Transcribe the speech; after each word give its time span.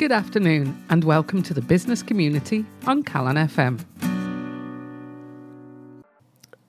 Good 0.00 0.12
afternoon, 0.12 0.82
and 0.88 1.04
welcome 1.04 1.42
to 1.42 1.52
the 1.52 1.60
business 1.60 2.02
community 2.02 2.64
on 2.86 3.04
Calon 3.04 3.36
FM. 3.36 3.84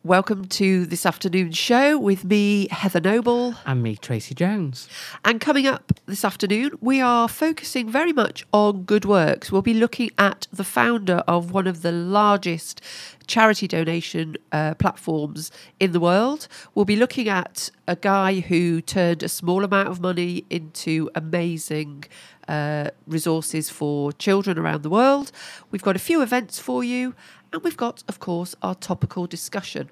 Welcome 0.04 0.46
to 0.46 0.86
this 0.86 1.06
afternoon's 1.06 1.56
show 1.56 1.98
with 1.98 2.26
me, 2.26 2.68
Heather 2.70 3.00
Noble. 3.00 3.56
And 3.66 3.82
me, 3.82 3.96
Tracy 3.96 4.36
Jones. 4.36 4.90
And 5.24 5.40
coming 5.40 5.66
up 5.66 5.94
this 6.08 6.26
afternoon, 6.26 6.72
we 6.82 7.00
are 7.00 7.30
focusing 7.30 7.90
very 7.90 8.12
much 8.12 8.46
on 8.52 8.84
good 8.84 9.06
works. 9.06 9.50
We'll 9.50 9.62
be 9.62 9.76
looking 9.76 10.10
at 10.18 10.48
the 10.52 10.66
founder 10.66 11.24
of 11.26 11.52
one 11.52 11.68
of 11.68 11.84
the 11.84 11.94
largest 11.94 12.82
charity 13.28 13.66
donation 13.66 14.36
uh, 14.52 14.74
platforms 14.74 15.52
in 15.80 15.94
the 15.94 16.02
world. 16.02 16.50
We'll 16.76 16.84
be 16.84 16.98
looking 16.98 17.30
at 17.30 17.72
a 17.88 17.96
guy 17.96 18.42
who 18.42 18.82
turned 18.82 19.24
a 19.24 19.30
small 19.30 19.64
amount 19.64 19.88
of 19.88 20.02
money 20.02 20.46
into 20.50 21.10
amazing 21.16 22.06
uh, 22.52 22.90
resources 23.08 23.70
for 23.70 24.12
children 24.12 24.60
around 24.60 24.84
the 24.84 24.90
world. 24.90 25.32
We've 25.72 25.82
got 25.82 25.96
a 25.96 26.00
few 26.00 26.22
events 26.22 26.60
for 26.60 26.84
you, 26.84 27.16
and 27.54 27.64
we've 27.64 27.78
got, 27.78 28.04
of 28.10 28.20
course, 28.20 28.56
our 28.62 28.76
topical 28.76 29.26
discussion. 29.26 29.90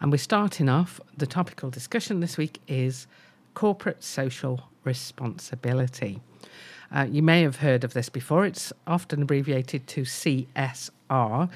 And 0.00 0.10
we're 0.10 0.18
starting 0.32 0.70
off, 0.70 1.00
the 1.16 1.26
topical 1.26 1.68
discussion 1.70 2.20
this 2.20 2.38
week 2.38 2.60
is 2.66 3.06
corporate 3.54 4.02
social 4.02 4.70
responsibility. 4.84 6.20
Uh, 6.94 7.06
you 7.08 7.22
may 7.22 7.42
have 7.42 7.56
heard 7.56 7.84
of 7.84 7.92
this 7.92 8.08
before. 8.08 8.46
It's 8.46 8.72
often 8.86 9.22
abbreviated 9.22 9.86
to 9.88 10.02
CSR, 10.02 11.48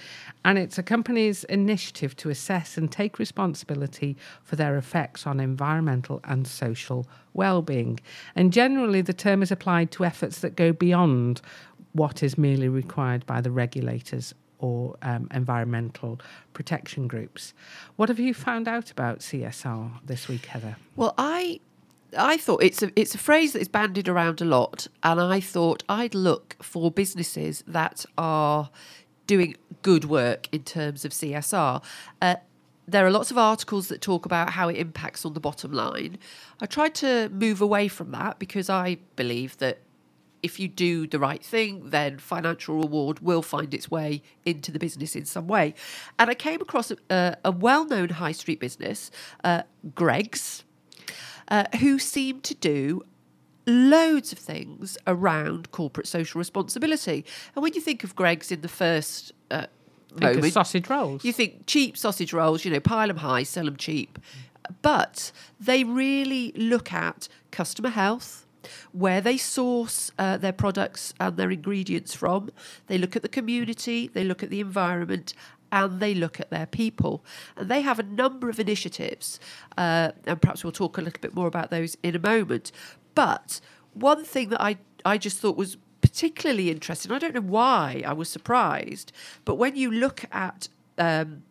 and 0.45 0.59
it's 0.59 0.79
a 0.79 0.83
company's 0.83 1.45
initiative 1.45 2.17
to 2.17 2.31
assess 2.31 2.77
and 2.77 2.91
take 2.91 3.19
responsibility 3.19 4.17
for 4.43 4.57
their 4.57 4.77
effects 4.77 5.27
on 5.27 5.41
environmental 5.41 6.21
and 6.25 6.47
social 6.47 7.07
well-being. 7.35 8.01
And 8.35 8.53
generally, 8.53 9.01
the 9.01 9.13
term 9.13 9.43
is 9.43 9.51
applied 9.51 9.91
to 9.93 10.05
efforts 10.05 10.41
that 10.41 10.57
go 10.57 10.73
beyond 10.73 11.41
what 11.93 12.23
is 12.23 12.39
merely 12.39 12.69
required 12.69 13.27
by 13.27 13.41
the 13.41 13.51
regulators 13.51 14.35
or 14.61 14.97
um, 15.03 15.29
environmental 15.33 16.21
protection 16.53 17.09
groups. 17.09 17.55
What 17.97 18.09
have 18.09 18.19
you 18.19 18.35
found 18.35 18.69
out 18.69 18.91
about 18.91 19.21
CSR 19.21 19.91
this 20.05 20.29
week, 20.29 20.47
Heather? 20.47 20.77
Well, 20.97 21.15
I 21.17 21.61
I 22.17 22.37
thought 22.37 22.63
it's 22.63 22.83
a 22.83 22.91
it's 22.97 23.15
a 23.15 23.19
phrase 23.19 23.53
that 23.53 23.61
is 23.61 23.69
bandied 23.69 24.09
around 24.09 24.41
a 24.41 24.45
lot, 24.45 24.89
and 25.03 25.21
I 25.21 25.41
thought 25.41 25.85
I'd 25.89 26.15
look 26.15 26.57
for 26.63 26.91
businesses 26.91 27.63
that 27.67 28.05
are 28.19 28.71
doing 29.27 29.57
good 29.83 30.05
work 30.05 30.49
in 30.53 30.65
terms 30.65 31.05
of 31.05 31.13
CSR. 31.13 31.83
Uh, 32.21 32.37
there 32.89 33.07
are 33.07 33.11
lots 33.11 33.31
of 33.31 33.39
articles 33.39 33.87
that 33.89 34.01
talk 34.01 34.27
about 34.27 34.51
how 34.51 34.69
it 34.69 34.77
impacts 34.77 35.25
on 35.25 35.35
the 35.35 35.41
bottom 35.41 35.73
line. 35.73 36.19
I 36.61 36.67
tried 36.67 36.95
to 36.97 37.29
move 37.29 37.61
away 37.61 37.87
from 37.87 38.11
that 38.11 38.41
because 38.41 38.69
I 38.69 38.99
believe 39.15 39.57
that 39.59 39.79
if 40.43 40.59
you 40.59 40.67
do 40.67 41.07
the 41.07 41.19
right 41.19 41.45
thing, 41.45 41.91
then 41.91 42.19
financial 42.19 42.79
reward 42.79 43.21
will 43.21 43.43
find 43.43 43.73
its 43.73 43.91
way 43.91 44.23
into 44.45 44.73
the 44.73 44.79
business 44.79 45.15
in 45.15 45.25
some 45.25 45.47
way. 45.47 45.75
And 46.19 46.31
I 46.31 46.35
came 46.35 46.61
across 46.61 46.91
a, 46.91 47.37
a 47.45 47.53
well 47.53 47.85
known 47.85 48.09
high 48.09 48.33
street 48.33 48.59
business, 48.59 49.11
uh, 49.45 49.63
Greggs, 49.95 50.65
uh, 51.51 51.65
who 51.81 51.99
seem 51.99 52.41
to 52.43 52.55
do 52.55 53.03
loads 53.67 54.33
of 54.33 54.39
things 54.39 54.97
around 55.07 55.71
corporate 55.71 56.07
social 56.07 56.39
responsibility. 56.39 57.25
And 57.55 57.63
when 57.63 57.75
you 57.75 57.81
think 57.81 58.05
of 58.05 58.17
Greggs 58.17 58.51
in 58.51 58.63
the 58.63 58.69
first 58.69 59.33
uh, 59.51 59.67
Think 60.09 60.37
moment, 60.37 60.53
sausage 60.53 60.89
rolls. 60.89 61.25
you 61.25 61.33
think 61.33 61.67
cheap 61.67 61.97
sausage 61.97 62.33
rolls, 62.33 62.65
you 62.65 62.71
know, 62.71 62.81
pile 62.81 63.09
them 63.09 63.19
high, 63.19 63.45
sell 63.45 63.65
them 63.65 63.77
cheap. 63.77 64.19
But 64.83 65.31
they 65.59 65.85
really 65.85 66.53
look 66.57 66.93
at 66.93 67.29
customer 67.51 67.91
health, 67.91 68.47
where 68.93 69.21
they 69.21 69.37
source 69.37 70.11
uh, 70.19 70.37
their 70.37 70.53
products 70.53 71.15
and 71.21 71.37
their 71.37 71.51
ingredients 71.51 72.15
from. 72.15 72.51
They 72.87 72.99
look 72.99 73.17
at 73.17 73.23
the 73.23 73.29
community, 73.29 74.09
they 74.09 74.25
look 74.25 74.43
at 74.43 74.51
the 74.51 74.61
environment, 74.61 75.35
and 75.73 76.01
they 76.01 76.15
look 76.15 76.41
at 76.41 76.51
their 76.51 76.67
people. 76.67 77.25
And 77.57 77.71
they 77.71 77.81
have 77.83 77.99
a 77.99 78.03
number 78.03 78.49
of 78.49 78.59
initiatives, 78.59 79.41
uh, 79.77 80.13
and 80.27 80.41
perhaps 80.41 80.65
we'll 80.65 80.73
talk 80.73 80.99
a 80.99 81.03
little 81.03 81.21
bit 81.21 81.35
more 81.35 81.47
about 81.47 81.71
those 81.71 81.97
in 82.03 82.17
a 82.17 82.19
moment. 82.19 82.73
But 83.15 83.61
one 83.95 84.25
thing 84.25 84.51
that 84.51 84.63
I, 84.63 84.79
I 85.05 85.19
just 85.19 85.39
thought 85.39 85.57
was 85.57 85.77
particularly 86.01 86.71
interesting, 86.71 87.13
I 87.13 87.19
don't 87.19 87.35
know 87.35 87.41
why 87.41 88.03
I 88.07 88.13
was 88.13 88.29
surprised, 88.29 89.13
but 89.45 89.57
when 89.57 89.77
you 89.77 89.91
look 89.91 90.25
at 90.33 90.69
um, 90.99 91.43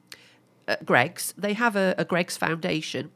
uh, 0.67 0.77
Greggs, 0.85 1.33
they 1.37 1.53
have 1.53 1.75
a, 1.75 1.95
a 1.97 2.05
Greggs 2.05 2.37
Foundation, 2.37 3.11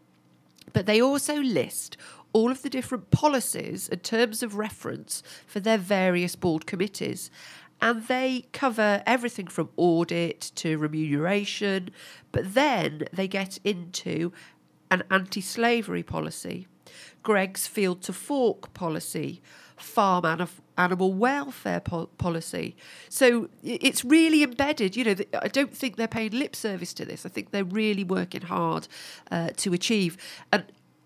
but 0.74 0.85
they 0.85 1.02
also 1.02 1.35
list 1.35 1.97
all 2.34 2.50
of 2.50 2.64
the 2.64 2.70
different 2.70 3.12
policies 3.12 3.88
and 3.90 4.03
terms 4.03 4.41
of 4.41 4.56
reference 4.56 5.22
for 5.46 5.59
their 5.59 5.78
various 5.78 6.35
board 6.35 6.66
committees. 6.66 7.30
And 7.83 8.07
they 8.07 8.45
cover 8.53 9.03
everything 9.05 9.47
from 9.47 9.67
audit 9.75 10.39
to 10.55 10.77
remuneration, 10.77 11.89
but 12.31 12.53
then 12.53 13.03
they 13.11 13.27
get 13.27 13.59
into 13.66 14.31
an 14.89 15.03
anti 15.11 15.41
slavery 15.41 16.01
policy, 16.01 16.66
Greggs 17.23 17.67
field 17.67 18.01
to 18.03 18.13
fork 18.13 18.73
policy, 18.73 19.41
farm 19.75 20.23
anif- 20.23 20.61
animal 20.77 21.11
welfare 21.11 21.81
po- 21.81 22.05
policy. 22.17 22.77
So 23.09 23.49
it's 23.61 24.05
really 24.05 24.43
embedded. 24.43 24.95
You 24.95 25.03
know, 25.03 25.16
I 25.41 25.49
don't 25.49 25.75
think 25.75 25.97
they're 25.97 26.07
paying 26.07 26.31
lip 26.31 26.55
service 26.55 26.93
to 26.93 27.03
this. 27.03 27.25
I 27.25 27.29
think 27.29 27.51
they're 27.51 27.66
really 27.66 28.05
working 28.05 28.43
hard 28.43 28.88
uh, 29.29 29.49
to 29.57 29.73
achieve. 29.73 30.16
And 30.53 30.63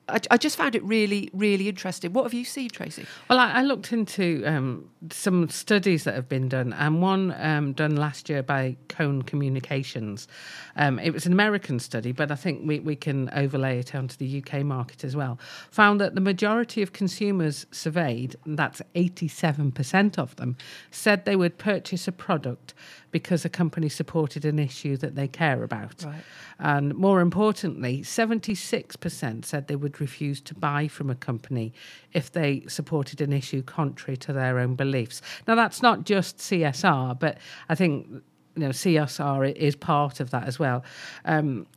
I, 0.10 0.20
I 0.32 0.38
just 0.38 0.56
found 0.56 0.76
it 0.76 0.84
really, 0.84 1.30
really 1.34 1.68
interesting. 1.68 2.14
What 2.14 2.24
have 2.24 2.34
you 2.34 2.46
seen, 2.46 2.70
Tracy? 2.70 3.06
Well, 3.30 3.40
I, 3.40 3.54
I 3.54 3.62
looked 3.62 3.92
into 3.92 4.44
um, 4.46 4.90
some 5.12 5.50
studies 5.50 6.06
that 6.06 6.16
have 6.16 6.30
been 6.30 6.48
done, 6.48 6.74
and 6.74 7.02
one 7.02 7.36
um, 7.40 7.74
done 7.74 7.96
last 7.96 8.30
year 8.30 8.42
by 8.42 8.78
Cone 8.88 9.24
Communications. 9.24 10.28
Um, 10.76 11.00
it 11.00 11.12
was 11.12 11.26
an 11.26 11.34
American 11.34 11.80
study, 11.80 12.12
but 12.12 12.32
I 12.32 12.36
think 12.36 12.62
we, 12.66 12.80
we 12.80 12.96
can 12.96 13.30
overlay 13.34 13.80
it 13.80 13.94
onto 13.96 14.16
the 14.16 14.42
UK 14.42 14.64
market 14.64 15.04
as 15.04 15.16
well. 15.16 15.40
Found 15.72 16.00
that 16.00 16.16
the 16.16 16.22
majority 16.22 16.82
of 16.82 16.94
consumers 16.94 17.66
surveyed, 17.72 18.36
that's 18.46 18.82
87% 18.96 20.18
of 20.18 20.36
them, 20.38 20.56
said 20.90 21.26
they 21.26 21.36
would 21.36 21.58
purchase 21.58 22.08
a 22.08 22.12
product 22.12 22.74
because 23.12 23.46
a 23.46 23.50
company 23.50 23.90
supported 23.90 24.46
an 24.46 24.60
issue 24.60 24.98
that 24.98 25.16
they 25.16 25.28
care 25.28 25.64
about. 25.64 26.04
Right. 26.04 26.22
And 26.60 26.96
more 26.96 27.22
importantly, 27.22 28.02
76% 28.02 29.46
said 29.46 29.68
they 29.68 29.76
would 29.76 30.02
refuse 30.02 30.42
to 30.42 30.56
buy 30.56 30.88
from 30.88 31.10
a 31.10 31.16
company 31.16 31.74
if 32.14 32.32
they 32.32 32.64
supported 32.68 33.22
an 33.22 33.32
issue 33.32 33.62
contrary 33.62 34.18
to 34.18 34.34
their 34.34 34.60
own 34.60 34.76
beliefs. 34.76 35.22
Now, 35.48 35.56
that's 35.56 35.82
not 35.82 36.04
just 36.04 36.38
CSR, 36.38 37.20
but 37.20 37.38
I 37.70 37.76
think 37.76 38.08
you 38.56 38.64
know 38.64 38.70
CSR 38.70 39.56
is 39.56 39.76
part 39.76 40.20
of 40.20 40.32
that 40.32 40.48
as 40.48 40.58
well. 40.58 40.84
Um, 41.26 41.68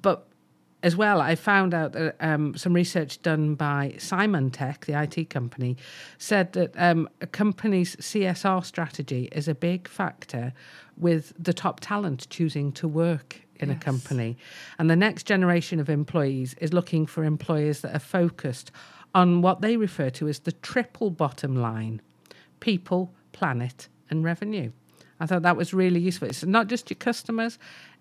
but 0.00 0.27
as 0.82 0.94
well, 0.94 1.20
I 1.20 1.34
found 1.34 1.74
out 1.74 1.92
that 1.92 2.16
um, 2.20 2.56
some 2.56 2.72
research 2.72 3.20
done 3.22 3.56
by 3.56 3.94
Symantec, 3.96 4.84
the 4.84 5.00
IT 5.00 5.28
company, 5.28 5.76
said 6.18 6.52
that 6.52 6.72
um, 6.76 7.08
a 7.20 7.26
company's 7.26 7.96
CSR 7.96 8.64
strategy 8.64 9.28
is 9.32 9.48
a 9.48 9.54
big 9.54 9.88
factor 9.88 10.52
with 10.96 11.32
the 11.38 11.52
top 11.52 11.80
talent 11.80 12.28
choosing 12.30 12.70
to 12.72 12.86
work 12.86 13.42
in 13.60 13.70
a 13.70 13.74
company. 13.74 14.36
And 14.78 14.88
the 14.88 14.96
next 14.96 15.24
generation 15.24 15.80
of 15.80 15.90
employees 15.90 16.54
is 16.60 16.72
looking 16.72 17.06
for 17.06 17.24
employers 17.24 17.80
that 17.80 17.94
are 17.94 18.00
focused 18.00 18.70
on 19.14 19.42
what 19.42 19.60
they 19.60 19.76
refer 19.76 20.10
to 20.10 20.28
as 20.28 20.40
the 20.40 20.52
triple 20.52 21.10
bottom 21.10 21.56
line 21.56 22.00
people, 22.60 23.14
planet, 23.32 23.88
and 24.10 24.24
revenue. 24.24 24.72
I 25.20 25.26
thought 25.26 25.42
that 25.42 25.56
was 25.56 25.72
really 25.74 26.00
useful. 26.00 26.28
It's 26.28 26.44
not 26.44 26.66
just 26.66 26.90
your 26.90 26.96
customers. 26.96 27.58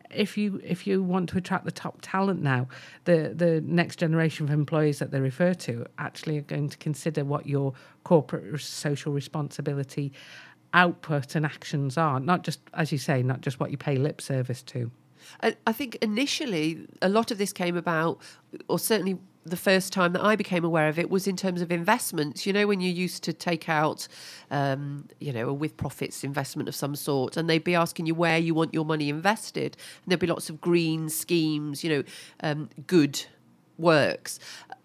If 0.09 0.38
you 0.38 0.62
if 0.63 0.88
you 0.88 1.03
want 1.03 1.29
to 1.29 1.38
attract 1.38 1.66
the 1.66 1.72
top 1.72 1.99
talent 2.02 2.41
now, 2.41 2.67
the 3.05 3.34
the 3.35 3.61
next 3.61 3.97
generation 3.97 4.46
of 4.46 4.52
employees 4.52 4.99
that 4.99 5.11
they 5.11 5.20
refer 5.20 5.53
to 5.53 5.85
actually 5.97 6.37
are 6.37 6.41
going 6.41 6.70
to 6.70 6.78
consider 6.78 7.23
what 7.23 7.46
your 7.46 7.73
corporate 8.03 8.59
social 8.61 9.14
responsibility 9.14 10.14
output 10.73 11.35
and 11.35 11.46
actions 11.46 11.97
are. 11.97 12.20
Not 12.20 12.43
just 12.43 12.59
as 12.73 12.91
you 12.91 12.97
say, 12.97 13.23
not 13.23 13.41
just 13.41 13.59
what 13.59 13.72
you 13.72 13.78
pay 13.78 13.97
lip 13.97 14.22
service 14.22 14.61
to. 14.64 14.91
I, 15.41 15.72
think 15.72 15.97
initially 16.02 16.88
a 17.02 17.09
lot 17.09 17.32
of 17.32 17.38
this 17.38 17.53
came 17.53 17.78
about, 17.78 18.20
or 18.68 18.79
certainly 18.79 19.18
the 19.46 19.58
first 19.58 19.94
time 19.94 20.14
that 20.14 20.24
I 20.24 20.35
became 20.35 20.64
aware 20.64 20.90
of 20.90 21.00
it 21.00 21.09
was 21.09 21.28
in 21.28 21.35
terms 21.35 21.62
of 21.62 21.72
investments. 21.72 22.46
You 22.46 22.53
know, 22.53 22.68
when 22.68 22.82
you 22.82 22.91
used 22.91 23.24
to 23.24 23.34
take 23.34 23.70
out, 23.70 24.08
um, 24.52 25.08
you 25.20 25.32
know, 25.32 25.50
a 25.50 25.53
with 25.53 25.78
profits 25.78 26.24
investment 26.24 26.68
of 26.68 26.76
some 26.76 26.96
sort, 26.96 27.38
and 27.38 27.50
they'd 27.50 27.64
be 27.64 27.76
asking 27.76 28.06
you 28.06 28.16
where 28.16 28.38
you 28.38 28.53
want 28.53 28.74
your 28.74 28.85
money 28.85 29.09
invested, 29.09 29.78
and 30.03 30.12
there'd 30.12 30.20
be 30.20 30.28
lots 30.28 30.50
of 30.50 30.62
green 30.62 31.09
schemes, 31.09 31.84
you 31.84 31.90
know, 31.90 32.03
um, 32.41 32.70
good 32.85 33.26
works. 33.78 34.40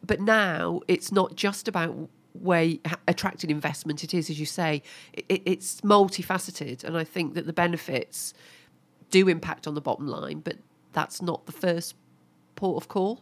But 0.05 0.21
now 0.21 0.81
it's 0.89 1.13
not 1.13 1.35
just 1.37 1.69
about 1.69 2.09
ha- 2.45 2.99
attracting 3.09 3.51
investment. 3.51 4.05
It 4.05 4.15
is, 4.15 4.31
as 4.31 4.39
you 4.39 4.47
say, 4.47 4.83
it, 5.13 5.43
it's 5.45 5.81
multifaceted, 5.83 6.85
and 6.85 6.97
I 6.97 7.05
think 7.05 7.35
that 7.35 7.47
the 7.47 7.53
benefits 7.53 8.35
do 9.13 9.29
impact 9.29 9.69
on 9.69 9.75
the 9.75 9.81
bottom 9.81 10.09
line, 10.09 10.41
but 10.41 10.57
that's 10.93 11.23
not 11.23 11.47
the 11.47 11.53
first 11.53 11.95
port 12.57 12.83
of 12.83 12.89
call. 12.89 13.21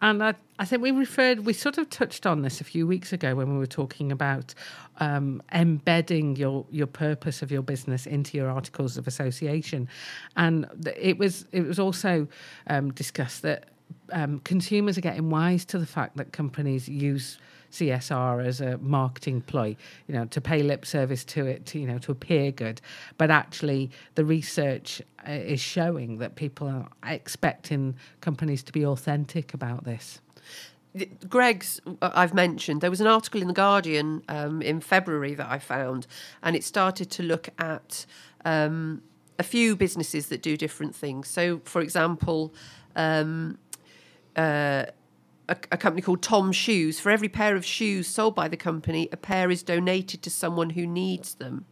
And 0.00 0.22
I, 0.22 0.34
I 0.58 0.64
think 0.64 0.82
we 0.82 0.90
referred, 0.90 1.46
we 1.46 1.52
sort 1.52 1.78
of 1.78 1.88
touched 1.90 2.26
on 2.26 2.42
this 2.42 2.60
a 2.60 2.64
few 2.64 2.86
weeks 2.86 3.12
ago 3.12 3.34
when 3.34 3.52
we 3.52 3.58
were 3.58 3.66
talking 3.66 4.10
about 4.10 4.54
um, 4.98 5.42
embedding 5.52 6.36
your 6.36 6.66
your 6.70 6.86
purpose 6.86 7.42
of 7.42 7.50
your 7.50 7.62
business 7.62 8.06
into 8.06 8.36
your 8.36 8.50
articles 8.50 8.96
of 8.96 9.06
association, 9.06 9.88
and 10.36 10.66
it 10.96 11.18
was 11.18 11.46
it 11.52 11.66
was 11.66 11.78
also 11.78 12.28
um, 12.66 12.92
discussed 12.92 13.42
that 13.42 13.68
um, 14.12 14.40
consumers 14.40 14.98
are 14.98 15.02
getting 15.02 15.30
wise 15.30 15.64
to 15.66 15.78
the 15.78 15.86
fact 15.86 16.16
that 16.16 16.32
companies 16.32 16.88
use 16.88 17.38
CSR 17.72 18.44
as 18.44 18.60
a 18.60 18.78
marketing 18.78 19.40
ploy, 19.40 19.76
you 20.06 20.14
know, 20.14 20.26
to 20.26 20.40
pay 20.40 20.62
lip 20.62 20.84
service 20.86 21.24
to 21.24 21.46
it, 21.46 21.66
to, 21.66 21.78
you 21.78 21.86
know, 21.86 21.98
to 21.98 22.12
appear 22.12 22.52
good. 22.52 22.80
But 23.18 23.30
actually, 23.30 23.90
the 24.14 24.24
research 24.24 25.02
uh, 25.26 25.32
is 25.32 25.60
showing 25.60 26.18
that 26.18 26.36
people 26.36 26.68
are 26.68 26.88
expecting 27.04 27.96
companies 28.20 28.62
to 28.64 28.72
be 28.72 28.84
authentic 28.84 29.54
about 29.54 29.84
this. 29.84 30.20
Greggs, 31.28 31.80
uh, 31.86 32.10
I've 32.14 32.34
mentioned, 32.34 32.82
there 32.82 32.90
was 32.90 33.00
an 33.00 33.06
article 33.06 33.40
in 33.40 33.48
The 33.48 33.54
Guardian 33.54 34.22
um, 34.28 34.60
in 34.60 34.80
February 34.80 35.34
that 35.34 35.50
I 35.50 35.58
found, 35.58 36.06
and 36.42 36.54
it 36.54 36.64
started 36.64 37.10
to 37.12 37.22
look 37.22 37.48
at 37.58 38.04
um, 38.44 39.02
a 39.38 39.42
few 39.42 39.74
businesses 39.74 40.28
that 40.28 40.42
do 40.42 40.56
different 40.56 40.94
things. 40.94 41.28
So, 41.28 41.62
for 41.64 41.80
example, 41.80 42.52
um, 42.94 43.58
uh, 44.36 44.86
a, 45.52 45.56
a, 45.72 45.76
company 45.76 46.02
called 46.02 46.22
Tom 46.22 46.50
Shoes. 46.50 46.98
For 46.98 47.10
every 47.10 47.28
pair 47.28 47.54
of 47.54 47.64
shoes 47.64 48.06
sold 48.08 48.34
by 48.34 48.48
the 48.48 48.56
company, 48.56 49.08
a 49.12 49.16
pair 49.16 49.50
is 49.50 49.62
donated 49.62 50.22
to 50.22 50.30
someone 50.30 50.70
who 50.70 50.86
needs 50.86 51.34
them. 51.34 51.66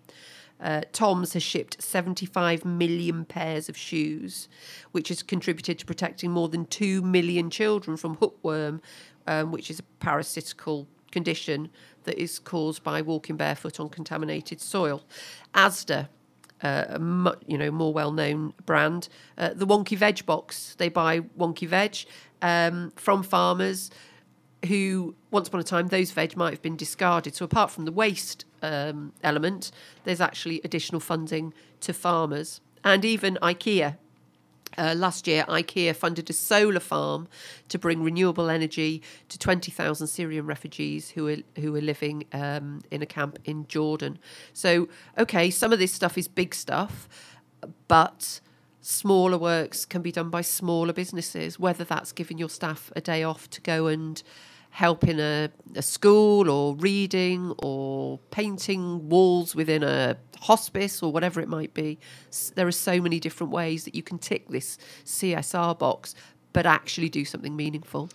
Uh, 0.61 0.83
Tom's 0.93 1.33
has 1.33 1.43
shipped 1.43 1.83
75 1.83 2.67
million 2.67 3.25
pairs 3.25 3.71
of 3.71 3.77
shoes, 3.79 4.49
which 4.93 5.09
has 5.09 5.23
contributed 5.23 5.79
to 5.79 5.87
protecting 5.87 6.31
more 6.31 6.49
than 6.49 6.67
2 6.67 7.01
million 7.01 7.49
children 7.49 7.97
from 7.97 8.17
hookworm, 8.17 8.83
um, 9.27 9.53
which 9.53 9.71
is 9.71 9.79
a 9.79 9.83
parasitical 10.01 10.87
condition 11.11 11.71
that 12.05 12.21
is 12.21 12.39
caused 12.39 12.85
by 12.85 13.01
walking 13.01 13.37
barefoot 13.37 13.81
on 13.81 13.89
contaminated 13.89 14.61
soil. 14.61 15.03
Asda, 15.55 16.09
uh, 16.63 16.85
a 16.89 16.99
much, 16.99 17.39
you 17.47 17.59
know 17.59 17.71
more 17.71 17.93
well-known 17.93 18.53
brand, 18.67 19.09
uh, 19.39 19.51
the 19.55 19.67
Wonky 19.67 19.97
Veg 19.97 20.25
box. 20.27 20.75
They 20.79 20.89
buy 20.89 21.21
Wonky 21.21 21.67
Veg 21.67 21.97
um, 22.43 22.93
from 22.97 23.23
farmers 23.23 23.91
who, 24.67 25.15
once 25.31 25.49
upon 25.49 25.61
a 25.61 25.65
time, 25.65 25.89
those 25.89 26.11
veg 26.11 26.37
might 26.37 26.51
have 26.51 26.63
been 26.63 26.77
discarded. 26.77 27.35
So, 27.35 27.45
apart 27.45 27.71
from 27.71 27.85
the 27.85 27.93
waste 27.93 28.45
um, 28.63 29.13
element, 29.23 29.71
there's 30.05 30.21
actually 30.21 30.61
additional 30.65 31.01
funding 31.01 31.55
to 31.81 31.93
farmers. 31.93 32.61
And 32.85 33.05
even 33.05 33.39
IKEA. 33.43 33.97
Uh, 34.81 34.95
last 34.95 35.29
year, 35.29 35.45
IKEA 35.47 35.95
funded 35.95 36.31
a 36.31 36.33
solar 36.33 36.81
farm 36.81 37.29
to 37.69 37.79
bring 37.79 38.03
renewable 38.03 38.49
energy 38.49 39.03
to 39.29 39.39
20,000 39.39 40.07
Syrian 40.07 40.47
refugees 40.47 41.11
who 41.11 41.29
are 41.29 41.37
who 41.61 41.77
are 41.77 41.83
living 41.83 42.25
um, 42.33 42.81
in 42.91 43.03
a 43.03 43.07
camp 43.07 43.39
in 43.45 43.67
Jordan. 43.67 44.19
So, 44.55 44.89
okay, 45.19 45.51
some 45.51 45.71
of 45.75 45.79
this 45.79 45.93
stuff 45.93 46.17
is 46.17 46.29
big 46.29 46.55
stuff, 46.55 47.11
but 47.89 48.41
smaller 48.81 49.37
works 49.37 49.85
can 49.85 50.01
be 50.01 50.13
done 50.13 50.31
by 50.31 50.41
smaller 50.41 50.95
businesses, 50.95 51.59
whether 51.59 51.85
that's 51.85 52.13
giving 52.13 52.39
your 52.39 52.49
staff 52.49 52.91
a 52.97 53.03
day 53.03 53.23
off 53.23 53.51
to 53.51 53.61
go 53.61 53.87
and 53.87 54.23
help 54.71 55.05
in 55.05 55.21
a, 55.21 55.51
a 55.75 55.83
school 55.83 56.49
or 56.49 56.75
reading 56.77 57.53
or 57.59 58.19
painting 58.31 59.09
walls 59.09 59.55
within 59.55 59.83
a 59.83 60.17
hospice 60.41 61.03
or 61.03 61.13
whatever 61.13 61.41
it 61.41 61.49
might 61.49 61.75
be. 61.75 61.99
There 62.55 62.67
are 62.67 62.73
so 62.73 63.01
many 63.01 63.21
different 63.21 63.53
ways 63.53 63.85
that 63.85 63.95
you 63.95 64.03
can 64.03 64.19
tick 64.19 64.49
this 64.49 64.79
CSR 65.05 65.79
box, 65.79 66.15
but 66.53 66.67
actually 66.67 67.09
do 67.09 67.25
something 67.25 67.55
meaningful. 67.55 68.11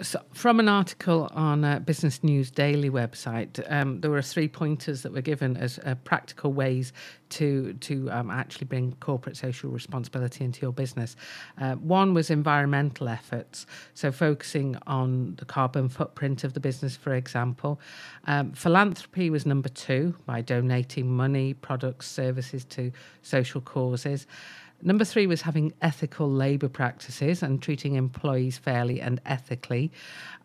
So 0.00 0.22
from 0.32 0.58
an 0.58 0.68
article 0.68 1.28
on 1.32 1.64
uh, 1.64 1.78
Business 1.80 2.24
News 2.24 2.50
Daily 2.50 2.88
website, 2.88 3.62
um, 3.70 4.00
there 4.00 4.10
were 4.10 4.22
three 4.22 4.48
pointers 4.48 5.02
that 5.02 5.12
were 5.12 5.20
given 5.20 5.56
as 5.56 5.78
uh, 5.84 5.96
practical 6.04 6.52
ways 6.52 6.92
to 7.30 7.74
to 7.74 8.10
um, 8.10 8.30
actually 8.30 8.66
bring 8.66 8.92
corporate 9.00 9.36
social 9.36 9.70
responsibility 9.70 10.44
into 10.44 10.62
your 10.62 10.72
business. 10.72 11.16
Uh, 11.60 11.74
one 11.74 12.14
was 12.14 12.30
environmental 12.30 13.08
efforts, 13.08 13.66
so 13.92 14.10
focusing 14.10 14.76
on 14.86 15.34
the 15.36 15.44
carbon 15.44 15.88
footprint 15.88 16.42
of 16.44 16.54
the 16.54 16.60
business, 16.60 16.96
for 16.96 17.14
example. 17.14 17.78
Um, 18.26 18.52
philanthropy 18.52 19.30
was 19.30 19.44
number 19.44 19.68
two 19.68 20.14
by 20.24 20.40
donating 20.40 21.10
money, 21.10 21.54
products, 21.54 22.10
services 22.10 22.64
to 22.66 22.92
social 23.22 23.60
causes. 23.60 24.26
Number 24.84 25.04
three 25.04 25.28
was 25.28 25.42
having 25.42 25.72
ethical 25.80 26.28
labour 26.28 26.68
practices 26.68 27.40
and 27.42 27.62
treating 27.62 27.94
employees 27.94 28.58
fairly 28.58 29.00
and 29.00 29.20
ethically. 29.24 29.81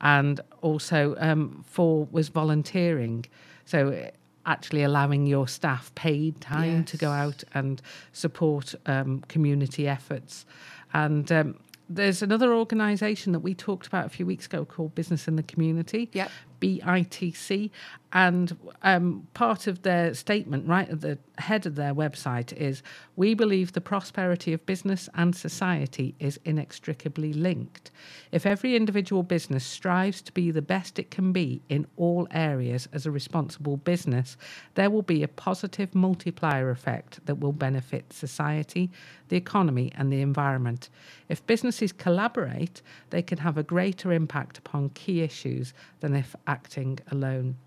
And 0.02 0.40
also, 0.62 1.16
um, 1.20 1.64
four 1.68 2.08
was 2.12 2.30
volunteering. 2.30 3.26
So, 3.66 4.10
actually 4.46 4.82
allowing 4.82 5.28
your 5.28 5.48
staff 5.48 5.94
paid 5.96 6.40
time 6.40 6.78
yes. 6.78 6.92
to 6.92 6.98
go 6.98 7.12
out 7.12 7.44
and 7.54 7.82
support 8.14 8.74
um, 8.86 9.20
community 9.28 9.88
efforts. 9.88 10.46
And 10.94 11.30
um, 11.32 11.60
there's 11.90 12.22
another 12.22 12.54
organisation 12.54 13.34
that 13.34 13.40
we 13.40 13.54
talked 13.54 13.88
about 13.88 14.06
a 14.06 14.10
few 14.10 14.26
weeks 14.26 14.46
ago 14.46 14.66
called 14.66 14.96
Business 14.96 15.28
in 15.28 15.36
the 15.36 15.44
Community. 15.44 16.10
Yep. 16.14 16.32
BITC. 16.60 17.70
And 18.14 18.58
um, 18.84 19.28
part 19.34 19.68
of 19.68 19.82
their 19.82 20.14
statement, 20.14 20.68
right 20.68 20.90
at 20.90 21.02
the 21.02 21.18
head 21.40 21.66
of 21.66 21.76
their 21.76 21.94
website, 21.94 22.54
is 22.54 22.82
We 23.18 23.34
believe 23.34 23.74
the 23.74 23.82
prosperity 23.82 24.54
of 24.54 24.66
business 24.66 25.10
and 25.14 25.36
society 25.36 26.16
is 26.20 26.40
inextricably 26.46 27.34
linked. 27.34 27.92
If 28.32 28.46
every 28.46 28.76
individual 28.76 29.24
business 29.24 29.66
strives 29.66 30.22
to 30.22 30.32
be 30.32 30.52
the 30.52 30.62
best 30.62 31.00
it 31.00 31.12
can 31.12 31.32
be 31.32 31.62
in 31.68 31.86
all 31.98 32.28
areas 32.32 32.88
as 32.94 33.06
a 33.06 33.12
responsible 33.12 33.78
business, 33.78 34.38
there 34.76 34.90
will 34.90 35.02
be 35.02 35.22
a 35.22 35.28
positive 35.28 35.94
multiplier 35.94 36.70
effect 36.70 37.26
that 37.26 37.40
will 37.40 37.54
benefit 37.54 38.14
society, 38.14 38.90
the 39.28 39.38
economy, 39.38 39.92
and 39.96 40.12
the 40.12 40.22
environment. 40.22 40.90
If 41.28 41.46
businesses 41.46 41.92
collaborate, 41.92 42.82
they 43.10 43.22
can 43.22 43.40
have 43.40 43.58
a 43.58 43.64
greater 43.64 44.14
impact 44.14 44.58
upon 44.58 44.90
key 44.90 45.22
issues 45.22 45.74
than 46.00 46.16
if 46.16 46.36
acting 46.48 47.00
alone. 47.12 47.58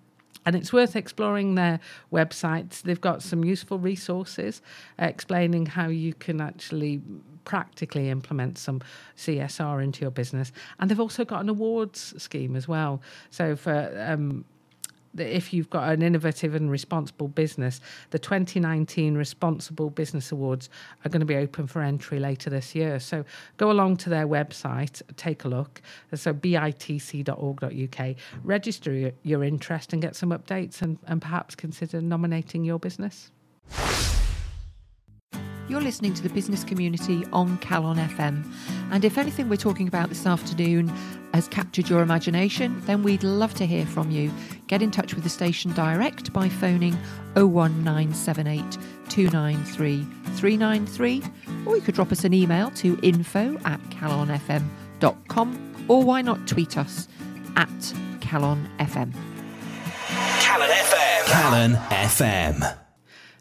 And 0.46 0.56
it's 0.56 0.72
worth 0.72 0.96
exploring 0.96 1.54
their 1.54 1.80
websites. 2.12 2.82
They've 2.82 3.00
got 3.00 3.22
some 3.22 3.44
useful 3.44 3.78
resources 3.78 4.62
uh, 4.98 5.04
explaining 5.04 5.66
how 5.66 5.88
you 5.88 6.14
can 6.14 6.40
actually 6.40 7.02
practically 7.44 8.08
implement 8.08 8.56
some 8.58 8.80
CSR 9.16 9.82
into 9.82 10.00
your 10.00 10.10
business. 10.10 10.52
And 10.78 10.90
they've 10.90 11.00
also 11.00 11.24
got 11.24 11.42
an 11.42 11.48
awards 11.48 12.14
scheme 12.22 12.56
as 12.56 12.66
well. 12.66 13.02
So 13.30 13.54
for 13.54 13.92
um, 13.98 14.44
if 15.16 15.52
you've 15.52 15.70
got 15.70 15.92
an 15.92 16.02
innovative 16.02 16.54
and 16.54 16.70
responsible 16.70 17.28
business, 17.28 17.80
the 18.10 18.18
2019 18.18 19.16
Responsible 19.16 19.90
Business 19.90 20.30
Awards 20.32 20.68
are 21.04 21.08
going 21.08 21.20
to 21.20 21.26
be 21.26 21.36
open 21.36 21.66
for 21.66 21.82
entry 21.82 22.18
later 22.18 22.50
this 22.50 22.74
year. 22.74 23.00
So 23.00 23.24
go 23.56 23.70
along 23.70 23.96
to 23.98 24.10
their 24.10 24.26
website, 24.26 25.02
take 25.16 25.44
a 25.44 25.48
look. 25.48 25.82
So 26.14 26.32
bitc.org.uk, 26.32 28.16
register 28.44 29.12
your 29.22 29.44
interest 29.44 29.92
and 29.92 30.00
get 30.00 30.16
some 30.16 30.30
updates 30.30 30.82
and, 30.82 30.98
and 31.06 31.20
perhaps 31.20 31.54
consider 31.54 32.00
nominating 32.00 32.64
your 32.64 32.78
business. 32.78 33.30
You're 35.70 35.80
listening 35.80 36.14
to 36.14 36.22
the 36.24 36.30
business 36.30 36.64
community 36.64 37.24
on 37.32 37.56
Calon 37.58 38.04
FM. 38.08 38.44
And 38.90 39.04
if 39.04 39.16
anything 39.16 39.48
we're 39.48 39.54
talking 39.54 39.86
about 39.86 40.08
this 40.08 40.26
afternoon 40.26 40.88
has 41.32 41.46
captured 41.46 41.88
your 41.88 42.02
imagination, 42.02 42.82
then 42.86 43.04
we'd 43.04 43.22
love 43.22 43.54
to 43.54 43.66
hear 43.66 43.86
from 43.86 44.10
you. 44.10 44.32
Get 44.66 44.82
in 44.82 44.90
touch 44.90 45.14
with 45.14 45.22
the 45.22 45.30
station 45.30 45.72
direct 45.72 46.32
by 46.32 46.48
phoning 46.48 46.94
01978 47.36 48.78
293 49.08 50.04
393, 50.34 51.22
or 51.66 51.76
you 51.76 51.82
could 51.82 51.94
drop 51.94 52.10
us 52.10 52.24
an 52.24 52.34
email 52.34 52.72
to 52.72 52.98
info 53.04 53.56
at 53.64 53.80
calonfm.com, 53.90 55.74
or 55.86 56.02
why 56.02 56.20
not 56.20 56.48
tweet 56.48 56.78
us 56.78 57.06
at 57.54 57.68
calonfm. 58.18 59.12
Calon 60.40 60.68
FM. 60.68 61.22
Calon 61.26 61.76
FM. 61.90 62.79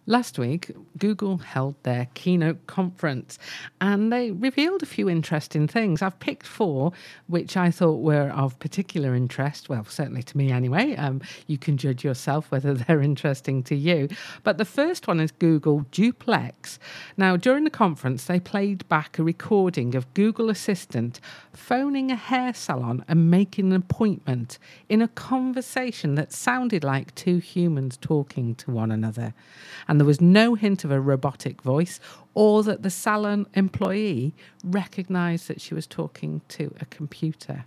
Last 0.09 0.39
week, 0.39 0.71
Google 0.97 1.37
held 1.37 1.75
their 1.83 2.07
keynote 2.15 2.65
conference 2.65 3.37
and 3.79 4.11
they 4.11 4.31
revealed 4.31 4.81
a 4.81 4.87
few 4.87 5.07
interesting 5.07 5.67
things. 5.67 6.01
I've 6.01 6.19
picked 6.19 6.47
four, 6.47 6.93
which 7.27 7.55
I 7.55 7.69
thought 7.69 8.01
were 8.01 8.31
of 8.31 8.57
particular 8.57 9.13
interest. 9.13 9.69
Well, 9.69 9.85
certainly 9.85 10.23
to 10.23 10.35
me 10.35 10.51
anyway. 10.51 10.95
Um, 10.95 11.21
you 11.45 11.59
can 11.59 11.77
judge 11.77 12.03
yourself 12.03 12.49
whether 12.49 12.73
they're 12.87 13.01
interesting 13.01 13.61
to 13.65 13.75
you. 13.75 14.09
But 14.41 14.57
the 14.57 14.65
first 14.65 15.07
one 15.07 15.19
is 15.19 15.31
Google 15.31 15.85
Duplex. 15.91 16.79
Now, 17.15 17.37
during 17.37 17.63
the 17.63 17.69
conference, 17.69 18.25
they 18.25 18.39
played 18.39 18.89
back 18.89 19.19
a 19.19 19.23
recording 19.23 19.93
of 19.93 20.11
Google 20.15 20.49
Assistant 20.49 21.19
phoning 21.53 22.09
a 22.09 22.15
hair 22.15 22.55
salon 22.55 23.05
and 23.07 23.29
making 23.29 23.67
an 23.67 23.75
appointment 23.75 24.57
in 24.87 25.03
a 25.03 25.07
conversation 25.07 26.15
that 26.15 26.33
sounded 26.33 26.83
like 26.83 27.13
two 27.13 27.37
humans 27.37 27.95
talking 27.95 28.55
to 28.55 28.71
one 28.71 28.89
another. 28.89 29.35
And 29.87 29.98
and 29.99 30.05
there 30.05 30.07
was 30.07 30.21
no 30.21 30.55
hint 30.55 30.85
of 30.85 30.91
a 30.91 31.01
robotic 31.01 31.61
voice 31.61 31.99
or 32.33 32.63
that 32.63 32.83
the 32.83 32.89
salon 32.89 33.45
employee 33.53 34.33
recognized 34.63 35.49
that 35.49 35.59
she 35.59 35.73
was 35.73 35.85
talking 35.85 36.39
to 36.47 36.73
a 36.79 36.85
computer. 36.85 37.65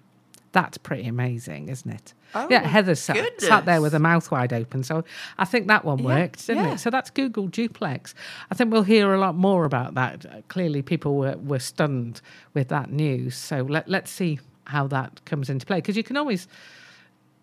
That's 0.53 0.79
pretty 0.79 1.07
amazing, 1.07 1.69
isn't 1.69 1.91
it? 1.91 2.15
Oh, 2.35 2.47
yeah, 2.51 2.67
Heather 2.67 2.95
sat, 2.95 3.19
sat 3.39 3.67
there 3.67 3.83
with 3.83 3.93
her 3.93 3.99
mouth 3.99 4.31
wide 4.31 4.51
open. 4.55 4.83
So 4.83 5.05
I 5.37 5.45
think 5.45 5.67
that 5.67 5.85
one 5.85 5.99
Yeah, 5.99 6.05
worked, 6.07 6.47
didn't 6.47 6.65
yeah. 6.65 6.73
it? 6.73 6.79
So 6.81 6.89
that's 6.89 7.11
Google 7.11 7.49
Duplex. 7.49 8.15
I 8.51 8.55
think 8.55 8.73
we'll 8.73 8.83
hear 8.83 9.13
a 9.13 9.21
lot 9.21 9.35
more 9.35 9.67
about 9.67 9.93
that. 9.95 10.25
Uh, 10.25 10.41
Clearly, 10.49 10.81
people 10.81 11.17
were, 11.17 11.37
were 11.37 11.59
stunned 11.59 12.23
with 12.55 12.69
that 12.69 12.91
news. 12.91 13.37
So 13.37 13.61
let, 13.61 13.91
let's 13.91 14.11
see 14.11 14.41
how 14.65 14.87
that 14.87 15.23
comes 15.27 15.51
into 15.51 15.67
play. 15.67 15.79
Because 15.79 15.99
you 15.99 16.03
can 16.03 16.17
always, 16.17 16.49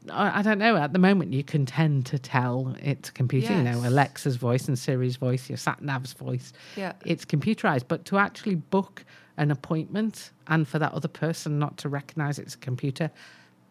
I, 0.10 0.40
I 0.40 0.42
don't 0.42 0.60
know, 0.60 0.78
at 0.78 0.94
the 0.94 1.00
moment, 1.00 1.34
you 1.34 1.44
can 1.44 1.66
tend 1.66 2.06
to 2.08 2.20
tell 2.20 2.76
it's 2.82 3.10
a 3.10 3.12
computer, 3.12 3.54
you 3.54 3.64
know, 3.64 3.82
Alexa's 3.86 4.38
voice 4.38 4.68
and 4.68 4.80
Siri's 4.80 5.18
voice, 5.18 5.50
your 5.50 5.58
sat 5.58 5.82
nav's 5.82 6.14
voice. 6.14 6.54
Yeah. 6.76 6.94
It's 7.06 7.26
computerized. 7.26 7.86
But 7.88 8.06
to 8.06 8.18
actually 8.18 8.56
book 8.56 9.04
an 9.38 9.52
appointment 9.52 10.32
and 10.48 10.68
for 10.68 10.80
that 10.80 10.94
other 10.94 11.08
person 11.08 11.60
not 11.60 11.78
to 11.78 11.90
recognize 11.90 12.40
it's 12.40 12.56
a 12.56 12.60
computer, 12.60 13.12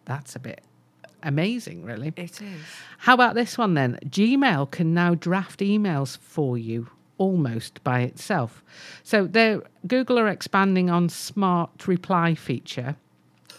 that's 0.04 0.37
a 0.37 0.38
bit 0.38 0.62
amazing, 1.23 1.85
really. 1.85 2.12
It 2.16 2.40
is. 2.40 2.61
How 2.99 3.14
about 3.14 3.35
this 3.35 3.58
one 3.58 3.75
then? 3.75 3.99
Gmail 4.06 4.70
can 4.70 4.94
now 4.94 5.14
draft 5.14 5.61
emails 5.61 6.18
for 6.18 6.58
you 6.58 6.88
almost 7.16 7.82
by 7.82 8.00
itself. 8.00 8.62
So 9.02 9.26
Google 9.87 10.18
are 10.18 10.28
expanding 10.28 10.88
on 10.90 11.08
smart 11.08 11.88
reply 11.88 12.35
feature. 12.35 12.97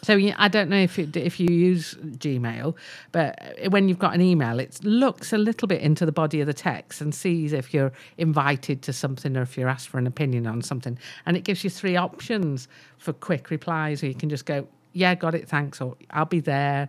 So 0.01 0.15
you- 0.15 0.33
I 0.37 0.47
don't 0.47 0.69
know 0.69 0.77
if 0.77 0.97
it, 0.97 1.15
if 1.17 1.39
you 1.39 1.47
use 1.49 1.95
Gmail, 1.95 2.75
but 3.11 3.55
when 3.69 3.89
you've 3.89 3.99
got 3.99 4.13
an 4.15 4.21
email, 4.21 4.59
it 4.59 4.79
looks 4.83 5.33
a 5.33 5.37
little 5.37 5.67
bit 5.67 5.81
into 5.81 6.05
the 6.05 6.11
body 6.11 6.39
of 6.41 6.47
the 6.47 6.53
text 6.53 7.01
and 7.01 7.13
sees 7.13 7.51
if 7.53 7.73
you're 7.73 7.91
invited 8.17 8.81
to 8.83 8.93
something 8.93 9.35
or 9.35 9.41
if 9.41 9.57
you're 9.57 9.69
asked 9.69 9.89
for 9.89 9.97
an 9.97 10.07
opinion 10.07 10.47
on 10.47 10.61
something, 10.61 10.97
and 11.25 11.35
it 11.35 11.43
gives 11.43 11.63
you 11.63 11.69
three 11.69 11.95
options 11.95 12.67
for 12.97 13.13
quick 13.13 13.49
replies. 13.49 14.01
Or 14.03 14.07
you 14.07 14.15
can 14.15 14.29
just 14.29 14.45
go, 14.45 14.67
"Yeah, 14.93 15.15
got 15.15 15.35
it, 15.35 15.47
thanks," 15.49 15.81
or 15.81 15.97
"I'll 16.11 16.25
be 16.25 16.39
there," 16.39 16.87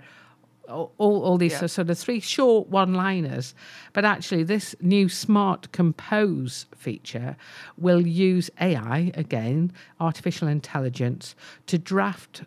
all, 0.68 0.92
all, 0.98 1.22
all 1.24 1.36
these 1.36 1.52
Yeah. 1.60 1.66
sort 1.66 1.90
of 1.90 1.98
three 1.98 2.20
short 2.20 2.68
one 2.68 2.94
liners. 2.94 3.54
But 3.92 4.04
actually, 4.04 4.44
this 4.44 4.76
new 4.80 5.08
Smart 5.08 5.72
Compose 5.72 6.66
feature 6.76 7.36
will 7.76 8.06
use 8.06 8.50
AI, 8.60 9.10
again, 9.14 9.72
artificial 9.98 10.46
intelligence, 10.46 11.34
to 11.66 11.76
draft 11.76 12.44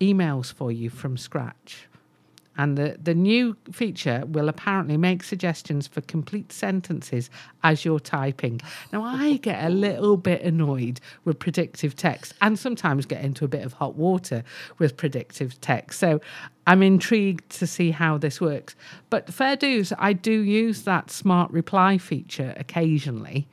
emails 0.00 0.52
for 0.52 0.70
you 0.72 0.90
from 0.90 1.16
scratch. 1.16 1.86
And 2.58 2.78
the, 2.78 2.96
the 3.02 3.14
new 3.14 3.56
feature 3.70 4.24
will 4.26 4.48
apparently 4.48 4.96
make 4.96 5.22
suggestions 5.22 5.86
for 5.86 6.00
complete 6.02 6.52
sentences 6.52 7.28
as 7.62 7.84
you're 7.84 8.00
typing. 8.00 8.60
Now, 8.92 9.02
I 9.02 9.36
get 9.42 9.62
a 9.64 9.68
little 9.68 10.16
bit 10.16 10.42
annoyed 10.42 11.00
with 11.24 11.38
predictive 11.38 11.94
text 11.96 12.34
and 12.40 12.58
sometimes 12.58 13.04
get 13.04 13.22
into 13.22 13.44
a 13.44 13.48
bit 13.48 13.64
of 13.64 13.74
hot 13.74 13.96
water 13.96 14.42
with 14.78 14.96
predictive 14.96 15.60
text. 15.60 15.98
So 16.00 16.20
I'm 16.66 16.82
intrigued 16.82 17.50
to 17.58 17.66
see 17.66 17.90
how 17.90 18.16
this 18.18 18.40
works. 18.40 18.74
But 19.10 19.32
fair 19.32 19.56
dues, 19.56 19.92
I 19.98 20.14
do 20.14 20.32
use 20.32 20.82
that 20.82 21.10
smart 21.10 21.50
reply 21.50 21.98
feature 21.98 22.54
occasionally 22.56 23.46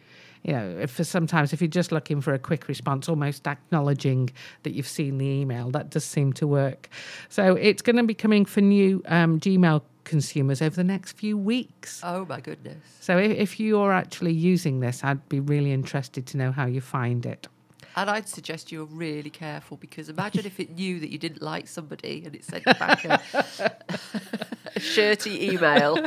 you 0.43 0.53
know, 0.53 0.77
if 0.81 0.91
for 0.91 1.03
sometimes 1.03 1.53
if 1.53 1.61
you're 1.61 1.67
just 1.67 1.91
looking 1.91 2.21
for 2.21 2.33
a 2.33 2.39
quick 2.39 2.67
response, 2.67 3.07
almost 3.07 3.47
acknowledging 3.47 4.29
that 4.63 4.73
you've 4.73 4.87
seen 4.87 5.17
the 5.17 5.25
email, 5.25 5.71
that 5.71 5.89
does 5.89 6.03
seem 6.03 6.33
to 6.33 6.47
work. 6.47 6.89
So 7.29 7.55
it's 7.55 7.81
going 7.81 7.95
to 7.95 8.03
be 8.03 8.13
coming 8.13 8.45
for 8.45 8.61
new 8.61 9.01
um, 9.07 9.39
Gmail 9.39 9.81
consumers 10.03 10.61
over 10.61 10.75
the 10.75 10.83
next 10.83 11.13
few 11.13 11.37
weeks. 11.37 12.01
Oh 12.03 12.25
my 12.25 12.41
goodness. 12.41 12.77
So 12.99 13.17
if, 13.17 13.31
if 13.31 13.59
you're 13.59 13.93
actually 13.93 14.33
using 14.33 14.81
this, 14.81 15.03
I'd 15.03 15.27
be 15.29 15.39
really 15.39 15.71
interested 15.71 16.25
to 16.27 16.37
know 16.37 16.51
how 16.51 16.65
you 16.65 16.81
find 16.81 17.25
it. 17.25 17.47
And 17.95 18.09
I'd 18.09 18.27
suggest 18.27 18.71
you're 18.71 18.85
really 18.85 19.29
careful 19.29 19.77
because 19.77 20.09
imagine 20.09 20.45
if 20.45 20.59
it 20.59 20.71
knew 20.75 20.99
that 20.99 21.09
you 21.11 21.17
didn't 21.17 21.41
like 21.41 21.67
somebody 21.67 22.23
and 22.25 22.35
it 22.35 22.43
sent 22.43 22.63
you 22.65 22.73
back 22.73 23.05
a, 23.05 23.21
a 24.75 24.79
shirty 24.79 25.51
email. 25.51 26.03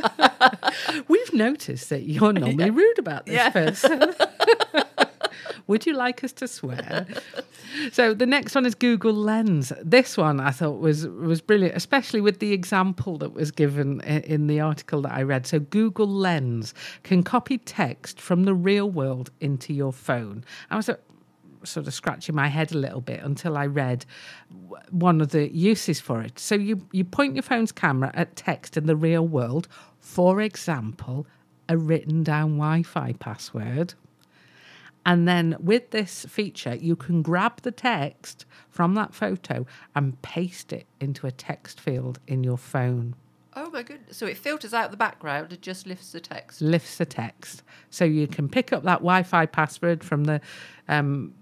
We've 1.07 1.33
noticed 1.33 1.89
that 1.89 2.03
you're 2.03 2.33
normally 2.33 2.69
rude 2.71 2.99
about 2.99 3.25
this 3.25 3.35
Yeah. 3.35 3.49
person. 3.51 4.13
Would 5.67 5.85
you 5.85 5.93
like 5.93 6.23
us 6.23 6.31
to 6.33 6.47
swear? 6.47 7.05
So 7.91 8.13
the 8.13 8.25
next 8.25 8.55
one 8.55 8.65
is 8.65 8.73
Google 8.73 9.13
Lens. 9.13 9.73
This 9.83 10.15
one 10.17 10.39
I 10.39 10.51
thought 10.51 10.79
was 10.79 11.05
was 11.07 11.41
brilliant, 11.41 11.75
especially 11.75 12.21
with 12.21 12.39
the 12.39 12.53
example 12.53 13.17
that 13.17 13.33
was 13.33 13.51
given 13.51 13.99
in 14.01 14.47
the 14.47 14.61
article 14.61 15.01
that 15.01 15.11
I 15.11 15.23
read. 15.23 15.45
So 15.45 15.59
Google 15.59 16.07
Lens 16.07 16.73
can 17.03 17.21
copy 17.21 17.57
text 17.57 18.19
from 18.21 18.45
the 18.45 18.53
real 18.53 18.89
world 18.89 19.29
into 19.41 19.73
your 19.73 19.91
phone. 19.91 20.45
I 20.71 20.77
was 20.77 20.89
sort 21.63 21.87
of 21.87 21.93
scratching 21.93 22.35
my 22.35 22.47
head 22.47 22.71
a 22.71 22.77
little 22.77 23.01
bit 23.01 23.21
until 23.23 23.57
I 23.57 23.65
read 23.65 24.05
w- 24.51 24.81
one 24.91 25.21
of 25.21 25.29
the 25.29 25.53
uses 25.53 25.99
for 25.99 26.21
it. 26.21 26.39
So 26.39 26.55
you 26.55 26.87
you 26.91 27.03
point 27.03 27.35
your 27.35 27.43
phone's 27.43 27.71
camera 27.71 28.11
at 28.13 28.35
text 28.35 28.77
in 28.77 28.85
the 28.85 28.95
real 28.95 29.27
world, 29.27 29.67
for 29.99 30.41
example, 30.41 31.27
a 31.69 31.77
written 31.77 32.23
down 32.23 32.57
Wi-Fi 32.57 33.13
password. 33.13 33.93
And 35.05 35.25
then 35.25 35.55
with 35.59 35.91
this 35.91 36.25
feature, 36.25 36.75
you 36.75 36.97
can 36.97 37.21
grab 37.21 37.61
the 37.61 37.71
text 37.71 38.45
from 38.69 38.93
that 38.95 39.13
photo 39.13 39.65
and 39.95 40.21
paste 40.21 40.73
it 40.73 40.85
into 40.99 41.25
a 41.25 41.31
text 41.31 41.79
field 41.79 42.19
in 42.27 42.43
your 42.43 42.57
phone. 42.57 43.15
Oh 43.55 43.71
my 43.71 43.81
goodness. 43.81 44.17
So 44.17 44.27
it 44.27 44.37
filters 44.37 44.73
out 44.73 44.91
the 44.91 44.97
background 44.97 45.51
and 45.51 45.61
just 45.61 45.87
lifts 45.87 46.11
the 46.11 46.19
text. 46.19 46.61
Lifts 46.61 46.97
the 46.97 47.05
text. 47.05 47.63
So 47.89 48.05
you 48.05 48.27
can 48.27 48.47
pick 48.47 48.71
up 48.71 48.83
that 48.83 48.99
Wi 48.99 49.23
Fi 49.23 49.47
password 49.47 50.03
from 50.03 50.25
the 50.25 50.41
um, 50.87 51.33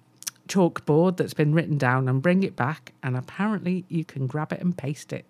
chalkboard 0.48 1.18
that's 1.18 1.34
been 1.34 1.54
written 1.54 1.78
down 1.78 2.08
and 2.08 2.22
bring 2.22 2.44
it 2.44 2.56
back. 2.56 2.94
And 3.04 3.16
apparently 3.16 3.86
you 3.90 4.06
can 4.06 4.28
grab 4.28 4.52
it 4.52 4.62
and 4.62 4.78
paste 4.78 5.14
it. 5.14 5.26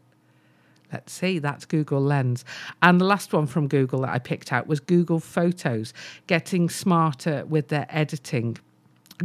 Let's 0.91 1.13
see, 1.13 1.39
that's 1.39 1.65
Google 1.65 2.01
Lens. 2.01 2.45
And 2.81 3.01
the 3.01 3.05
last 3.05 3.34
one 3.34 3.48
from 3.48 3.67
Google 3.67 4.01
that 4.01 4.10
I 4.10 4.19
picked 4.19 4.53
out 4.53 4.67
was 4.67 4.79
Google 4.79 5.19
Photos, 5.19 5.93
getting 6.27 6.69
smarter 6.69 7.45
with 7.45 7.69
their 7.69 7.88
editing. 7.89 8.57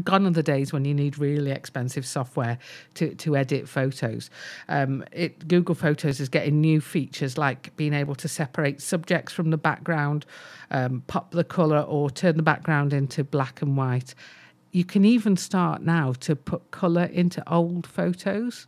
Gone 0.05 0.27
are 0.27 0.31
the 0.31 0.43
days 0.43 0.73
when 0.73 0.85
you 0.85 0.95
need 0.95 1.19
really 1.19 1.51
expensive 1.51 2.07
software 2.07 2.59
to, 2.95 3.15
to 3.17 3.37
edit 3.37 3.69
photos. 3.69 4.31
Um, 4.69 5.05
it, 5.11 5.49
Google 5.49 5.75
Photos 5.75 6.21
is 6.21 6.29
getting 6.29 6.61
new 6.61 6.81
features 6.81 7.37
like 7.37 7.77
being 7.77 7.93
able 7.93 8.15
to 8.17 8.29
separate 8.29 8.81
subjects 8.81 9.33
from 9.33 9.51
the 9.51 9.59
background, 9.59 10.27
um, 10.71 11.03
pop 11.09 11.33
the 11.33 11.45
colour, 11.45 11.81
or 11.81 12.09
turn 12.09 12.37
the 12.37 12.43
background 12.43 12.93
into 12.93 13.25
black 13.25 13.63
and 13.63 13.77
white. 13.77 14.15
You 14.73 14.85
can 14.85 15.05
even 15.05 15.37
start 15.37 15.83
now 15.83 16.13
to 16.21 16.37
put 16.37 16.71
colour 16.71 17.05
into 17.05 17.43
old 17.53 17.87
photos, 17.87 18.67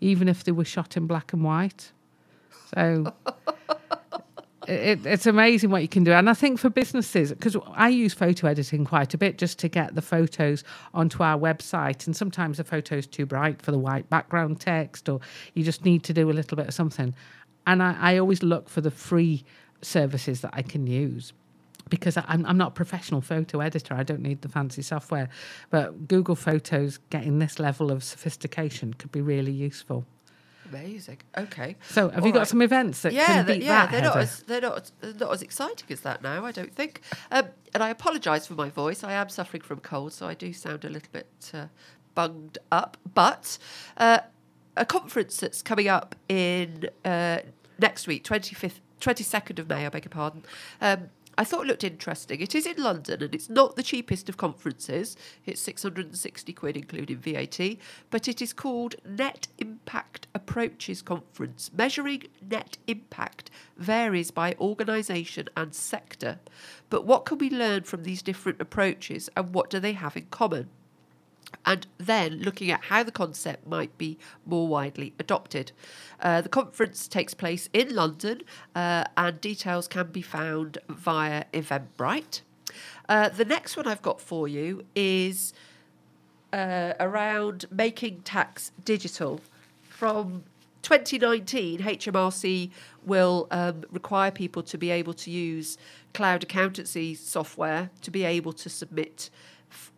even 0.00 0.28
if 0.28 0.44
they 0.44 0.52
were 0.52 0.64
shot 0.64 0.96
in 0.96 1.06
black 1.06 1.32
and 1.32 1.44
white. 1.44 1.92
So 2.74 3.12
it, 4.66 5.06
it's 5.06 5.26
amazing 5.26 5.70
what 5.70 5.82
you 5.82 5.88
can 5.88 6.02
do. 6.02 6.12
And 6.12 6.28
I 6.28 6.34
think 6.34 6.58
for 6.58 6.68
businesses, 6.68 7.32
because 7.32 7.56
I 7.72 7.88
use 7.88 8.12
photo 8.12 8.48
editing 8.48 8.84
quite 8.84 9.14
a 9.14 9.18
bit 9.18 9.38
just 9.38 9.58
to 9.60 9.68
get 9.68 9.94
the 9.94 10.02
photos 10.02 10.64
onto 10.92 11.22
our 11.22 11.38
website. 11.38 12.06
And 12.06 12.16
sometimes 12.16 12.56
the 12.56 12.64
photo's 12.64 13.06
too 13.06 13.26
bright 13.26 13.62
for 13.62 13.70
the 13.70 13.78
white 13.78 14.10
background 14.10 14.60
text, 14.60 15.08
or 15.08 15.20
you 15.54 15.62
just 15.62 15.84
need 15.84 16.02
to 16.04 16.12
do 16.12 16.28
a 16.30 16.32
little 16.32 16.56
bit 16.56 16.66
of 16.66 16.74
something. 16.74 17.14
And 17.68 17.82
I, 17.82 17.96
I 17.98 18.18
always 18.18 18.42
look 18.42 18.68
for 18.68 18.80
the 18.80 18.90
free 18.90 19.44
services 19.80 20.40
that 20.40 20.50
I 20.54 20.62
can 20.62 20.86
use 20.86 21.32
because 21.88 22.16
I'm, 22.16 22.44
I'm 22.46 22.56
not 22.56 22.68
a 22.68 22.72
professional 22.72 23.20
photo 23.20 23.60
editor. 23.60 23.94
I 23.94 24.02
don't 24.02 24.22
need 24.22 24.42
the 24.42 24.48
fancy 24.48 24.82
software. 24.82 25.28
But 25.70 26.08
Google 26.08 26.34
Photos 26.34 26.98
getting 27.10 27.38
this 27.38 27.58
level 27.58 27.90
of 27.90 28.02
sophistication 28.02 28.94
could 28.94 29.12
be 29.12 29.20
really 29.20 29.52
useful. 29.52 30.04
Amazing. 30.68 31.18
Okay. 31.36 31.76
So, 31.88 32.08
have 32.08 32.22
All 32.22 32.26
you 32.26 32.32
got 32.32 32.40
right. 32.40 32.48
some 32.48 32.62
events 32.62 33.02
that 33.02 33.12
yeah, 33.12 33.26
can 33.26 33.46
beat 33.46 33.62
yeah, 33.62 33.86
that? 33.86 33.92
they're 33.92 34.02
not 34.02 34.16
as 34.16 34.42
they're 34.42 34.60
not 34.60 34.90
they're 35.00 35.14
not 35.14 35.32
as 35.32 35.42
exciting 35.42 35.86
as 35.90 36.00
that 36.00 36.22
now. 36.22 36.44
I 36.44 36.50
don't 36.50 36.74
think. 36.74 37.02
Um, 37.30 37.48
and 37.72 37.84
I 37.84 37.90
apologise 37.90 38.48
for 38.48 38.54
my 38.54 38.68
voice. 38.68 39.04
I 39.04 39.12
am 39.12 39.28
suffering 39.28 39.62
from 39.62 39.78
cold, 39.78 40.12
so 40.12 40.26
I 40.26 40.34
do 40.34 40.52
sound 40.52 40.84
a 40.84 40.88
little 40.88 41.08
bit 41.12 41.52
uh, 41.54 41.66
bunged 42.16 42.58
up. 42.72 42.96
But 43.14 43.58
uh, 43.96 44.18
a 44.76 44.84
conference 44.84 45.36
that's 45.36 45.62
coming 45.62 45.86
up 45.86 46.16
in 46.28 46.88
uh, 47.04 47.38
next 47.78 48.08
week, 48.08 48.24
twenty 48.24 48.56
fifth, 48.56 48.80
twenty 48.98 49.22
second 49.22 49.60
of 49.60 49.68
May. 49.68 49.86
I 49.86 49.88
beg 49.88 50.04
your 50.04 50.10
pardon. 50.10 50.42
Um, 50.80 51.10
I 51.38 51.44
thought 51.44 51.64
it 51.64 51.66
looked 51.66 51.84
interesting. 51.84 52.40
It 52.40 52.54
is 52.54 52.64
in 52.64 52.82
London 52.82 53.22
and 53.22 53.34
it's 53.34 53.50
not 53.50 53.76
the 53.76 53.82
cheapest 53.82 54.30
of 54.30 54.38
conferences. 54.38 55.16
It's 55.44 55.60
660 55.60 56.52
quid 56.54 56.76
including 56.76 57.18
VAT, 57.18 57.76
but 58.10 58.26
it 58.26 58.40
is 58.40 58.54
called 58.54 58.94
Net 59.04 59.48
Impact 59.58 60.28
Approaches 60.34 61.02
Conference. 61.02 61.70
Measuring 61.76 62.24
net 62.40 62.78
impact 62.86 63.50
varies 63.76 64.30
by 64.30 64.54
organisation 64.58 65.48
and 65.56 65.74
sector. 65.74 66.38
But 66.88 67.04
what 67.04 67.26
can 67.26 67.36
we 67.36 67.50
learn 67.50 67.82
from 67.82 68.04
these 68.04 68.22
different 68.22 68.60
approaches 68.60 69.28
and 69.36 69.52
what 69.52 69.68
do 69.68 69.78
they 69.78 69.92
have 69.92 70.16
in 70.16 70.26
common? 70.30 70.70
And 71.64 71.86
then 71.98 72.38
looking 72.38 72.70
at 72.70 72.84
how 72.84 73.02
the 73.02 73.12
concept 73.12 73.66
might 73.66 73.96
be 73.98 74.18
more 74.44 74.68
widely 74.68 75.14
adopted. 75.18 75.72
Uh, 76.20 76.40
the 76.40 76.48
conference 76.48 77.08
takes 77.08 77.34
place 77.34 77.68
in 77.72 77.94
London, 77.94 78.42
uh, 78.74 79.04
and 79.16 79.40
details 79.40 79.88
can 79.88 80.08
be 80.08 80.22
found 80.22 80.78
via 80.88 81.44
Eventbrite. 81.52 82.42
Uh, 83.08 83.28
the 83.28 83.44
next 83.44 83.76
one 83.76 83.86
I've 83.86 84.02
got 84.02 84.20
for 84.20 84.48
you 84.48 84.84
is 84.94 85.52
uh, 86.52 86.94
around 87.00 87.66
making 87.70 88.20
tax 88.22 88.72
digital. 88.84 89.40
From 89.82 90.44
2019, 90.82 91.80
HMRC 91.80 92.70
will 93.04 93.48
um, 93.50 93.84
require 93.90 94.30
people 94.30 94.62
to 94.62 94.78
be 94.78 94.90
able 94.90 95.14
to 95.14 95.30
use 95.30 95.78
cloud 96.14 96.42
accountancy 96.42 97.14
software 97.14 97.90
to 98.02 98.10
be 98.10 98.24
able 98.24 98.52
to 98.52 98.68
submit 98.68 99.30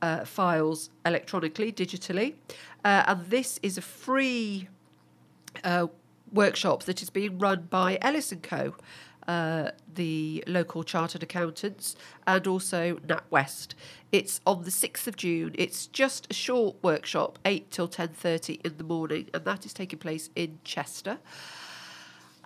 uh, 0.03 0.25
files 0.25 0.91
electronically, 1.05 1.73
digitally. 1.73 2.35
Uh, 2.85 3.05
and 3.07 3.27
this 3.27 3.59
is 3.63 3.79
a 3.79 3.83
free 3.83 4.69
uh, 5.65 5.87
workshop 6.33 6.85
that 6.85 7.03
is 7.03 7.11
being 7.11 7.39
run 7.39 7.67
by 7.71 7.99
Ellis 8.01 8.33
& 8.39 8.43
Co., 8.43 8.75
uh, 9.27 9.71
the 9.95 10.43
local 10.47 10.83
chartered 10.83 11.23
accountants, 11.23 11.97
and 12.27 12.47
also 12.47 12.97
NatWest. 13.07 13.75
It's 14.11 14.41
on 14.47 14.63
the 14.63 14.71
6th 14.71 15.07
of 15.07 15.17
June. 15.17 15.55
It's 15.59 15.87
just 15.87 16.27
a 16.31 16.35
short 16.35 16.77
workshop, 16.83 17.39
8 17.45 17.71
till 17.71 17.89
10.30 17.89 18.65
in 18.65 18.79
the 18.79 18.85
morning, 18.85 19.29
and 19.35 19.45
that 19.45 19.67
is 19.67 19.75
taking 19.75 19.99
place 19.99 20.31
in 20.35 20.59
Chester. 20.65 21.19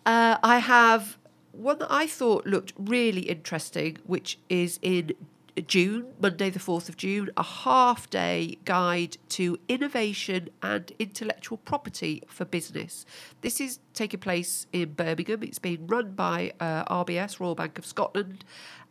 Uh, 0.05 0.39
I 0.43 0.59
have 0.59 1.19
one 1.53 1.79
that 1.79 1.93
I 1.93 2.07
thought 2.09 2.47
looked 2.47 2.73
really 2.77 3.23
interesting, 3.23 3.99
which 4.05 4.39
is 4.49 4.81
in 4.83 5.13
June, 5.67 6.07
Monday, 6.21 6.49
the 6.49 6.59
4th 6.59 6.89
of 6.89 6.97
June, 6.97 7.31
a 7.37 7.43
half 7.43 8.09
day 8.09 8.59
guide 8.65 9.19
to 9.29 9.59
innovation 9.69 10.49
and 10.63 10.93
intellectual 10.99 11.59
property 11.59 12.23
for 12.27 12.45
business. 12.45 13.05
This 13.43 13.61
is 13.61 13.79
taking 13.93 14.21
place 14.21 14.67
in 14.73 14.95
Birmingham. 14.95 15.43
It's 15.43 15.59
being 15.59 15.87
run 15.87 16.13
by 16.13 16.53
uh, 16.59 16.85
RBS, 17.05 17.39
Royal 17.39 17.55
Bank 17.55 17.79
of 17.79 17.85
Scotland, 17.85 18.45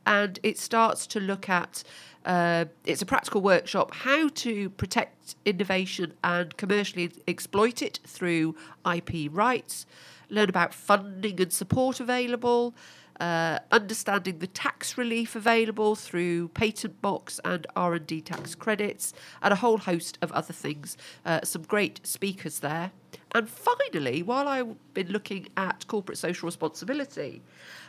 and 0.06 0.40
it 0.44 0.60
starts 0.60 1.08
to 1.08 1.20
look 1.20 1.50
at 1.50 1.84
uh, 2.26 2.66
it's 2.86 3.02
a 3.02 3.06
practical 3.06 3.42
workshop 3.42 3.94
how 3.94 4.28
to 4.30 4.70
protect 4.72 5.36
innovation 5.46 6.14
and 6.24 6.56
commercially 6.58 7.12
exploit 7.28 7.82
it 7.82 8.00
through 8.06 8.56
IP 8.86 9.30
rights, 9.32 9.88
learn 10.30 10.50
about 10.50 10.74
funding 10.74 11.42
and 11.42 11.52
support 11.52 12.00
available, 12.00 12.76
uh, 13.20 13.60
understanding 13.72 14.40
the 14.40 14.48
tax 14.48 14.98
relief 14.98 15.36
available 15.36 15.96
through 15.96 16.48
patent 16.50 17.02
box 17.02 17.40
and 17.46 17.68
R&D 17.76 18.22
tax 18.22 18.56
credits, 18.56 19.14
and 19.42 19.54
a 19.54 19.58
whole 19.58 19.78
host 19.78 20.18
of 20.22 20.32
other 20.32 20.54
things. 20.54 20.98
Uh, 21.26 21.42
some 21.44 21.64
great 21.64 22.06
speakers 22.06 22.60
there. 22.60 22.92
And 23.34 23.50
finally, 23.50 24.24
while 24.24 24.48
I've 24.48 24.94
been 24.94 25.10
looking 25.10 25.48
at 25.56 25.88
corporate 25.88 26.18
social 26.18 26.48
responsibility, 26.48 27.42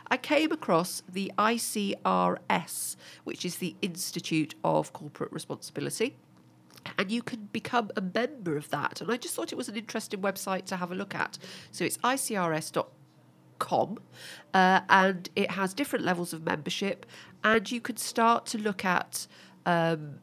I 0.07 0.17
came 0.17 0.51
across 0.51 1.03
the 1.11 1.31
ICRS, 1.37 2.95
which 3.23 3.45
is 3.45 3.57
the 3.57 3.75
Institute 3.81 4.55
of 4.63 4.93
Corporate 4.93 5.31
Responsibility. 5.31 6.15
And 6.97 7.11
you 7.11 7.21
can 7.21 7.49
become 7.51 7.91
a 7.95 8.01
member 8.01 8.57
of 8.57 8.69
that. 8.69 9.01
And 9.01 9.11
I 9.11 9.17
just 9.17 9.35
thought 9.35 9.51
it 9.51 9.57
was 9.57 9.69
an 9.69 9.77
interesting 9.77 10.21
website 10.21 10.65
to 10.65 10.77
have 10.77 10.91
a 10.91 10.95
look 10.95 11.15
at. 11.15 11.37
So 11.71 11.85
it's 11.85 11.97
icrs.com 13.63 13.99
uh, 14.53 14.81
and 14.89 15.29
it 15.35 15.51
has 15.51 15.73
different 15.73 16.05
levels 16.05 16.33
of 16.33 16.43
membership. 16.43 17.05
And 17.43 17.69
you 17.71 17.81
can 17.81 17.97
start 17.97 18.45
to 18.47 18.57
look 18.57 18.85
at 18.85 19.27
um, 19.65 20.15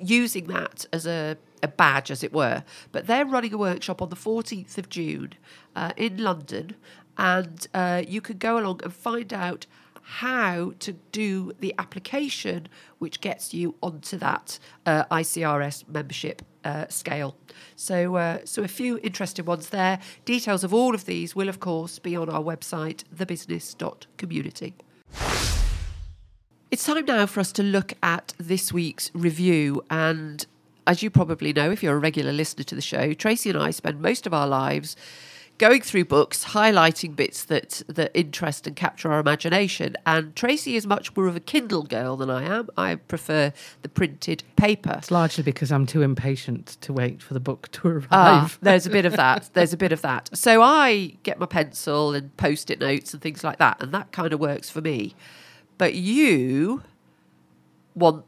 using 0.00 0.46
that 0.46 0.86
as 0.92 1.06
a, 1.06 1.36
a 1.62 1.68
badge, 1.68 2.10
as 2.10 2.22
it 2.22 2.32
were. 2.32 2.64
But 2.92 3.06
they're 3.06 3.26
running 3.26 3.52
a 3.52 3.58
workshop 3.58 4.00
on 4.00 4.10
the 4.10 4.16
14th 4.16 4.78
of 4.78 4.88
June 4.88 5.32
uh, 5.74 5.92
in 5.96 6.18
London, 6.18 6.76
and 7.18 7.66
uh, 7.74 8.02
you 8.06 8.20
can 8.20 8.38
go 8.38 8.58
along 8.58 8.80
and 8.84 8.92
find 8.92 9.32
out 9.32 9.66
how 10.10 10.72
to 10.80 10.92
do 11.12 11.52
the 11.60 11.72
application 11.78 12.66
which 12.98 13.20
gets 13.20 13.54
you 13.54 13.76
onto 13.80 14.16
that 14.18 14.58
uh, 14.84 15.04
ICRS 15.04 15.88
membership 15.88 16.42
uh, 16.64 16.86
scale. 16.88 17.36
So, 17.76 18.16
uh, 18.16 18.38
so 18.44 18.64
a 18.64 18.68
few 18.68 18.98
interesting 19.04 19.44
ones 19.44 19.68
there. 19.68 20.00
Details 20.24 20.64
of 20.64 20.74
all 20.74 20.96
of 20.96 21.04
these 21.04 21.36
will, 21.36 21.48
of 21.48 21.60
course, 21.60 22.00
be 22.00 22.16
on 22.16 22.28
our 22.28 22.42
website, 22.42 23.04
thebusiness.community. 23.14 24.74
It's 26.72 26.84
time 26.84 27.04
now 27.04 27.26
for 27.26 27.38
us 27.38 27.52
to 27.52 27.62
look 27.62 27.92
at 28.02 28.34
this 28.36 28.72
week's 28.72 29.12
review. 29.14 29.84
And 29.90 30.44
as 30.88 31.04
you 31.04 31.10
probably 31.10 31.52
know, 31.52 31.70
if 31.70 31.84
you're 31.84 31.94
a 31.94 32.00
regular 32.00 32.32
listener 32.32 32.64
to 32.64 32.74
the 32.74 32.82
show, 32.82 33.12
Tracy 33.12 33.50
and 33.50 33.58
I 33.58 33.70
spend 33.70 34.00
most 34.00 34.26
of 34.26 34.34
our 34.34 34.48
lives 34.48 34.96
going 35.60 35.82
through 35.82 36.06
books, 36.06 36.46
highlighting 36.46 37.14
bits 37.14 37.44
that, 37.44 37.82
that 37.86 38.10
interest 38.14 38.66
and 38.66 38.74
capture 38.74 39.12
our 39.12 39.20
imagination. 39.20 39.94
And 40.06 40.34
Tracy 40.34 40.74
is 40.74 40.86
much 40.86 41.14
more 41.14 41.26
of 41.26 41.36
a 41.36 41.40
Kindle 41.40 41.82
girl 41.82 42.16
than 42.16 42.30
I 42.30 42.44
am. 42.44 42.70
I 42.78 42.94
prefer 42.94 43.52
the 43.82 43.88
printed 43.90 44.42
paper. 44.56 44.94
It's 44.96 45.10
largely 45.10 45.44
because 45.44 45.70
I'm 45.70 45.84
too 45.84 46.00
impatient 46.00 46.78
to 46.80 46.94
wait 46.94 47.22
for 47.22 47.34
the 47.34 47.40
book 47.40 47.70
to 47.72 47.88
arrive. 47.88 48.08
Ah, 48.10 48.50
there's 48.62 48.86
a 48.86 48.90
bit 48.90 49.04
of 49.04 49.16
that. 49.16 49.50
There's 49.52 49.74
a 49.74 49.76
bit 49.76 49.92
of 49.92 50.00
that. 50.00 50.30
So 50.32 50.62
I 50.62 51.18
get 51.24 51.38
my 51.38 51.44
pencil 51.44 52.14
and 52.14 52.34
post 52.38 52.70
it 52.70 52.80
notes 52.80 53.12
and 53.12 53.20
things 53.20 53.44
like 53.44 53.58
that, 53.58 53.82
and 53.82 53.92
that 53.92 54.12
kind 54.12 54.32
of 54.32 54.40
works 54.40 54.70
for 54.70 54.80
me. 54.80 55.14
But 55.76 55.94
you 55.94 56.82
want 57.94 58.24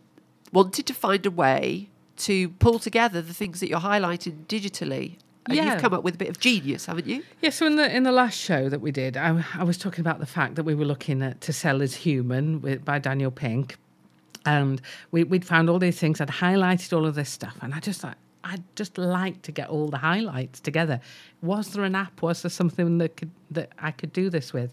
wanted 0.53 0.85
to 0.85 0.92
find 0.92 1.25
a 1.25 1.31
way 1.31 1.88
to 2.18 2.51
pull 2.51 2.79
together 2.79 3.23
the 3.23 3.33
things 3.33 3.61
that 3.61 3.71
you're 3.71 3.81
highlighting 3.81 4.45
digitally. 4.47 5.16
And 5.46 5.57
Yeah. 5.57 5.72
you've 5.72 5.83
come 5.83 5.92
up 5.92 6.05
with 6.05 6.14
a 6.14 6.18
bit 6.18 6.28
of 6.28 6.38
genius, 6.38 6.87
haven't 6.87 7.07
you? 7.07 7.22
Yeah, 7.40 7.50
so 7.50 7.66
in 7.66 7.76
the 7.76 7.94
in 7.94 8.05
the 8.05 8.12
last 8.12 8.38
show 8.38 8.68
that 8.68 8.81
we 8.81 8.92
did, 8.92 9.16
I, 9.16 9.44
I 9.55 9.64
was 9.64 9.76
talking 9.76 10.00
about 10.00 10.20
the 10.20 10.26
fact 10.26 10.55
that 10.55 10.62
we 10.64 10.74
were 10.74 10.85
looking 10.85 11.20
at 11.22 11.40
To 11.42 11.52
Sell 11.52 11.81
Is 11.81 11.96
Human 11.96 12.61
with, 12.61 12.85
by 12.85 12.98
Daniel 13.00 13.31
Pink, 13.33 13.76
and 14.46 14.81
we, 15.11 15.24
we'd 15.24 15.44
found 15.44 15.68
all 15.68 15.78
these 15.81 15.98
things. 15.98 16.20
I'd 16.20 16.28
highlighted 16.28 16.96
all 16.96 17.07
of 17.07 17.14
this 17.16 17.28
stuff, 17.31 17.57
and 17.61 17.74
I 17.74 17.81
just 17.81 18.00
thought 18.02 18.16
I'd 18.44 18.62
just 18.76 18.98
like 18.98 19.42
to 19.42 19.52
get 19.52 19.68
all 19.68 19.88
the 19.88 19.98
highlights 19.98 20.61
together. 20.61 21.00
Was 21.42 21.72
there 21.72 21.85
an 21.85 21.94
app? 21.96 22.22
Was 22.22 22.42
there 22.42 22.50
something 22.50 22.98
that 22.98 23.16
could 23.16 23.31
that 23.50 23.70
I 23.78 23.90
could 23.90 24.12
do 24.12 24.31
this 24.31 24.52
with? 24.52 24.72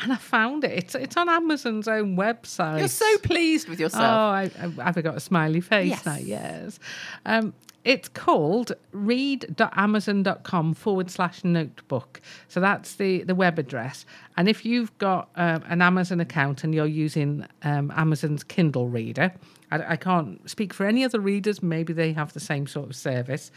And 0.00 0.12
I 0.12 0.16
found 0.16 0.62
it. 0.62 0.70
It's 0.72 0.94
it's 0.94 1.16
on 1.16 1.28
Amazon's 1.28 1.88
own 1.88 2.16
website. 2.16 2.78
You're 2.78 2.86
so 2.88 3.18
pleased 3.18 3.68
with 3.68 3.80
yourself. 3.80 4.04
Oh. 4.04 4.06
I, 4.06 4.50
I, 4.60 4.84
have 4.84 4.96
I 4.96 5.00
got 5.02 5.16
a 5.16 5.20
smiley 5.20 5.60
face 5.60 5.90
Yes. 5.90 6.06
now? 6.06 6.16
Yes. 6.16 6.78
Um, 7.26 7.52
it's 7.84 8.08
called 8.08 8.72
read.amazon.com 8.92 10.74
forward 10.74 11.10
slash 11.10 11.44
notebook. 11.44 12.20
So 12.48 12.60
that's 12.60 12.96
the, 12.96 13.22
the 13.22 13.34
web 13.34 13.58
address. 13.58 14.04
And 14.36 14.48
if 14.48 14.64
you've 14.64 14.96
got 14.98 15.30
um, 15.36 15.62
an 15.68 15.80
Amazon 15.80 16.20
account 16.20 16.64
and 16.64 16.74
you're 16.74 16.86
using 16.86 17.46
um, 17.62 17.92
Amazon's 17.96 18.44
Kindle 18.44 18.88
reader, 18.88 19.32
I, 19.70 19.92
I 19.92 19.96
can't 19.96 20.48
speak 20.50 20.74
for 20.74 20.86
any 20.86 21.04
other 21.04 21.20
readers, 21.20 21.62
maybe 21.62 21.92
they 21.92 22.12
have 22.12 22.32
the 22.32 22.40
same 22.40 22.66
sort 22.66 22.90
of 22.90 22.96
service, 22.96 23.50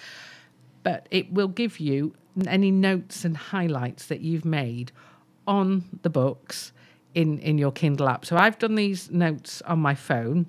but 0.83 1.07
it 1.11 1.31
will 1.33 1.47
give 1.47 1.79
you 1.79 2.13
any 2.47 2.71
notes 2.71 3.25
and 3.25 3.35
highlights 3.35 4.05
that 4.07 4.21
you've 4.21 4.45
made 4.45 4.91
on 5.47 5.83
the 6.03 6.09
books 6.09 6.71
in, 7.13 7.39
in 7.39 7.57
your 7.57 7.71
Kindle 7.71 8.07
app. 8.07 8.25
So 8.25 8.37
I've 8.37 8.57
done 8.57 8.75
these 8.75 9.11
notes 9.11 9.61
on 9.63 9.79
my 9.79 9.95
phone. 9.95 10.45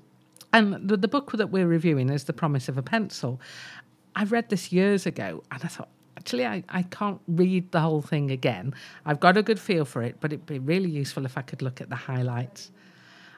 And 0.52 0.88
the, 0.88 0.96
the 0.96 1.08
book 1.08 1.32
that 1.32 1.50
we're 1.50 1.66
reviewing 1.66 2.10
is 2.10 2.24
The 2.24 2.32
Promise 2.32 2.68
of 2.68 2.76
a 2.76 2.82
Pencil. 2.82 3.40
I 4.14 4.24
read 4.24 4.50
this 4.50 4.72
years 4.72 5.06
ago 5.06 5.42
and 5.50 5.62
I 5.64 5.68
thought, 5.68 5.88
actually, 6.18 6.46
I, 6.46 6.62
I 6.68 6.82
can't 6.82 7.20
read 7.26 7.72
the 7.72 7.80
whole 7.80 8.02
thing 8.02 8.30
again. 8.30 8.74
I've 9.06 9.20
got 9.20 9.36
a 9.36 9.42
good 9.42 9.58
feel 9.58 9.84
for 9.84 10.02
it, 10.02 10.16
but 10.20 10.32
it'd 10.32 10.46
be 10.46 10.58
really 10.58 10.90
useful 10.90 11.24
if 11.24 11.38
I 11.38 11.42
could 11.42 11.62
look 11.62 11.80
at 11.80 11.88
the 11.88 11.96
highlights. 11.96 12.70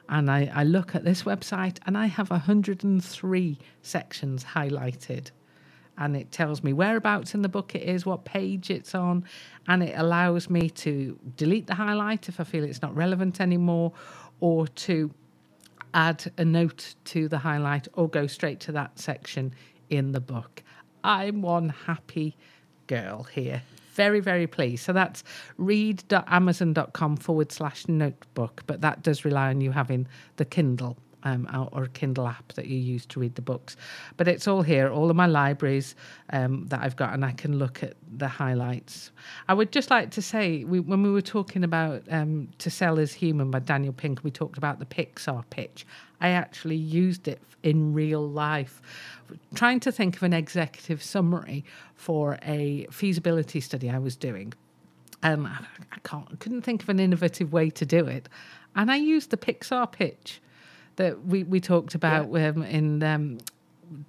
And 0.09 0.29
I, 0.29 0.51
I 0.53 0.63
look 0.63 0.93
at 0.93 1.03
this 1.03 1.23
website 1.23 1.79
and 1.85 1.97
I 1.97 2.07
have 2.07 2.29
103 2.29 3.57
sections 3.81 4.43
highlighted. 4.43 5.31
And 5.97 6.17
it 6.17 6.31
tells 6.33 6.61
me 6.61 6.73
whereabouts 6.73 7.33
in 7.33 7.41
the 7.41 7.49
book 7.49 7.73
it 7.73 7.83
is, 7.83 8.05
what 8.05 8.25
page 8.25 8.69
it's 8.69 8.93
on, 8.93 9.23
and 9.69 9.81
it 9.81 9.93
allows 9.97 10.49
me 10.49 10.69
to 10.71 11.17
delete 11.37 11.67
the 11.67 11.75
highlight 11.75 12.27
if 12.27 12.41
I 12.41 12.43
feel 12.43 12.65
it's 12.65 12.81
not 12.81 12.93
relevant 12.93 13.39
anymore, 13.39 13.93
or 14.41 14.67
to 14.67 15.09
add 15.95 16.31
a 16.37 16.45
note 16.45 16.93
to 17.05 17.27
the 17.27 17.39
highlight 17.39 17.87
or 17.93 18.07
go 18.07 18.27
straight 18.27 18.59
to 18.59 18.71
that 18.73 18.99
section 18.99 19.55
in 19.89 20.11
the 20.11 20.19
book. 20.19 20.61
I'm 21.03 21.41
one 21.41 21.69
happy 21.69 22.37
girl 22.87 23.23
here. 23.23 23.63
Very, 23.93 24.19
very 24.19 24.45
pleased. 24.45 24.83
So 24.83 24.91
that's 24.91 25.23
read.amazon.com 25.57 27.15
forward 27.17 27.51
slash 27.51 27.87
notebook, 27.87 28.63
but 28.67 28.81
that 28.81 29.03
does 29.03 29.23
rely 29.23 29.49
on 29.49 29.61
you 29.61 29.71
having 29.71 30.07
the 30.35 30.43
Kindle. 30.43 30.97
Um, 31.25 31.69
or- 31.73 31.87
Kindle 31.87 32.27
app 32.27 32.53
that 32.53 32.67
you 32.67 32.77
use 32.77 33.05
to 33.07 33.19
read 33.19 33.33
the 33.35 33.41
books. 33.41 33.75
But 34.15 34.27
it's 34.27 34.47
all 34.47 34.61
here, 34.61 34.89
all 34.89 35.09
of 35.09 35.15
my 35.15 35.25
libraries 35.25 35.95
um, 36.31 36.67
that 36.67 36.81
I've 36.81 36.95
got, 36.95 37.13
and 37.13 37.25
I 37.25 37.31
can 37.31 37.57
look 37.57 37.81
at 37.83 37.95
the 38.17 38.27
highlights. 38.27 39.11
I 39.47 39.53
would 39.53 39.71
just 39.71 39.89
like 39.89 40.11
to 40.11 40.21
say, 40.21 40.63
we, 40.63 40.79
when 40.79 41.01
we 41.01 41.11
were 41.11 41.21
talking 41.21 41.63
about 41.63 42.03
um, 42.11 42.49
To 42.59 42.69
Sell 42.69 42.99
Is 42.99 43.13
Human 43.13 43.49
by 43.49 43.59
Daniel 43.59 43.93
Pink, 43.93 44.23
we 44.23 44.29
talked 44.31 44.57
about 44.57 44.77
the 44.79 44.85
Pixar 44.85 45.43
pitch. 45.49 45.85
I 46.21 46.29
actually 46.29 46.75
used 46.75 47.27
it 47.27 47.41
in 47.63 47.93
real 47.93 48.27
life, 48.27 48.81
trying 49.55 49.79
to 49.81 49.91
think 49.91 50.15
of 50.15 50.23
an 50.23 50.33
executive 50.33 51.01
summary 51.01 51.65
for 51.95 52.37
a 52.43 52.85
feasibility 52.91 53.59
study 53.59 53.89
I 53.89 53.97
was 53.97 54.15
doing. 54.15 54.53
Um, 55.23 55.47
I 55.91 55.99
can't, 56.03 56.27
I 56.31 56.35
couldn't 56.35 56.61
think 56.61 56.83
of 56.83 56.89
an 56.89 56.99
innovative 56.99 57.51
way 57.51 57.71
to 57.71 57.85
do 57.85 58.05
it, 58.05 58.29
and 58.75 58.91
I 58.91 58.97
used 58.97 59.31
the 59.31 59.37
Pixar 59.37 59.91
pitch 59.91 60.39
that 60.95 61.25
we, 61.25 61.43
we 61.43 61.59
talked 61.59 61.95
about 61.95 62.25
um, 62.25 62.63
in 62.63 63.03
um, 63.03 63.37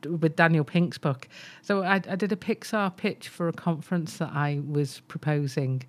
with 0.05 0.37
Daniel 0.37 0.65
Pink's 0.65 0.99
book. 0.99 1.29
So 1.63 1.83
I, 1.83 1.97
I 1.97 2.17
did 2.17 2.33
a 2.33 2.37
Pixar 2.37 2.97
pitch 2.97 3.29
for 3.29 3.49
a 3.49 3.53
conference 3.53 4.19
that 4.19 4.31
I 4.33 4.61
was 4.67 5.01
proposing. 5.09 5.83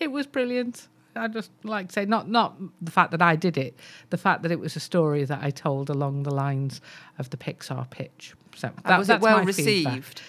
It 0.00 0.12
was 0.12 0.26
brilliant. 0.26 0.88
I 1.16 1.28
just 1.28 1.50
like 1.62 1.88
to 1.88 1.92
say 1.92 2.04
not 2.06 2.28
not 2.28 2.56
the 2.82 2.90
fact 2.90 3.12
that 3.12 3.22
I 3.22 3.36
did 3.36 3.56
it, 3.56 3.78
the 4.10 4.16
fact 4.16 4.42
that 4.42 4.50
it 4.50 4.58
was 4.58 4.74
a 4.74 4.80
story 4.80 5.24
that 5.24 5.40
I 5.42 5.50
told 5.50 5.88
along 5.88 6.24
the 6.24 6.34
lines 6.34 6.80
of 7.18 7.30
the 7.30 7.36
Pixar 7.36 7.88
pitch. 7.90 8.34
So 8.56 8.72
that, 8.84 8.98
was 8.98 9.10
it 9.10 9.20
well 9.20 9.44
feedback. 9.44 9.46
received? 9.46 10.22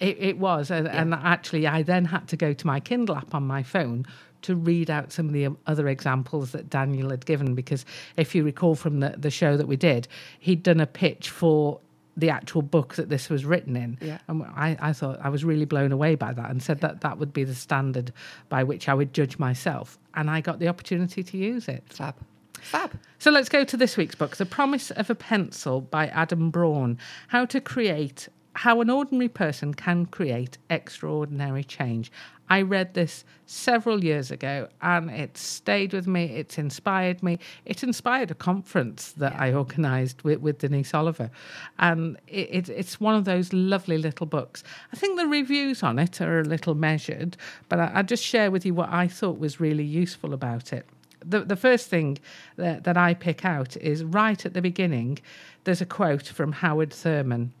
It, 0.00 0.16
it 0.18 0.38
was, 0.38 0.70
and, 0.70 0.88
and 0.88 1.14
actually, 1.14 1.66
I 1.66 1.82
then 1.82 2.06
had 2.06 2.28
to 2.28 2.36
go 2.36 2.52
to 2.52 2.66
my 2.66 2.80
Kindle 2.80 3.16
app 3.16 3.34
on 3.34 3.46
my 3.46 3.62
phone 3.62 4.06
to 4.42 4.54
read 4.54 4.90
out 4.90 5.12
some 5.12 5.26
of 5.26 5.32
the 5.32 5.46
um, 5.46 5.58
other 5.66 5.88
examples 5.88 6.52
that 6.52 6.68
Daniel 6.68 7.10
had 7.10 7.26
given. 7.26 7.54
Because 7.54 7.84
if 8.16 8.34
you 8.34 8.44
recall 8.44 8.74
from 8.74 9.00
the, 9.00 9.14
the 9.16 9.30
show 9.30 9.56
that 9.56 9.66
we 9.66 9.76
did, 9.76 10.08
he'd 10.38 10.62
done 10.62 10.80
a 10.80 10.86
pitch 10.86 11.30
for 11.30 11.80
the 12.16 12.30
actual 12.30 12.62
book 12.62 12.94
that 12.94 13.08
this 13.08 13.30
was 13.30 13.44
written 13.44 13.76
in. 13.76 13.98
Yeah. 14.00 14.18
And 14.28 14.42
I, 14.42 14.76
I 14.80 14.92
thought 14.92 15.18
I 15.22 15.28
was 15.28 15.44
really 15.44 15.64
blown 15.64 15.92
away 15.92 16.14
by 16.14 16.32
that 16.32 16.50
and 16.50 16.62
said 16.62 16.80
that 16.80 17.00
that 17.00 17.18
would 17.18 17.32
be 17.32 17.44
the 17.44 17.54
standard 17.54 18.12
by 18.48 18.64
which 18.64 18.88
I 18.88 18.94
would 18.94 19.14
judge 19.14 19.38
myself. 19.38 19.98
And 20.14 20.30
I 20.30 20.40
got 20.40 20.58
the 20.58 20.68
opportunity 20.68 21.22
to 21.22 21.38
use 21.38 21.68
it. 21.68 21.84
Fab. 21.88 22.14
Fab. 22.60 22.92
So 23.18 23.30
let's 23.30 23.48
go 23.48 23.64
to 23.64 23.76
this 23.76 23.96
week's 23.96 24.14
book 24.14 24.36
The 24.36 24.46
Promise 24.46 24.90
of 24.92 25.10
a 25.10 25.14
Pencil 25.14 25.80
by 25.80 26.08
Adam 26.08 26.50
Braun. 26.50 26.98
How 27.28 27.44
to 27.46 27.60
create, 27.60 28.28
how 28.54 28.80
an 28.80 28.90
ordinary 28.90 29.28
person 29.28 29.74
can 29.74 30.06
create 30.06 30.58
extraordinary 30.68 31.64
change. 31.64 32.12
I 32.52 32.60
read 32.60 32.92
this 32.92 33.24
several 33.46 34.04
years 34.04 34.30
ago 34.30 34.68
and 34.82 35.10
it 35.10 35.38
stayed 35.38 35.94
with 35.94 36.06
me. 36.06 36.24
It's 36.24 36.58
inspired 36.58 37.22
me. 37.22 37.38
It 37.64 37.82
inspired 37.82 38.30
a 38.30 38.34
conference 38.34 39.12
that 39.12 39.34
I 39.40 39.54
organised 39.54 40.22
with, 40.22 40.40
with 40.40 40.58
Denise 40.58 40.92
Oliver. 40.92 41.30
And 41.78 42.18
it, 42.26 42.48
it, 42.50 42.68
it's 42.68 43.00
one 43.00 43.14
of 43.14 43.24
those 43.24 43.54
lovely 43.54 43.96
little 43.96 44.26
books. 44.26 44.62
I 44.92 44.96
think 44.96 45.18
the 45.18 45.26
reviews 45.26 45.82
on 45.82 45.98
it 45.98 46.20
are 46.20 46.40
a 46.40 46.44
little 46.44 46.74
measured, 46.74 47.38
but 47.70 47.80
I, 47.80 47.86
I'll 47.94 48.04
just 48.04 48.22
share 48.22 48.50
with 48.50 48.66
you 48.66 48.74
what 48.74 48.90
I 48.90 49.08
thought 49.08 49.38
was 49.38 49.58
really 49.58 49.84
useful 49.84 50.34
about 50.34 50.74
it 50.74 50.84
the, 51.24 51.40
the 51.40 51.54
first 51.54 51.88
thing 51.88 52.18
that, 52.56 52.82
that 52.82 52.96
I 52.96 53.14
pick 53.14 53.44
out 53.44 53.76
is 53.76 54.02
right 54.02 54.44
at 54.44 54.54
the 54.54 54.60
beginning, 54.60 55.20
there's 55.62 55.80
a 55.80 55.86
quote 55.86 56.26
from 56.26 56.50
Howard 56.50 56.92
Thurman, 56.92 57.52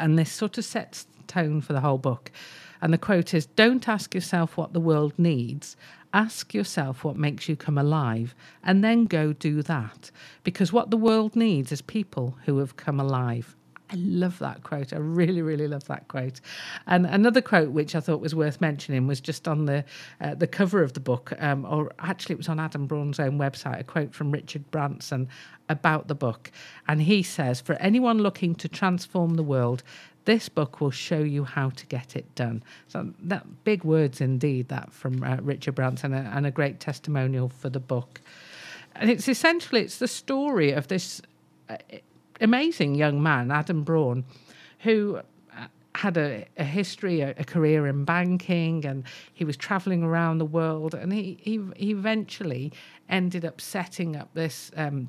and 0.00 0.18
this 0.18 0.32
sort 0.32 0.56
of 0.56 0.64
sets 0.64 1.02
the 1.02 1.22
tone 1.26 1.60
for 1.60 1.74
the 1.74 1.80
whole 1.80 1.98
book. 1.98 2.32
And 2.86 2.92
the 2.92 2.98
quote 2.98 3.34
is 3.34 3.46
Don't 3.46 3.88
ask 3.88 4.14
yourself 4.14 4.56
what 4.56 4.72
the 4.72 4.78
world 4.78 5.12
needs. 5.18 5.76
Ask 6.14 6.54
yourself 6.54 7.02
what 7.02 7.16
makes 7.16 7.48
you 7.48 7.56
come 7.56 7.76
alive, 7.76 8.32
and 8.62 8.84
then 8.84 9.06
go 9.06 9.32
do 9.32 9.60
that. 9.62 10.12
Because 10.44 10.72
what 10.72 10.92
the 10.92 10.96
world 10.96 11.34
needs 11.34 11.72
is 11.72 11.82
people 11.82 12.38
who 12.44 12.58
have 12.58 12.76
come 12.76 13.00
alive. 13.00 13.56
I 13.90 13.96
love 13.96 14.38
that 14.38 14.62
quote. 14.62 14.92
I 14.92 14.98
really, 14.98 15.42
really 15.42 15.66
love 15.66 15.88
that 15.88 16.06
quote. 16.06 16.40
And 16.86 17.06
another 17.06 17.40
quote 17.40 17.70
which 17.70 17.96
I 17.96 18.00
thought 18.00 18.20
was 18.20 18.36
worth 18.36 18.60
mentioning 18.60 19.08
was 19.08 19.20
just 19.20 19.48
on 19.48 19.64
the 19.64 19.84
uh, 20.20 20.36
the 20.36 20.46
cover 20.46 20.80
of 20.80 20.92
the 20.92 21.00
book, 21.00 21.32
um, 21.40 21.64
or 21.64 21.92
actually 21.98 22.34
it 22.34 22.38
was 22.38 22.48
on 22.48 22.60
Adam 22.60 22.86
Braun's 22.86 23.18
own 23.18 23.36
website. 23.36 23.80
A 23.80 23.84
quote 23.84 24.14
from 24.14 24.30
Richard 24.30 24.70
Branson 24.70 25.28
about 25.68 26.06
the 26.06 26.14
book, 26.14 26.52
and 26.86 27.02
he 27.02 27.24
says, 27.24 27.60
"For 27.60 27.74
anyone 27.74 28.18
looking 28.18 28.54
to 28.54 28.68
transform 28.68 29.34
the 29.34 29.42
world." 29.42 29.82
This 30.26 30.48
book 30.48 30.80
will 30.80 30.90
show 30.90 31.20
you 31.20 31.44
how 31.44 31.70
to 31.70 31.86
get 31.86 32.16
it 32.16 32.34
done. 32.34 32.62
So 32.88 33.12
that 33.20 33.64
big 33.64 33.84
words 33.84 34.20
indeed. 34.20 34.68
That 34.68 34.92
from 34.92 35.22
uh, 35.22 35.36
Richard 35.40 35.76
Branson, 35.76 36.12
and 36.12 36.26
a, 36.26 36.30
and 36.36 36.46
a 36.46 36.50
great 36.50 36.80
testimonial 36.80 37.48
for 37.48 37.70
the 37.70 37.80
book. 37.80 38.20
And 38.96 39.08
it's 39.08 39.28
essentially 39.28 39.82
it's 39.82 39.98
the 39.98 40.08
story 40.08 40.72
of 40.72 40.88
this 40.88 41.22
uh, 41.68 41.76
amazing 42.40 42.96
young 42.96 43.22
man, 43.22 43.50
Adam 43.50 43.84
Braun, 43.84 44.24
who 44.80 45.20
uh, 45.56 45.66
had 45.94 46.16
a, 46.16 46.46
a 46.56 46.64
history, 46.64 47.20
a, 47.20 47.30
a 47.38 47.44
career 47.44 47.86
in 47.86 48.04
banking, 48.04 48.84
and 48.84 49.04
he 49.32 49.44
was 49.44 49.56
traveling 49.56 50.02
around 50.02 50.38
the 50.38 50.44
world. 50.44 50.94
And 50.94 51.12
he, 51.12 51.38
he, 51.40 51.60
he 51.76 51.90
eventually 51.92 52.72
ended 53.08 53.44
up 53.44 53.60
setting 53.60 54.16
up 54.16 54.30
this 54.34 54.72
um, 54.76 55.08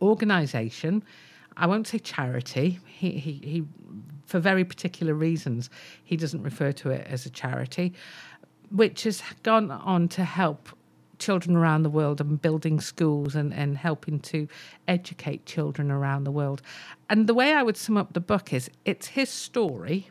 organization. 0.00 1.02
I 1.56 1.66
won't 1.66 1.88
say 1.88 1.98
charity. 1.98 2.78
He, 2.86 3.10
he, 3.12 3.32
he, 3.42 3.64
for 4.26 4.38
very 4.38 4.64
particular 4.64 5.14
reasons, 5.14 5.70
he 6.04 6.16
doesn't 6.16 6.42
refer 6.42 6.72
to 6.72 6.90
it 6.90 7.06
as 7.06 7.24
a 7.24 7.30
charity, 7.30 7.94
which 8.70 9.04
has 9.04 9.22
gone 9.42 9.70
on 9.70 10.08
to 10.08 10.24
help 10.24 10.68
children 11.18 11.56
around 11.56 11.82
the 11.82 11.90
world 11.90 12.20
and 12.20 12.42
building 12.42 12.80
schools 12.80 13.34
and, 13.34 13.54
and 13.54 13.78
helping 13.78 14.20
to 14.20 14.46
educate 14.86 15.46
children 15.46 15.90
around 15.90 16.24
the 16.24 16.30
world. 16.30 16.60
And 17.08 17.26
the 17.26 17.34
way 17.34 17.54
I 17.54 17.62
would 17.62 17.76
sum 17.76 17.96
up 17.96 18.12
the 18.12 18.20
book 18.20 18.52
is 18.52 18.70
it's 18.84 19.08
his 19.08 19.30
story 19.30 20.10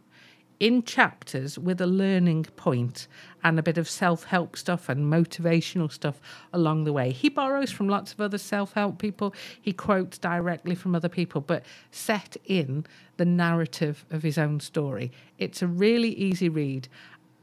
in 0.59 0.83
chapters 0.83 1.59
with 1.59 1.81
a 1.81 1.87
learning 1.87 2.45
point 2.55 3.07
and 3.43 3.59
a 3.59 3.63
bit 3.63 3.77
of 3.77 3.89
self 3.89 4.25
help 4.25 4.55
stuff 4.55 4.89
and 4.89 5.11
motivational 5.11 5.91
stuff 5.91 6.21
along 6.53 6.83
the 6.83 6.93
way. 6.93 7.11
He 7.11 7.29
borrows 7.29 7.71
from 7.71 7.89
lots 7.89 8.13
of 8.13 8.21
other 8.21 8.37
self 8.37 8.73
help 8.73 8.97
people, 8.97 9.33
he 9.61 9.73
quotes 9.73 10.17
directly 10.17 10.75
from 10.75 10.95
other 10.95 11.09
people, 11.09 11.41
but 11.41 11.63
set 11.91 12.37
in 12.45 12.85
the 13.17 13.25
narrative 13.25 14.05
of 14.11 14.23
his 14.23 14.37
own 14.37 14.59
story. 14.59 15.11
It's 15.37 15.61
a 15.61 15.67
really 15.67 16.09
easy 16.09 16.49
read 16.49 16.87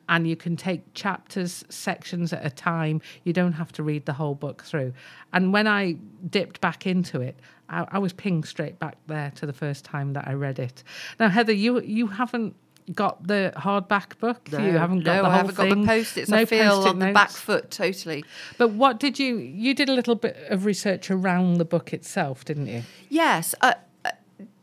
and 0.08 0.28
you 0.28 0.36
can 0.36 0.56
take 0.56 0.92
chapters, 0.94 1.64
sections 1.68 2.32
at 2.32 2.44
a 2.44 2.50
time. 2.50 3.00
You 3.24 3.32
don't 3.32 3.52
have 3.52 3.72
to 3.72 3.82
read 3.82 4.04
the 4.04 4.12
whole 4.12 4.34
book 4.34 4.62
through. 4.62 4.92
And 5.32 5.52
when 5.52 5.66
I 5.66 5.96
dipped 6.28 6.60
back 6.60 6.86
into 6.86 7.20
it, 7.20 7.38
I, 7.68 7.86
I 7.92 7.98
was 7.98 8.12
pinged 8.12 8.46
straight 8.46 8.78
back 8.78 8.98
there 9.06 9.32
to 9.36 9.46
the 9.46 9.52
first 9.52 9.84
time 9.84 10.12
that 10.12 10.28
I 10.28 10.34
read 10.34 10.58
it. 10.58 10.82
Now, 11.18 11.28
Heather, 11.28 11.52
you 11.52 11.80
you 11.80 12.08
haven't 12.08 12.54
got 12.94 13.26
the 13.26 13.52
hardback 13.56 14.18
book. 14.18 14.48
you 14.50 14.58
haven't 14.58 15.00
got 15.00 15.16
no, 15.16 15.22
the 15.22 15.28
I 15.28 15.36
haven't 15.36 15.54
got 15.56 15.68
the 15.68 15.86
post-its. 15.86 16.30
No 16.30 16.38
I 16.38 16.44
feel 16.44 16.68
post-it 16.68 16.90
on 16.90 16.98
the 16.98 17.12
back 17.12 17.30
foot 17.30 17.70
totally. 17.70 18.24
But 18.58 18.70
what 18.70 18.98
did 18.98 19.18
you? 19.18 19.36
You 19.36 19.74
did 19.74 19.88
a 19.88 19.92
little 19.92 20.14
bit 20.14 20.36
of 20.48 20.64
research 20.64 21.10
around 21.10 21.58
the 21.58 21.64
book 21.64 21.92
itself, 21.92 22.44
didn't 22.44 22.66
you? 22.66 22.82
Yes, 23.08 23.54
uh, 23.60 23.74
uh, 24.04 24.10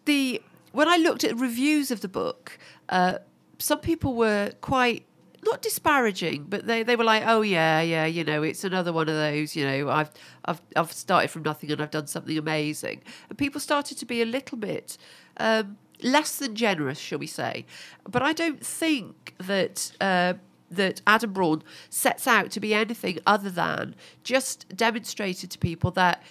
the 0.06 0.42
when 0.72 0.88
I 0.88 0.98
looked 0.98 1.24
at 1.24 1.38
reviews 1.38 1.92
of 1.92 2.02
the 2.02 2.08
book, 2.08 2.58
uh, 2.89 3.20
some 3.58 3.80
people 3.80 4.15
were 4.15 4.52
quite 4.62 5.06
not 5.44 5.62
disparaging, 5.62 6.46
but 6.50 6.68
they, 6.68 6.84
they 6.84 6.96
were 6.96 7.04
like, 7.04 7.24
"Oh 7.26 7.42
yeah, 7.42 7.82
yeah, 7.82 8.06
you 8.06 8.24
know, 8.24 8.44
it's 8.44 8.63
another 8.63 8.92
one 8.92 9.08
of 9.10 9.15
those. 9.15 9.56
You 9.56 9.65
know, 9.65 9.89
I've 9.89 10.12
I've 10.46 10.62
I've 10.76 10.92
started 10.92 11.30
from 11.30 11.44
nothing 11.44 11.72
and 11.72 11.82
I've 11.82 11.92
done 11.92 12.08
something 12.08 12.38
amazing." 12.38 13.02
And 13.30 13.38
people 13.38 13.62
started 13.62 13.98
to 13.98 14.06
be 14.06 14.22
a 14.22 14.26
little 14.26 14.58
bit 14.58 14.98
um, 15.38 15.78
less 16.02 16.38
than 16.38 16.56
generous, 16.56 17.00
shall 17.00 17.20
we 17.20 17.28
say? 17.28 17.66
But 18.10 18.22
I 18.22 18.34
don't 18.34 18.66
think 18.66 19.34
that. 19.40 19.92
Uh, 20.00 20.34
that 20.72 21.02
Adam 21.08 21.34
Braun 21.34 21.64
sets 21.90 22.28
out 22.28 22.52
to 22.52 22.60
be 22.60 22.76
anything 22.76 23.18
other 23.26 23.50
than 23.50 23.96
just 24.24 24.68
demonstrated 24.78 25.50
to 25.50 25.58
people 25.58 25.90
that 25.90 26.22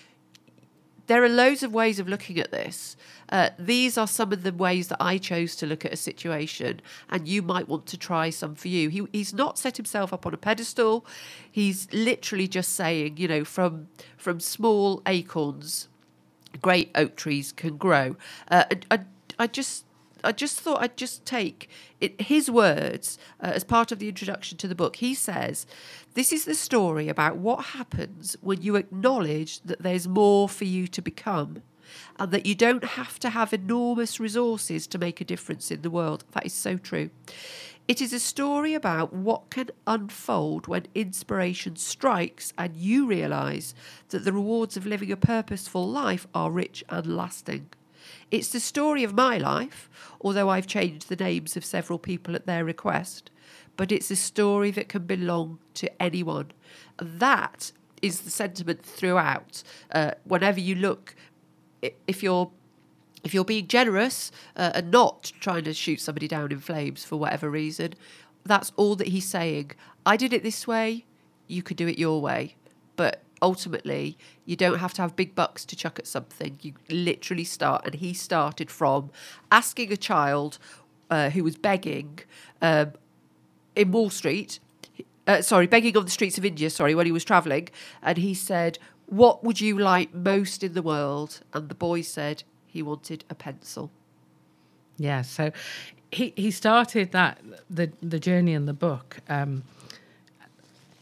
there 1.08 1.24
are 1.24 1.28
loads 1.28 1.62
of 1.62 1.72
ways 1.72 1.98
of 1.98 2.06
looking 2.06 2.38
at 2.38 2.52
this. 2.52 2.96
Uh, 3.30 3.50
these 3.58 3.98
are 3.98 4.06
some 4.06 4.32
of 4.32 4.42
the 4.42 4.52
ways 4.52 4.88
that 4.88 4.98
I 5.00 5.18
chose 5.18 5.56
to 5.56 5.66
look 5.66 5.84
at 5.84 5.92
a 5.92 5.96
situation, 5.96 6.80
and 7.08 7.26
you 7.26 7.42
might 7.42 7.66
want 7.66 7.86
to 7.86 7.98
try 7.98 8.30
some 8.30 8.54
for 8.54 8.68
you. 8.68 8.90
He, 8.90 9.06
he's 9.12 9.34
not 9.34 9.58
set 9.58 9.76
himself 9.76 10.12
up 10.12 10.26
on 10.26 10.34
a 10.34 10.36
pedestal. 10.36 11.04
He's 11.50 11.88
literally 11.92 12.46
just 12.46 12.74
saying, 12.74 13.16
you 13.16 13.26
know, 13.26 13.44
from 13.44 13.88
from 14.16 14.38
small 14.38 15.02
acorns, 15.06 15.88
great 16.60 16.90
oak 16.94 17.16
trees 17.16 17.52
can 17.52 17.78
grow. 17.78 18.16
Uh, 18.50 18.64
and 18.70 18.86
I, 18.90 19.00
I 19.38 19.46
just. 19.46 19.84
I 20.24 20.32
just 20.32 20.58
thought 20.58 20.82
I'd 20.82 20.96
just 20.96 21.24
take 21.24 21.70
it, 22.00 22.20
his 22.22 22.50
words 22.50 23.18
uh, 23.40 23.52
as 23.54 23.62
part 23.62 23.92
of 23.92 24.00
the 24.00 24.08
introduction 24.08 24.58
to 24.58 24.66
the 24.66 24.74
book. 24.74 24.96
He 24.96 25.14
says, 25.14 25.64
This 26.14 26.32
is 26.32 26.44
the 26.44 26.56
story 26.56 27.08
about 27.08 27.36
what 27.36 27.66
happens 27.66 28.36
when 28.40 28.60
you 28.60 28.74
acknowledge 28.74 29.60
that 29.60 29.80
there's 29.80 30.08
more 30.08 30.48
for 30.48 30.64
you 30.64 30.88
to 30.88 31.00
become 31.00 31.62
and 32.18 32.32
that 32.32 32.46
you 32.46 32.54
don't 32.54 32.84
have 32.84 33.18
to 33.20 33.30
have 33.30 33.52
enormous 33.52 34.18
resources 34.18 34.86
to 34.88 34.98
make 34.98 35.20
a 35.20 35.24
difference 35.24 35.70
in 35.70 35.82
the 35.82 35.90
world. 35.90 36.24
That 36.32 36.46
is 36.46 36.52
so 36.52 36.76
true. 36.76 37.10
It 37.86 38.02
is 38.02 38.12
a 38.12 38.20
story 38.20 38.74
about 38.74 39.14
what 39.14 39.48
can 39.48 39.70
unfold 39.86 40.66
when 40.66 40.86
inspiration 40.94 41.76
strikes 41.76 42.52
and 42.58 42.76
you 42.76 43.06
realise 43.06 43.74
that 44.10 44.24
the 44.24 44.32
rewards 44.32 44.76
of 44.76 44.84
living 44.84 45.10
a 45.10 45.16
purposeful 45.16 45.88
life 45.88 46.26
are 46.34 46.50
rich 46.50 46.84
and 46.90 47.16
lasting. 47.16 47.70
It's 48.30 48.48
the 48.48 48.60
story 48.60 49.04
of 49.04 49.14
my 49.14 49.38
life, 49.38 49.88
although 50.20 50.50
I've 50.50 50.66
changed 50.66 51.08
the 51.08 51.16
names 51.16 51.56
of 51.56 51.64
several 51.64 51.98
people 51.98 52.34
at 52.34 52.46
their 52.46 52.64
request, 52.64 53.30
but 53.76 53.90
it's 53.90 54.10
a 54.10 54.16
story 54.16 54.70
that 54.72 54.88
can 54.88 55.06
belong 55.06 55.58
to 55.74 56.02
anyone. 56.02 56.50
That 56.98 57.72
is 58.02 58.20
the 58.20 58.30
sentiment 58.30 58.82
throughout. 58.82 59.62
Uh, 59.90 60.12
whenever 60.24 60.60
you 60.60 60.74
look, 60.74 61.14
if 61.82 62.22
you're 62.22 62.50
if 63.24 63.34
you're 63.34 63.44
being 63.44 63.66
generous 63.66 64.30
uh, 64.56 64.70
and 64.74 64.90
not 64.92 65.32
trying 65.40 65.64
to 65.64 65.74
shoot 65.74 66.00
somebody 66.00 66.28
down 66.28 66.52
in 66.52 66.60
flames 66.60 67.04
for 67.04 67.16
whatever 67.16 67.50
reason, 67.50 67.94
that's 68.44 68.72
all 68.76 68.94
that 68.94 69.08
he's 69.08 69.26
saying. 69.26 69.72
I 70.06 70.16
did 70.16 70.32
it 70.32 70.42
this 70.42 70.66
way, 70.66 71.04
you 71.48 71.62
could 71.62 71.76
do 71.76 71.88
it 71.88 71.98
your 71.98 72.20
way. 72.20 72.54
But 72.94 73.22
ultimately 73.40 74.16
you 74.44 74.56
don't 74.56 74.78
have 74.78 74.92
to 74.94 75.02
have 75.02 75.16
big 75.16 75.34
bucks 75.34 75.64
to 75.66 75.76
chuck 75.76 75.98
at 75.98 76.06
something. 76.06 76.58
You 76.62 76.74
literally 76.88 77.44
start, 77.44 77.84
and 77.84 77.94
he 77.96 78.14
started 78.14 78.70
from 78.70 79.10
asking 79.50 79.92
a 79.92 79.96
child 79.96 80.58
uh, 81.10 81.30
who 81.30 81.44
was 81.44 81.56
begging 81.56 82.20
um, 82.62 82.92
in 83.74 83.92
Wall 83.92 84.10
Street. 84.10 84.58
Uh, 85.26 85.42
sorry, 85.42 85.66
begging 85.66 85.96
on 85.96 86.04
the 86.04 86.10
streets 86.10 86.38
of 86.38 86.44
India. 86.44 86.70
Sorry, 86.70 86.94
when 86.94 87.06
he 87.06 87.12
was 87.12 87.24
travelling, 87.24 87.68
and 88.02 88.18
he 88.18 88.34
said, 88.34 88.78
"What 89.06 89.44
would 89.44 89.60
you 89.60 89.78
like 89.78 90.14
most 90.14 90.62
in 90.62 90.72
the 90.72 90.82
world?" 90.82 91.40
And 91.52 91.68
the 91.68 91.74
boy 91.74 92.02
said 92.02 92.44
he 92.66 92.82
wanted 92.82 93.24
a 93.28 93.34
pencil. 93.34 93.90
Yeah, 94.96 95.22
so 95.22 95.52
he 96.10 96.32
he 96.36 96.50
started 96.50 97.12
that 97.12 97.40
the 97.68 97.92
the 98.02 98.18
journey 98.18 98.52
in 98.52 98.66
the 98.66 98.72
book 98.72 99.18
um, 99.28 99.62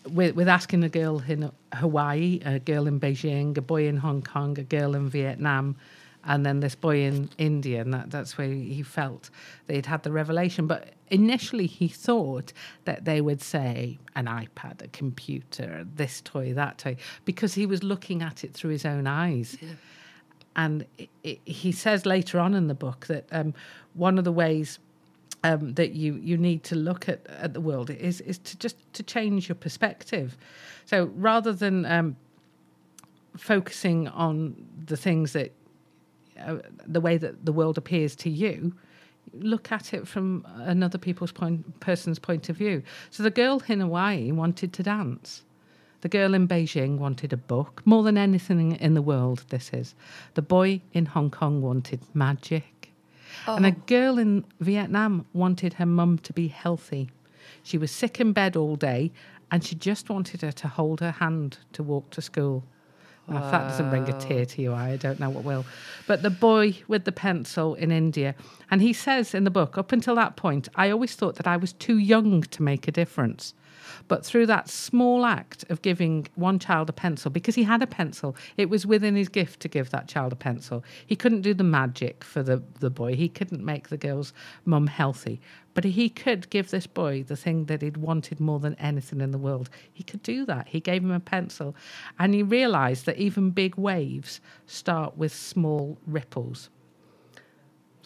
with 0.09 0.35
with 0.35 0.49
asking 0.49 0.85
a 0.85 0.89
girl 0.89 1.23
in 1.27 1.51
Hawaii, 1.75 2.41
a 2.45 2.59
girl 2.59 2.87
in 2.87 3.01
Beijing, 3.01 3.57
a 3.57 3.61
boy 3.61 3.87
in 3.87 3.97
Hong 3.97 4.23
Kong, 4.23 4.59
a 4.59 4.63
girl 4.63 4.95
in 4.95 5.09
Vietnam, 5.09 5.77
and 6.25 6.45
then 6.45 6.61
this 6.61 6.75
boy 6.75 7.03
in 7.03 7.31
India, 7.39 7.81
and 7.81 7.95
that, 7.95 8.11
that's 8.11 8.37
where 8.37 8.49
he 8.49 8.83
felt 8.83 9.31
they'd 9.67 9.87
had 9.87 10.03
the 10.03 10.13
revelation. 10.13 10.67
But 10.67 10.95
initially, 11.09 11.67
he 11.67 11.89
thought 11.89 12.53
that 12.85 13.05
they 13.05 13.21
would 13.21 13.41
say 13.41 13.99
an 14.15 14.27
iPad, 14.27 14.83
a 14.83 14.89
computer, 14.89 15.87
this 15.95 16.21
toy, 16.21 16.53
that 16.55 16.79
toy, 16.79 16.97
because 17.25 17.55
he 17.55 17.67
was 17.67 17.83
looking 17.83 18.23
at 18.23 18.45
it 18.45 18.55
through 18.55 18.71
his 18.71 18.85
own 18.85 19.07
eyes. 19.07 19.57
Yeah. 19.61 19.69
And 20.57 20.87
it, 20.97 21.11
it, 21.23 21.41
he 21.45 21.71
says 21.71 22.07
later 22.07 22.41
on 22.41 22.55
in 22.55 22.67
the 22.67 22.75
book 22.75 23.07
that 23.07 23.29
um, 23.31 23.55
one 23.93 24.19
of 24.19 24.25
the 24.25 24.33
ways 24.33 24.79
um, 25.47 25.75
that 25.75 25.93
you 25.93 26.15
you 26.15 26.37
need 26.37 26.63
to 26.65 26.75
look 26.75 27.09
at, 27.09 27.21
at 27.29 27.53
the 27.53 27.61
world 27.61 27.91
is 27.91 28.21
is 28.21 28.39
to 28.39 28.59
just 28.59 28.77
to 28.93 29.03
change 29.03 29.49
your 29.49 29.57
perspective. 29.57 30.37
So 30.85 31.11
rather 31.17 31.53
than 31.53 31.85
um, 31.87 32.17
focusing 33.37 34.09
on 34.09 34.55
the 34.87 34.97
things 34.97 35.33
that 35.33 35.53
uh, 36.47 36.57
the 36.87 37.01
way 37.01 37.19
that 37.19 37.45
the 37.45 37.53
world 37.53 37.79
appears 37.79 38.17
to 38.17 38.31
you, 38.31 38.75
look 39.33 39.73
at 39.73 39.95
it 39.95 40.09
from 40.09 40.47
another 40.57 40.99
people's 40.99 41.33
point 41.33 41.81
person's 41.81 42.19
point 42.19 42.49
of 42.49 42.57
view. 42.57 42.83
So 43.11 43.23
the 43.23 43.31
girl 43.31 43.63
in 43.69 43.81
Hawaii 43.81 44.33
wanted 44.33 44.73
to 44.73 44.83
dance. 44.83 45.43
The 46.03 46.09
girl 46.09 46.35
in 46.35 46.47
Beijing 46.47 46.99
wanted 46.99 47.33
a 47.33 47.37
book 47.37 47.83
more 47.85 48.03
than 48.03 48.19
anything 48.19 48.77
in 48.77 48.95
the 48.95 49.03
world. 49.03 49.45
This 49.49 49.71
is 49.73 49.95
the 50.35 50.43
boy 50.43 50.81
in 50.93 51.07
Hong 51.07 51.31
Kong 51.31 51.63
wanted 51.63 52.01
magic. 52.15 52.76
Oh. 53.47 53.57
And 53.57 53.67
a 53.67 53.71
girl 53.71 54.19
in 54.19 54.45
Vietnam 54.61 55.27
wanted 55.33 55.75
her 55.75 55.87
mum 55.87 56.19
to 56.19 56.33
be 56.33 56.49
healthy. 56.49 57.11
She 57.63 57.79
was 57.79 57.91
sick 57.91 58.21
in 58.21 58.33
bed 58.33 58.57
all 58.57 58.77
day 58.77 59.13
and 59.51 59.65
she 59.65 59.75
just 59.75 60.09
wanted 60.09 60.43
her 60.43 60.53
to 60.53 60.69
hold 60.69 61.01
her 61.01 61.13
hand 61.13 61.59
to 61.73 61.83
walk 61.83 62.11
to 62.11 62.23
school. 62.23 62.65
Now, 63.29 63.45
if 63.45 63.51
that 63.51 63.69
doesn't 63.69 63.91
bring 63.91 64.09
a 64.09 64.21
tear 64.21 64.47
to 64.47 64.63
your 64.63 64.75
eye, 64.75 64.91
I 64.91 64.97
don't 64.97 65.19
know 65.19 65.31
what 65.31 65.43
will. 65.43 65.65
But 66.07 66.23
the 66.23 66.31
boy 66.31 66.77
with 66.87 67.05
the 67.05 67.13
pencil 67.13 67.75
in 67.75 67.91
India, 67.91 68.37
and 68.71 68.81
he 68.81 68.93
says 68.93 69.35
in 69.35 69.43
the 69.43 69.51
book, 69.51 69.77
up 69.77 69.91
until 69.91 70.15
that 70.15 70.37
point, 70.37 70.69
I 70.77 70.91
always 70.91 71.17
thought 71.17 71.35
that 71.37 71.47
I 71.47 71.57
was 71.57 71.73
too 71.73 71.99
young 71.99 72.43
to 72.43 72.63
make 72.63 72.87
a 72.87 72.93
difference. 72.93 73.53
But 74.09 74.25
through 74.25 74.47
that 74.47 74.69
small 74.69 75.25
act 75.25 75.65
of 75.71 75.83
giving 75.83 76.27
one 76.35 76.59
child 76.59 76.89
a 76.89 76.93
pencil, 76.93 77.31
because 77.31 77.55
he 77.55 77.65
had 77.65 77.83
a 77.83 77.87
pencil, 77.87 78.37
it 78.57 78.71
was 78.71 78.87
within 78.87 79.17
his 79.17 79.29
gift 79.29 79.61
to 79.61 79.69
give 79.69 79.91
that 79.91 80.09
child 80.09 80.33
a 80.33 80.37
pencil. 80.37 80.85
He 81.07 81.17
couldn't 81.17 81.43
do 81.43 81.55
the 81.55 81.65
magic 81.65 82.25
for 82.25 82.43
the, 82.43 82.63
the 82.81 82.91
boy, 82.91 83.15
he 83.15 83.29
couldn't 83.29 83.65
make 83.65 83.89
the 83.89 83.97
girl's 83.97 84.33
mum 84.65 84.87
healthy. 84.87 85.41
But 85.75 85.85
he 85.85 86.09
could 86.09 86.49
give 86.49 86.71
this 86.71 86.87
boy 86.87 87.23
the 87.23 87.37
thing 87.37 87.67
that 87.67 87.83
he'd 87.83 87.99
wanted 87.99 88.41
more 88.41 88.59
than 88.59 88.77
anything 88.77 89.21
in 89.21 89.31
the 89.31 89.39
world. 89.39 89.69
He 89.93 90.03
could 90.03 90.23
do 90.23 90.47
that. 90.47 90.69
He 90.69 90.81
gave 90.81 91.03
him 91.03 91.11
a 91.11 91.21
pencil. 91.21 91.77
And 92.19 92.33
he 92.33 92.43
realized 92.43 93.05
that 93.05 93.19
even 93.19 93.51
big 93.51 93.77
waves 93.77 94.41
start 94.67 95.19
with 95.19 95.35
small 95.35 95.99
ripples. 96.07 96.71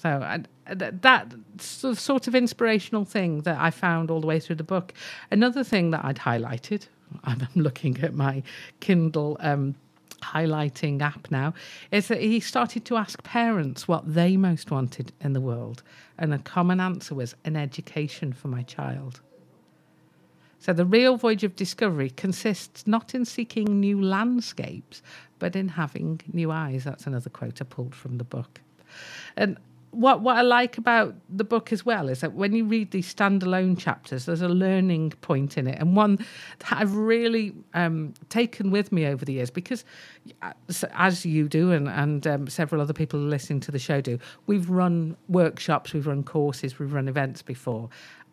So 0.01 0.09
I, 0.09 0.45
that 0.75 1.35
sort 1.59 2.27
of 2.27 2.35
inspirational 2.35 3.05
thing 3.05 3.43
that 3.43 3.59
I 3.61 3.71
found 3.71 4.11
all 4.11 4.23
the 4.23 4.27
way 4.27 4.41
through 4.41 4.57
the 4.57 4.65
book. 4.65 4.95
Another 5.31 5.63
thing 5.63 5.91
that 5.91 6.03
I'd 6.03 6.17
highlighted, 6.17 6.87
I'm 7.25 7.47
looking 7.55 8.03
at 8.03 8.15
my 8.15 8.43
Kindle 8.81 9.37
um, 9.41 9.75
highlighting 10.23 11.03
app 11.03 11.31
now, 11.31 11.53
is 11.91 12.09
that 12.09 12.23
he 12.23 12.41
started 12.41 12.87
to 12.87 12.97
ask 12.97 13.23
parents 13.25 13.87
what 13.87 14.15
they 14.15 14.39
most 14.39 14.71
wanted 14.71 15.13
in 15.21 15.35
the 15.35 15.41
world. 15.41 15.83
And 16.17 16.33
a 16.33 16.39
common 16.39 16.81
answer 16.81 17.15
was 17.15 17.35
an 17.45 17.57
education 17.57 18.33
for 18.33 18.49
my 18.49 18.63
child. 18.63 19.21
So 20.61 20.73
the 20.73 20.87
real 20.87 21.19
voyage 21.19 21.45
of 21.45 21.57
discovery 21.57 22.09
consists 22.09 22.87
not 22.87 23.15
in 23.15 23.27
seeking 23.27 23.81
new 23.81 24.01
landscapes, 24.01 25.03
but 25.39 25.57
in 25.57 25.69
having 25.69 26.23
new 26.33 26.51
eyes. 26.51 26.85
That's 26.85 27.07
another 27.07 27.29
quote 27.29 27.61
I 27.61 27.65
pulled 27.65 27.95
from 27.95 28.17
the 28.17 28.25
book. 28.25 28.63
And 29.37 29.59
what 29.91 30.21
what 30.21 30.37
I 30.37 30.43
like 30.43 30.79
about 30.79 31.15
the 31.29 31.45
book 31.45 31.73
as 31.73 31.85
well 31.85 32.09
is 32.09 32.21
that 32.21 32.33
when 32.35 32.53
you 32.53 32.65
read 32.65 32.93
these 32.93 33.13
standalone 33.13 33.77
chapters, 33.77 34.25
there's 34.27 34.43
a 34.43 34.49
learning 34.49 35.11
point 35.21 35.59
in 35.59 35.67
it, 35.67 35.79
and 35.79 35.97
one 35.97 36.17
that 36.61 36.73
I've 36.73 36.95
really 36.95 37.53
um, 37.75 38.15
taken 38.29 38.71
with 38.71 38.93
me 38.93 39.07
over 39.07 39.25
the 39.25 39.33
years 39.35 39.51
because, 39.51 39.85
uh, 40.43 40.53
as 40.95 41.27
you 41.27 41.49
do, 41.49 41.73
and 41.73 41.89
and 41.89 42.27
um, 42.27 42.47
several 42.47 42.81
other 42.81 42.93
people 42.93 43.19
listening 43.19 43.61
to 43.61 43.73
the 43.73 43.79
show 43.79 44.01
do, 44.01 44.19
we've 44.47 44.71
run 44.71 45.17
workshops, 45.29 45.93
we've 45.93 46.07
run 46.07 46.23
courses, 46.23 46.79
we've 46.79 46.93
run 46.93 47.09
events 47.09 47.43
before, 47.43 47.89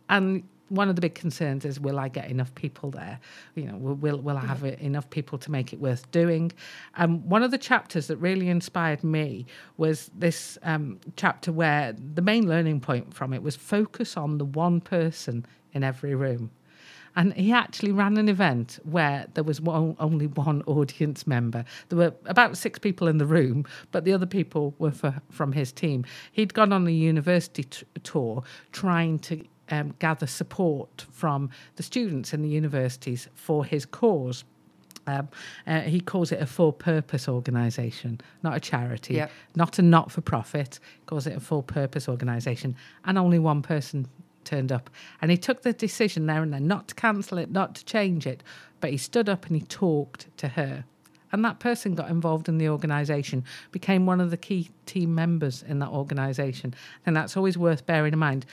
and 0.10 0.44
one 0.70 0.90
of 0.90 0.96
the 0.96 1.02
big 1.02 1.16
concerns 1.16 1.66
is 1.66 1.80
will 1.80 2.00
I 2.00 2.08
get 2.08 2.30
enough 2.30 2.54
people 2.56 2.92
there? 2.92 3.20
You 3.56 3.66
know, 3.66 3.78
will 3.78 3.96
will, 3.96 4.20
will 4.20 4.38
I 4.38 4.46
have 4.46 4.64
enough 4.64 5.10
people 5.10 5.38
to 5.40 5.52
make 5.52 5.74
it 5.74 5.80
worth 5.80 6.10
doing? 6.12 6.52
Um, 6.96 7.28
one 7.28 7.44
of 7.44 7.52
the 7.52 7.58
chapters 7.58 8.08
that 8.08 8.18
really 8.18 8.50
inspired 8.50 9.04
me 9.04 9.46
was 9.78 10.10
this 10.18 10.58
um, 10.64 11.00
chapter 11.16 11.52
where 11.52 11.94
the 12.14 12.22
main 12.22 12.48
learning 12.48 12.82
point 12.82 13.14
from 13.14 13.34
it 13.34 13.44
was 13.44 13.56
focus 13.56 14.18
on 14.18 14.38
the 14.38 14.46
one 14.46 14.82
person 14.82 15.46
in 15.74 15.84
every 15.84 16.16
room. 16.16 16.52
And 17.16 17.34
he 17.34 17.52
actually 17.52 17.92
ran 17.92 18.16
an 18.18 18.30
event 18.30 18.78
where 18.84 19.26
there 19.34 19.44
was 19.44 19.60
one, 19.60 19.96
only 20.00 20.28
one 20.28 20.62
audience 20.68 21.26
member. 21.26 21.66
There 21.90 21.98
were 21.98 22.14
about 22.26 22.58
six 22.58 22.78
people 22.78 23.08
in 23.08 23.18
the 23.18 23.26
room, 23.26 23.66
but 23.92 24.06
the 24.06 24.14
other 24.14 24.28
people 24.28 24.76
were 24.78 24.92
for, 24.92 25.20
from 25.32 25.52
his 25.52 25.72
team. 25.72 26.06
He'd 26.32 26.54
gone 26.54 26.72
on 26.72 26.86
a 26.86 26.92
university 26.92 27.64
t- 27.64 27.88
tour 28.04 28.44
trying 28.72 29.18
to 29.20 29.44
um, 29.70 29.94
gather 30.00 30.28
support 30.28 31.06
from 31.12 31.50
the 31.76 31.84
students 31.84 32.34
in 32.34 32.42
the 32.42 32.50
universities 32.50 33.28
for 33.36 33.66
his 33.66 33.86
cause. 33.86 34.44
Um, 35.06 35.30
uh, 35.66 35.82
he 35.82 36.02
calls 36.02 36.34
it 36.34 36.42
a 36.42 36.46
for 36.46 36.74
purpose 36.74 37.30
organisation, 37.30 38.20
not 38.44 38.58
a 38.58 38.60
charity, 38.60 39.16
yep. 39.16 39.32
not 39.56 39.80
a 39.80 39.82
not 39.82 40.12
for 40.12 40.20
profit. 40.20 40.80
He 41.00 41.06
calls 41.06 41.26
it 41.28 41.38
a 41.38 41.40
for 41.40 41.64
purpose 41.64 42.10
organisation. 42.10 42.76
And 43.06 43.18
only 43.18 43.40
one 43.40 43.62
person 43.62 44.08
turned 44.44 44.72
up. 44.72 44.90
And 45.22 45.32
he 45.32 45.38
took 45.38 45.62
the 45.62 45.74
decision 45.74 46.26
there 46.26 46.42
and 46.42 46.54
then 46.54 46.68
not 46.68 46.88
to 46.90 46.96
cancel 46.96 47.38
it, 47.38 47.52
not 47.52 47.76
to 47.76 47.86
change 47.86 48.26
it, 48.26 48.44
but 48.80 48.90
he 48.90 48.98
stood 48.98 49.30
up 49.30 49.46
and 49.46 49.56
he 49.56 49.62
talked 49.62 50.28
to 50.38 50.50
her. 50.50 50.86
And 51.32 51.44
that 51.44 51.60
person 51.60 51.94
got 51.94 52.10
involved 52.10 52.48
in 52.48 52.58
the 52.58 52.70
organisation, 52.70 53.44
became 53.72 54.06
one 54.06 54.22
of 54.22 54.32
the 54.32 54.38
key 54.38 54.70
team 54.86 55.14
members 55.14 55.64
in 55.68 55.80
that 55.80 55.90
organisation. 55.90 56.74
And 57.06 57.16
that's 57.16 57.36
always 57.36 57.58
worth 57.58 57.86
bearing 57.86 58.14
in 58.14 58.20
mind. 58.20 58.46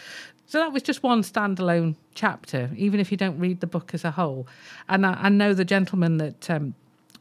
So 0.47 0.59
that 0.59 0.73
was 0.73 0.83
just 0.83 1.03
one 1.03 1.23
standalone 1.23 1.97
chapter, 2.15 2.71
even 2.77 3.01
if 3.01 3.11
you 3.11 3.17
don't 3.17 3.39
read 3.39 3.61
the 3.61 3.67
book 3.67 3.95
as 3.95 4.05
a 4.05 4.11
whole. 4.11 4.47
And 4.89 5.07
I, 5.07 5.15
I 5.23 5.29
know 5.29 5.55
the 5.55 5.65
gentleman 5.65 6.19
that 6.19 6.51
um, 6.51 6.75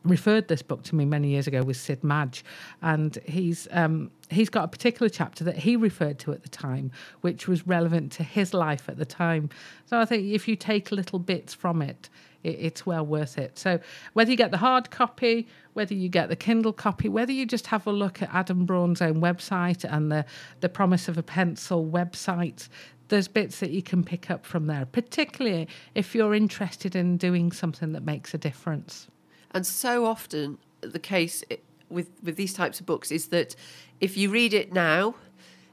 referred 0.04 0.48
this 0.48 0.62
book 0.62 0.84
to 0.84 0.96
me 0.96 1.06
many 1.06 1.30
years 1.30 1.48
ago 1.48 1.64
was 1.64 1.80
Sid 1.80 2.04
Madge, 2.04 2.44
and 2.82 3.18
he's 3.26 3.68
um, 3.72 4.12
he's 4.30 4.50
got 4.50 4.66
a 4.66 4.68
particular 4.68 5.10
chapter 5.10 5.44
that 5.44 5.58
he 5.58 5.76
referred 5.76 6.20
to 6.20 6.34
at 6.34 6.44
the 6.44 6.50
time, 6.50 6.92
which 7.22 7.48
was 7.48 7.66
relevant 7.66 8.12
to 8.14 8.24
his 8.24 8.54
life 8.54 8.90
at 8.90 8.98
the 8.98 9.06
time. 9.06 9.50
So 9.86 10.00
I 10.00 10.06
think 10.06 10.32
if 10.32 10.48
you 10.48 10.56
take 10.56 10.92
little 10.92 11.20
bits 11.20 11.54
from 11.54 11.82
it, 11.82 12.10
it, 12.44 12.58
it's 12.60 12.86
well 12.86 13.06
worth 13.06 13.38
it. 13.38 13.58
So 13.58 13.80
whether 14.14 14.30
you 14.30 14.38
get 14.38 14.52
the 14.52 14.58
hard 14.58 14.92
copy, 14.92 15.48
whether 15.74 15.94
you 15.94 16.10
get 16.10 16.30
the 16.30 16.36
Kindle 16.36 16.74
copy, 16.74 17.08
whether 17.08 17.32
you 17.32 17.46
just 17.46 17.68
have 17.68 17.88
a 17.88 17.92
look 17.92 18.22
at 18.22 18.34
Adam 18.34 18.66
Braun's 18.66 19.02
own 19.02 19.22
website 19.22 19.86
and 19.90 20.12
the 20.12 20.26
the 20.60 20.70
Promise 20.70 21.08
of 21.08 21.18
a 21.18 21.24
Pencil 21.24 21.86
website, 21.86 22.68
there's 23.14 23.28
bits 23.28 23.60
that 23.60 23.70
you 23.70 23.84
can 23.84 24.04
pick 24.04 24.32
up 24.32 24.44
from 24.44 24.66
there, 24.66 24.88
particularly 24.88 25.68
if 25.94 26.16
you're 26.16 26.34
interested 26.34 26.96
in 26.96 27.16
doing 27.16 27.52
something 27.52 27.92
that 27.92 28.04
makes 28.04 28.34
a 28.34 28.40
difference. 28.40 29.08
And 29.52 29.68
so 29.68 30.06
often 30.06 30.58
the 30.82 30.98
case 30.98 31.44
with 31.90 32.10
with 32.24 32.38
these 32.38 32.56
types 32.56 32.80
of 32.80 32.88
books 32.88 33.12
is 33.12 33.28
that 33.28 33.56
if 34.02 34.18
you 34.18 34.32
read 34.32 34.52
it 34.52 34.74
now 34.74 35.14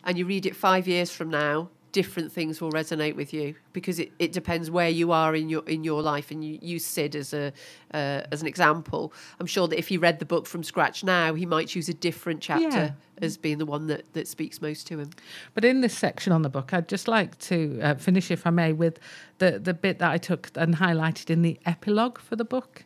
and 0.05 0.19
you 0.19 0.27
read 0.27 0.45
it 0.45 0.55
five 0.55 0.87
years 0.87 1.11
from 1.11 1.31
now, 1.31 1.71
different 1.93 2.33
things 2.33 2.61
will 2.61 2.71
resonate 2.73 3.17
with 3.17 3.33
you 3.33 3.55
because 3.73 3.99
it, 3.99 4.13
it 4.19 4.33
depends 4.33 4.71
where 4.71 4.89
you 4.89 5.13
are 5.13 5.35
in 5.35 5.49
your 5.49 5.63
in 5.69 5.85
your 5.85 6.03
life 6.03 6.31
and 6.31 6.45
you 6.45 6.59
use 6.63 6.85
Sid 6.85 7.17
as 7.17 7.33
a 7.33 7.53
uh, 7.93 8.23
as 8.33 8.43
an 8.43 8.49
example 8.49 9.13
I'm 9.39 9.47
sure 9.47 9.69
that 9.69 9.79
if 9.79 9.89
he 9.89 9.97
read 9.97 10.19
the 10.19 10.25
book 10.25 10.47
from 10.47 10.63
scratch 10.63 11.05
now 11.05 11.35
he 11.35 11.47
might 11.47 11.69
choose 11.69 11.89
a 11.89 11.95
different 11.95 12.41
chapter 12.41 12.69
yeah. 12.69 12.93
as 13.21 13.37
being 13.37 13.59
the 13.59 13.67
one 13.67 13.87
that 13.89 14.13
that 14.13 14.29
speaks 14.29 14.61
most 14.61 14.87
to 14.89 14.99
him 14.99 15.11
but 15.55 15.65
in 15.65 15.81
this 15.81 15.97
section 15.97 16.33
on 16.33 16.43
the 16.43 16.51
book 16.51 16.73
I'd 16.73 16.89
just 16.89 17.09
like 17.09 17.39
to 17.41 17.81
uh, 17.83 17.95
finish 17.95 18.31
if 18.31 18.47
I 18.47 18.51
may 18.51 18.73
with 18.73 18.99
the 19.39 19.59
the 19.59 19.75
bit 19.75 19.99
that 19.99 20.11
I 20.11 20.19
took 20.19 20.51
and 20.55 20.77
highlighted 20.77 21.31
in 21.31 21.43
the 21.43 21.59
epilogue 21.67 22.19
for 22.19 22.37
the 22.37 22.45
book 22.45 22.85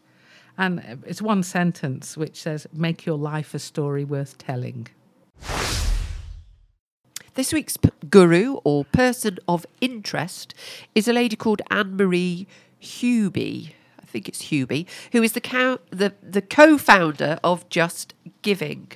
And 0.57 1.03
it's 1.07 1.21
one 1.21 1.43
sentence 1.43 2.17
which 2.17 2.41
says, 2.41 2.67
Make 2.73 3.07
your 3.07 3.19
life 3.19 3.55
a 3.55 3.59
story 3.59 4.05
worth 4.05 4.39
telling. 4.39 4.89
This 7.35 7.53
week's 7.53 7.77
p- 7.77 7.91
guru 8.09 8.59
or 8.63 8.85
person 8.85 9.39
of 9.49 9.67
interest 9.81 10.55
is 10.95 11.09
a 11.09 11.13
lady 11.13 11.35
called 11.35 11.63
Anne 11.69 11.97
Marie 11.97 12.47
Huby. 12.81 13.73
I 14.01 14.07
think 14.07 14.29
it's 14.29 14.43
Huby, 14.43 14.87
who 15.11 15.21
is 15.21 15.33
the 15.33 15.41
co- 15.41 15.81
the, 15.91 16.15
the 16.23 16.41
co-founder 16.41 17.41
of 17.43 17.69
Just 17.69 18.15
Giving. 18.43 18.93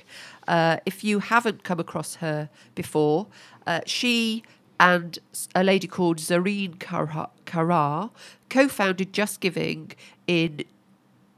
Uh, 0.47 0.77
if 0.85 1.03
you 1.03 1.19
haven't 1.19 1.65
come 1.65 1.81
across 1.81 2.15
her 2.15 2.49
before, 2.75 3.27
uh, 3.67 3.81
she 3.85 4.43
and 4.79 5.19
a 5.53 5.61
lady 5.63 5.87
called 5.87 6.19
Zarine 6.19 6.77
Kharas 6.77 8.09
co-founded 8.49 9.11
Just 9.11 9.41
Giving 9.41 9.91
in 10.27 10.63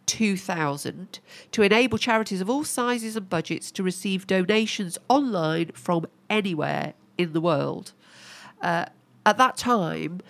2000 0.06 1.20
to 1.52 1.62
enable 1.64 1.98
charities 1.98 2.42
of 2.42 2.50
all 2.50 2.64
sizes 2.64 3.16
and 3.16 3.30
budgets 3.30 3.72
to 3.72 3.82
receive 3.82 4.28
donations 4.28 4.98
online 5.10 5.72
from 5.74 6.06
anywhere 6.32 6.94
in 7.18 7.34
the 7.34 7.42
world. 7.42 7.94
Uh, 8.62 8.86
at 9.26 9.38
that 9.38 9.58
time, 9.58 10.22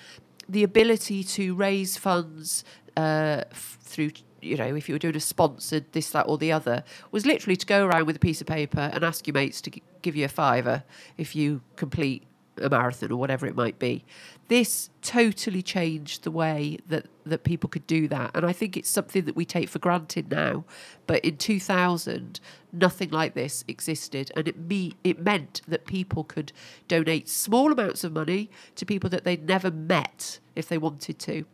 the 0.49 0.63
ability 0.63 1.23
to 1.23 1.55
raise 1.55 1.95
funds 1.95 2.65
uh, 2.97 3.43
f- 3.51 3.77
through, 3.81 4.11
you 4.41 4.57
know, 4.57 4.75
if 4.75 4.89
you 4.89 4.95
were 4.95 4.99
doing 4.99 5.15
a 5.15 5.19
sponsored 5.19 5.85
this, 5.93 6.09
that, 6.09 6.27
or 6.27 6.37
the 6.37 6.51
other, 6.51 6.83
was 7.11 7.25
literally 7.25 7.55
to 7.55 7.65
go 7.65 7.85
around 7.85 8.05
with 8.05 8.17
a 8.17 8.19
piece 8.19 8.41
of 8.41 8.47
paper 8.47 8.89
and 8.93 9.03
ask 9.03 9.27
your 9.27 9.33
mates 9.33 9.61
to 9.61 9.69
g- 9.69 9.83
give 10.01 10.15
you 10.15 10.25
a 10.25 10.29
fiver 10.29 10.83
if 11.17 11.35
you 11.35 11.61
complete 11.77 12.23
a 12.61 12.69
marathon 12.69 13.11
or 13.11 13.17
whatever 13.17 13.45
it 13.45 13.55
might 13.55 13.79
be. 13.79 14.03
This 14.47 14.89
totally 15.01 15.61
changed 15.61 16.23
the 16.23 16.31
way 16.31 16.77
that, 16.87 17.07
that 17.25 17.43
people 17.43 17.69
could 17.69 17.87
do 17.87 18.07
that. 18.09 18.31
And 18.33 18.45
I 18.45 18.51
think 18.51 18.75
it's 18.75 18.89
something 18.89 19.25
that 19.25 19.35
we 19.35 19.45
take 19.45 19.69
for 19.69 19.79
granted 19.79 20.29
now. 20.29 20.65
But 21.07 21.23
in 21.23 21.37
2000, 21.37 22.39
nothing 22.73 23.09
like 23.09 23.33
this 23.33 23.63
existed. 23.67 24.31
And 24.35 24.47
it, 24.47 24.57
me- 24.57 24.95
it 25.03 25.19
meant 25.19 25.61
that 25.67 25.85
people 25.85 26.23
could 26.23 26.51
donate 26.87 27.29
small 27.29 27.71
amounts 27.71 28.03
of 28.03 28.13
money 28.13 28.49
to 28.75 28.85
people 28.85 29.09
that 29.09 29.23
they'd 29.23 29.47
never 29.47 29.71
met 29.71 30.39
if 30.55 30.67
they 30.67 30.77
wanted 30.77 31.19
to, 31.19 31.45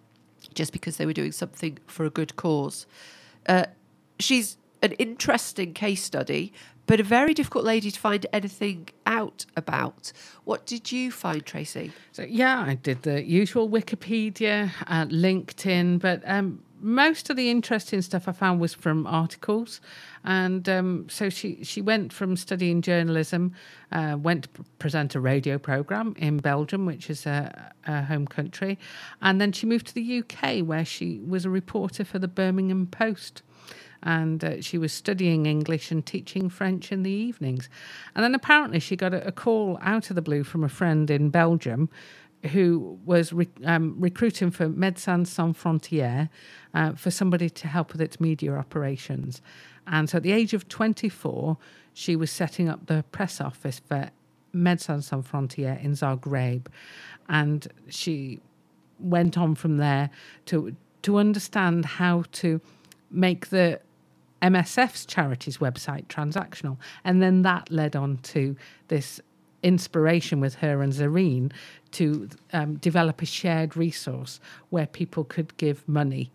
just 0.53 0.71
because 0.71 0.97
they 0.97 1.05
were 1.05 1.13
doing 1.13 1.31
something 1.31 1.77
for 1.87 2.05
a 2.05 2.09
good 2.09 2.35
cause. 2.35 2.87
Uh, 3.47 3.65
she's 4.19 4.57
an 4.81 4.91
interesting 4.93 5.73
case 5.73 6.03
study, 6.03 6.53
but 6.87 6.99
a 6.99 7.03
very 7.03 7.33
difficult 7.33 7.65
lady 7.65 7.91
to 7.91 7.99
find 7.99 8.25
anything 8.33 8.89
out 9.05 9.45
about. 9.55 10.11
What 10.45 10.65
did 10.65 10.91
you 10.91 11.11
find, 11.11 11.45
Tracy? 11.45 11.91
So 12.13 12.23
yeah, 12.23 12.63
I 12.65 12.75
did 12.75 13.03
the 13.03 13.23
usual 13.23 13.69
Wikipedia, 13.69 14.71
uh, 14.87 15.05
LinkedIn, 15.05 15.99
but 15.99 16.23
um, 16.25 16.63
most 16.79 17.29
of 17.29 17.35
the 17.35 17.49
interesting 17.49 18.01
stuff 18.01 18.27
I 18.27 18.31
found 18.31 18.59
was 18.59 18.73
from 18.73 19.07
articles. 19.07 19.81
And 20.23 20.67
um, 20.69 21.07
so 21.09 21.29
she 21.29 21.63
she 21.63 21.81
went 21.81 22.13
from 22.13 22.35
studying 22.35 22.81
journalism, 22.81 23.53
uh, 23.91 24.17
went 24.19 24.43
to 24.53 24.63
present 24.79 25.15
a 25.15 25.19
radio 25.19 25.57
program 25.57 26.15
in 26.17 26.37
Belgium, 26.37 26.85
which 26.85 27.09
is 27.09 27.25
a, 27.25 27.73
a 27.85 28.03
home 28.03 28.27
country, 28.27 28.77
and 29.21 29.39
then 29.41 29.51
she 29.51 29.65
moved 29.65 29.87
to 29.87 29.93
the 29.93 30.19
UK, 30.23 30.59
where 30.65 30.85
she 30.85 31.19
was 31.25 31.45
a 31.45 31.49
reporter 31.49 32.03
for 32.03 32.19
the 32.19 32.27
Birmingham 32.27 32.87
Post 32.87 33.41
and 34.07 34.43
uh, 34.43 34.61
she 34.61 34.77
was 34.77 34.93
studying 34.93 35.45
English 35.45 35.91
and 35.91 36.05
teaching 36.05 36.47
French 36.47 36.93
in 36.93 37.03
the 37.03 37.11
evenings. 37.11 37.67
And 38.15 38.23
then 38.23 38.33
apparently 38.33 38.79
she 38.79 38.95
got 38.95 39.13
a, 39.13 39.27
a 39.27 39.33
call 39.33 39.77
out 39.81 40.09
of 40.09 40.15
the 40.15 40.21
blue 40.21 40.45
from 40.45 40.63
a 40.63 40.69
friend 40.69 41.11
in 41.11 41.29
Belgium 41.29 41.89
who 42.53 42.97
was 43.03 43.33
re- 43.33 43.49
um, 43.65 43.95
recruiting 43.99 44.49
for 44.49 44.69
Médecins 44.69 45.27
Sans 45.27 45.55
Frontières 45.57 46.29
uh, 46.73 46.93
for 46.93 47.11
somebody 47.11 47.49
to 47.49 47.67
help 47.67 47.91
with 47.91 48.01
its 48.01 48.17
media 48.21 48.53
operations. 48.53 49.41
And 49.85 50.09
so 50.09 50.17
at 50.17 50.23
the 50.23 50.31
age 50.31 50.53
of 50.53 50.69
24, 50.69 51.57
she 51.93 52.15
was 52.15 52.31
setting 52.31 52.69
up 52.69 52.85
the 52.85 53.03
press 53.11 53.41
office 53.41 53.81
for 53.85 54.09
Médecins 54.55 55.03
Sans 55.03 55.27
Frontières 55.27 55.83
in 55.83 55.91
Zagreb. 55.91 56.67
And 57.27 57.67
she 57.89 58.39
went 58.99 59.37
on 59.37 59.53
from 59.55 59.77
there 59.77 60.09
to 60.45 60.77
to 61.03 61.17
understand 61.17 61.85
how 61.85 62.23
to 62.31 62.59
make 63.11 63.47
the 63.47 63.79
MSF's 64.41 65.05
charities 65.05 65.57
website 65.57 66.05
transactional, 66.07 66.77
and 67.03 67.21
then 67.21 67.41
that 67.41 67.71
led 67.71 67.95
on 67.95 68.17
to 68.17 68.55
this 68.87 69.19
inspiration 69.63 70.39
with 70.39 70.55
her 70.55 70.81
and 70.81 70.93
Zarine 70.93 71.51
to 71.91 72.29
um, 72.53 72.75
develop 72.75 73.21
a 73.21 73.25
shared 73.25 73.75
resource 73.75 74.39
where 74.69 74.85
people 74.85 75.23
could 75.23 75.55
give 75.57 75.87
money 75.87 76.31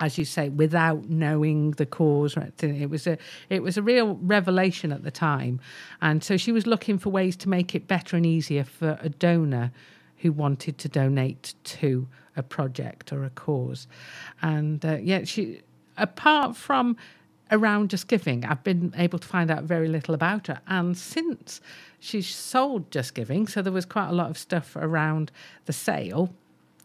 as 0.00 0.18
you 0.18 0.24
say, 0.24 0.48
without 0.48 1.08
knowing 1.08 1.72
the 1.72 1.86
cause. 1.86 2.36
It 2.60 2.90
was 2.90 3.06
a 3.06 3.18
it 3.48 3.62
was 3.62 3.76
a 3.76 3.82
real 3.82 4.16
revelation 4.16 4.90
at 4.90 5.04
the 5.04 5.12
time, 5.12 5.60
and 6.00 6.24
so 6.24 6.36
she 6.36 6.50
was 6.50 6.66
looking 6.66 6.98
for 6.98 7.10
ways 7.10 7.36
to 7.36 7.48
make 7.48 7.74
it 7.76 7.86
better 7.86 8.16
and 8.16 8.26
easier 8.26 8.64
for 8.64 8.98
a 9.00 9.08
donor 9.08 9.70
who 10.16 10.32
wanted 10.32 10.78
to 10.78 10.88
donate 10.88 11.54
to 11.64 12.08
a 12.36 12.42
project 12.42 13.12
or 13.12 13.24
a 13.24 13.30
cause. 13.30 13.86
And 14.40 14.84
uh, 14.84 14.98
yeah, 15.00 15.22
she 15.22 15.60
apart 16.02 16.56
from 16.56 16.96
around 17.50 17.90
just 17.90 18.08
giving, 18.08 18.44
I've 18.44 18.64
been 18.64 18.94
able 18.96 19.18
to 19.18 19.28
find 19.28 19.50
out 19.50 19.64
very 19.64 19.88
little 19.88 20.14
about 20.14 20.46
her. 20.48 20.60
And 20.66 20.96
since 20.96 21.60
she 22.00 22.22
sold 22.22 22.90
Just 22.90 23.14
Giving, 23.14 23.46
so 23.46 23.62
there 23.62 23.72
was 23.72 23.84
quite 23.84 24.08
a 24.08 24.12
lot 24.12 24.30
of 24.30 24.38
stuff 24.38 24.74
around 24.74 25.30
the 25.66 25.72
sale 25.72 26.34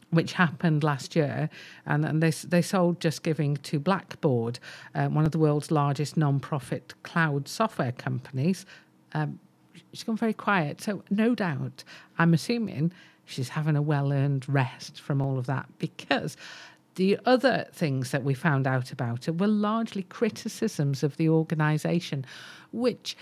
which 0.09 0.33
happened 0.33 0.83
last 0.85 1.17
year, 1.17 1.49
and, 1.85 2.05
and 2.05 2.23
they 2.23 2.29
they 2.29 2.61
sold 2.61 3.01
Just 3.01 3.23
Giving 3.23 3.57
to 3.57 3.77
Blackbaud, 3.79 4.57
uh, 4.95 5.07
one 5.07 5.25
of 5.25 5.31
the 5.31 5.37
world's 5.37 5.69
largest 5.69 6.15
non-profit 6.15 6.93
cloud 7.03 7.47
software 7.49 7.91
companies. 7.91 8.65
Um, 9.13 9.39
she's 9.91 10.03
gone 10.03 10.15
very 10.15 10.33
quiet, 10.33 10.81
so 10.81 11.03
no 11.09 11.35
doubt, 11.35 11.83
I'm 12.17 12.33
assuming 12.33 12.93
she's 13.25 13.49
having 13.49 13.75
a 13.75 13.81
well-earned 13.81 14.47
rest 14.47 15.01
from 15.01 15.21
all 15.21 15.37
of 15.37 15.45
that 15.47 15.65
because. 15.77 16.37
The 16.97 17.19
other 17.27 17.67
things 17.71 18.09
that 18.09 18.23
we 18.23 18.33
found 18.33 18.65
out 18.65 18.91
about 18.91 19.27
it 19.27 19.37
were 19.37 19.47
largely 19.47 20.01
criticisms 20.01 21.03
of 21.03 21.15
the 21.17 21.29
organisation, 21.29 22.25
which 22.71 23.15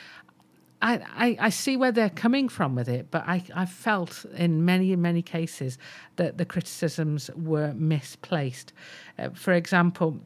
I, 0.81 1.01
I, 1.13 1.37
I 1.47 1.49
see 1.49 1.75
where 1.75 1.91
they're 1.91 2.09
coming 2.09 2.47
from 2.47 2.75
with 2.75 2.87
it, 2.87 3.11
but 3.11 3.27
I, 3.27 3.43
I 3.53 3.65
felt 3.65 4.25
in 4.33 4.63
many, 4.63 4.95
many 4.95 5.21
cases 5.21 5.77
that 6.15 6.37
the 6.37 6.45
criticisms 6.45 7.29
were 7.35 7.73
misplaced. 7.73 8.71
Uh, 9.19 9.31
for 9.33 9.51
example, 9.51 10.21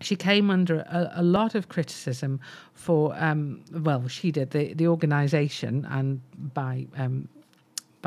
she 0.00 0.16
came 0.16 0.50
under 0.50 0.80
a, 0.80 1.12
a 1.16 1.22
lot 1.22 1.54
of 1.54 1.68
criticism 1.68 2.40
for, 2.74 3.14
um, 3.16 3.62
well, 3.70 4.08
she 4.08 4.32
did, 4.32 4.50
the, 4.50 4.74
the 4.74 4.88
organisation, 4.88 5.86
and 5.88 6.20
by 6.52 6.88
um, 6.96 7.28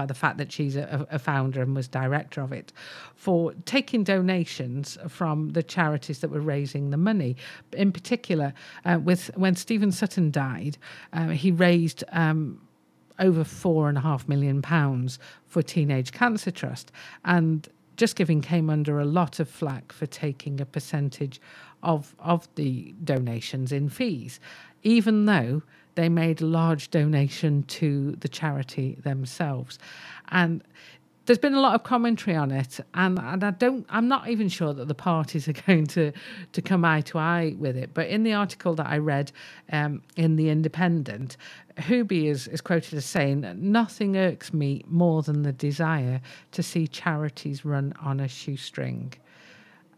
by 0.02 0.08
the 0.08 0.16
fact 0.16 0.38
that 0.40 0.52
she's 0.52 0.76
a, 0.76 1.06
a, 1.12 1.20
founder 1.20 1.62
and 1.62 1.76
was 1.76 1.88
director 1.88 2.42
of 2.42 2.52
it, 2.52 2.74
for 3.14 3.54
taking 3.66 4.04
donations 4.04 4.98
from 5.08 5.52
the 5.52 5.62
charities 5.62 6.20
that 6.22 6.32
were 6.32 6.42
raising 6.56 6.90
the 6.90 6.98
money. 6.98 7.36
In 7.74 7.92
particular, 7.92 8.52
uh, 8.84 9.00
with 9.04 9.30
when 9.36 9.56
Stephen 9.56 9.92
Sutton 9.92 10.32
died, 10.32 10.78
uh, 11.14 11.30
he 11.30 11.52
raised. 11.52 12.04
Um, 12.12 12.60
over 13.20 13.44
four 13.44 13.88
and 13.88 14.00
a 14.00 14.02
half 14.02 14.28
million 14.28 14.64
pounds 14.64 15.20
for 15.46 15.62
Teenage 15.62 16.12
Cancer 16.12 16.50
Trust, 16.50 16.92
and 17.24 17.70
Just 17.96 18.16
Giving 18.16 18.42
came 18.42 18.68
under 18.68 19.00
a 19.00 19.06
lot 19.06 19.40
of 19.40 19.48
flack 19.48 19.92
for 19.92 20.08
taking 20.08 20.60
a 20.60 20.66
percentage 20.66 21.40
of 21.84 22.16
of 22.18 22.48
the 22.56 22.96
donations 23.04 23.72
in 23.72 23.90
fees, 23.90 24.40
even 24.82 25.26
though 25.26 25.62
they 25.96 26.10
made 26.10 26.42
a 26.42 26.46
large 26.46 26.90
donation 26.92 27.64
to 27.64 28.12
the 28.20 28.28
charity 28.28 28.98
themselves. 29.04 29.80
And 30.30 30.64
there's 31.26 31.40
been 31.40 31.54
a 31.54 31.62
lot 31.62 31.76
of 31.76 31.84
commentary 31.84 32.36
on 32.36 32.52
it, 32.52 32.80
and, 32.94 33.20
and 33.20 33.44
I 33.44 33.52
don't 33.52 33.86
I'm 33.90 34.08
not 34.08 34.28
even 34.28 34.50
sure 34.50 34.74
that 34.74 34.88
the 34.88 34.96
parties 34.96 35.48
are 35.48 35.54
going 35.68 35.86
to 35.88 36.12
to 36.52 36.62
come 36.62 36.84
eye 36.84 37.02
to 37.02 37.20
eye 37.20 37.56
with 37.58 37.78
it. 37.78 37.94
But 37.94 38.08
in 38.08 38.24
the 38.24 38.34
article 38.34 38.74
that 38.76 38.88
I 38.88 38.98
read 38.98 39.32
um, 39.72 40.02
in 40.16 40.36
the 40.36 40.50
Independent, 40.50 41.38
Huby 41.78 42.26
is, 42.26 42.48
is 42.48 42.60
quoted 42.62 42.96
as 42.96 43.06
saying, 43.06 43.46
"Nothing 43.58 44.18
irks 44.18 44.52
me 44.54 44.84
more 44.88 45.22
than 45.22 45.44
the 45.44 45.54
desire 45.54 46.22
to 46.52 46.64
see 46.64 46.88
charities 46.88 47.64
run 47.64 47.94
on 48.02 48.20
a 48.20 48.28
shoestring." 48.28 49.14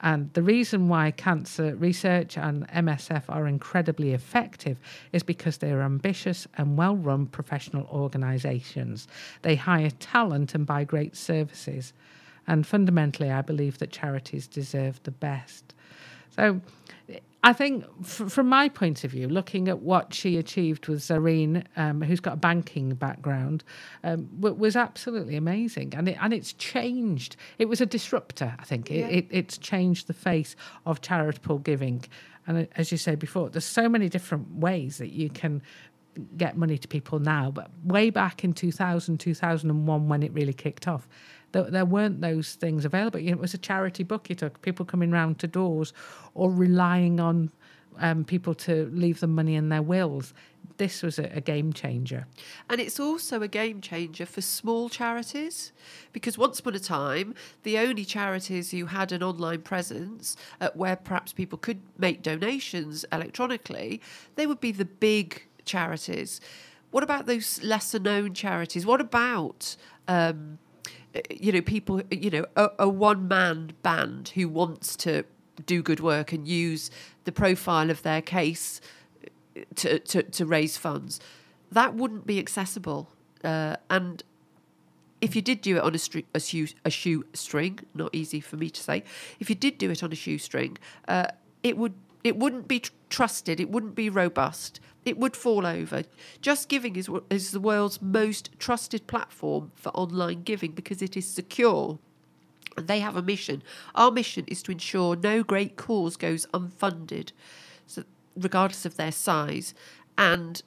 And 0.04 0.32
the 0.34 0.44
reason 0.44 0.90
why 0.90 1.12
cancer 1.12 1.78
research 1.78 2.38
and 2.38 2.68
MSF 2.68 3.24
are 3.30 3.48
incredibly 3.48 4.12
effective 4.12 4.78
is 5.14 5.24
because 5.24 5.58
they 5.58 5.72
are 5.72 5.82
ambitious 5.82 6.46
and 6.58 6.78
well 6.78 6.98
run 6.98 7.26
professional 7.26 7.88
organisations. 7.88 9.08
They 9.44 9.56
hire 9.56 9.90
talent 9.90 10.56
and 10.56 10.66
buy 10.66 10.84
great 10.84 11.16
services. 11.16 11.94
And 12.46 12.68
fundamentally, 12.68 13.32
I 13.32 13.42
believe 13.42 13.78
that 13.78 13.92
charities 13.92 14.46
deserve 14.46 15.02
the 15.04 15.12
best. 15.12 15.74
So 16.36 16.60
I 17.46 17.52
think, 17.52 17.84
f- 18.02 18.32
from 18.32 18.48
my 18.48 18.70
point 18.70 19.04
of 19.04 19.12
view, 19.12 19.28
looking 19.28 19.68
at 19.68 19.80
what 19.80 20.14
she 20.14 20.38
achieved 20.38 20.88
with 20.88 21.00
Zarine, 21.02 21.66
um, 21.76 22.02
who's 22.02 22.22
got 22.22 22.36
a 22.36 22.38
banking 22.38 22.96
background, 22.96 23.66
um, 24.04 24.30
w- 24.40 24.56
was 24.56 24.78
absolutely 24.78 25.36
amazing, 25.36 25.94
and 25.96 26.08
it 26.08 26.18
and 26.22 26.34
it's 26.34 26.54
changed. 26.54 27.36
It 27.60 27.68
was 27.68 27.82
a 27.82 27.86
disruptor. 27.86 28.56
I 28.60 28.64
think 28.64 28.90
Yeah. 28.90 29.08
it, 29.08 29.14
it 29.16 29.28
it's 29.30 29.58
changed 29.58 30.08
the 30.08 30.14
face 30.14 30.56
of 30.86 31.02
charitable 31.02 31.60
giving, 31.60 32.06
and 32.48 32.60
uh, 32.60 32.66
as 32.78 32.92
you 32.94 32.98
say 32.98 33.16
before, 33.16 33.50
there's 33.50 33.66
so 33.66 33.90
many 33.90 34.08
different 34.08 34.50
ways 34.56 34.98
that 35.00 35.12
you 35.12 35.30
can 35.30 35.62
get 36.38 36.58
money 36.58 36.78
to 36.78 36.88
people 36.88 37.20
now. 37.20 37.52
But 37.52 37.70
way 37.84 38.10
back 38.10 38.44
in 38.44 38.54
2000, 38.54 39.20
2001, 39.20 40.08
when 40.08 40.24
it 40.24 40.34
really 40.34 40.54
kicked 40.54 40.88
off, 40.88 41.08
there, 41.52 41.64
there 41.64 41.86
weren't 41.86 42.22
those 42.22 42.56
things 42.56 42.86
available. 42.86 43.20
You 43.20 43.32
know, 43.32 43.38
it 43.38 43.42
was 43.42 43.54
a 43.54 43.60
charity 43.60 44.04
book. 44.04 44.30
You 44.30 44.36
took 44.36 44.62
people 44.62 44.86
coming 44.86 45.12
round 45.12 45.40
to 45.40 45.48
doors 45.48 45.94
or 46.34 46.52
relying 46.52 47.20
on 47.20 47.52
um, 48.00 48.24
people 48.24 48.54
to 48.56 48.90
leave 48.94 49.20
them 49.20 49.36
money 49.36 49.56
in 49.56 49.70
their 49.70 49.82
wills. 49.82 50.34
This 50.78 51.04
was 51.04 51.20
a, 51.20 51.26
a 51.36 51.42
game 51.42 51.74
changer. 51.74 52.26
And 52.70 52.82
it's 52.82 53.00
also 53.00 53.42
a 53.42 53.48
game 53.48 53.82
changer 53.82 54.26
for 54.26 54.42
small 54.42 54.90
charities 54.90 55.72
because 56.12 56.38
once 56.38 56.60
upon 56.60 56.76
a 56.76 56.80
time, 56.80 57.36
the 57.64 57.78
only 57.78 58.06
charities 58.06 58.72
who 58.72 58.88
had 58.88 59.12
an 59.12 59.22
online 59.22 59.62
presence 59.62 60.36
uh, 60.60 60.70
where 60.74 60.96
perhaps 60.96 61.34
people 61.34 61.58
could 61.58 61.82
make 61.98 62.24
donations 62.24 63.06
electronically, 63.12 64.02
they 64.36 64.48
would 64.48 64.60
be 64.60 64.72
the 64.72 64.86
big 64.86 65.44
charities. 65.66 66.42
What 66.92 67.04
about 67.04 67.26
those 67.26 67.62
lesser 67.64 68.00
known 68.00 68.34
charities? 68.34 68.86
What 68.86 69.02
about. 69.02 69.76
Um, 70.08 70.60
uh, 71.16 71.22
you 71.30 71.52
know, 71.52 71.62
people, 71.62 72.02
you 72.10 72.30
know, 72.30 72.46
a, 72.56 72.70
a 72.80 72.90
one 72.90 73.28
man 73.28 73.74
band 73.84 74.30
who 74.30 74.48
wants 74.48 74.96
to 74.96 75.24
do 75.66 75.84
good 75.84 76.00
work 76.00 76.32
and 76.32 76.48
use 76.48 76.90
the 77.26 77.32
profile 77.32 77.90
of 77.90 78.02
their 78.02 78.22
case 78.22 78.82
to, 79.76 80.00
to, 80.00 80.24
to 80.24 80.46
raise 80.46 80.78
funds, 80.78 81.20
that 81.72 81.94
wouldn't 81.96 82.26
be 82.26 82.40
accessible. 82.40 83.10
Uh, 83.44 83.76
and 83.90 84.24
if 85.22 85.36
you 85.36 85.42
did 85.42 85.62
do 85.62 85.78
it 85.78 85.84
on 85.84 85.94
a, 85.94 85.98
stri- 85.98 86.26
a, 86.34 86.40
shoe, 86.40 86.68
a 86.86 87.86
not 87.94 88.14
easy 88.14 88.40
for 88.40 88.58
me 88.58 88.70
to 88.70 88.82
say, 88.82 89.04
if 89.40 89.50
you 89.50 89.56
did 89.56 89.78
do 89.78 89.90
it 89.90 90.04
on 90.04 90.12
a 90.12 90.16
shoestring, 90.16 90.78
uh, 91.08 91.28
it 91.62 91.78
would 91.78 91.94
it 92.24 92.38
wouldn't 92.38 92.68
be 92.68 92.80
tr- 92.80 92.92
trusted. 93.10 93.60
It 93.60 93.70
wouldn't 93.70 93.96
be 93.96 94.10
robust. 94.10 94.80
It 95.06 95.18
would 95.18 95.36
fall 95.36 95.66
over. 95.66 96.04
Just 96.42 96.70
Giving 96.70 96.96
is 96.96 97.10
is 97.30 97.52
the 97.52 97.60
world's 97.60 98.02
most 98.02 98.50
trusted 98.60 99.06
platform 99.08 99.72
for 99.76 99.90
online 99.90 100.44
giving 100.44 100.72
because 100.72 101.02
it 101.02 101.18
is 101.18 101.26
secure. 101.26 102.00
And 102.78 102.88
they 102.88 103.02
have 103.02 103.16
a 103.16 103.22
mission. 103.22 103.62
Our 103.94 104.12
mission 104.12 104.46
is 104.48 104.64
to 104.64 104.72
ensure 104.72 105.16
no 105.16 105.44
great 105.44 105.76
cause 105.76 106.16
goes 106.18 106.48
unfunded, 106.54 107.32
so 107.86 108.04
regardless 108.36 108.86
of 108.86 108.96
their 108.96 109.12
size. 109.12 109.74
And 110.18 110.64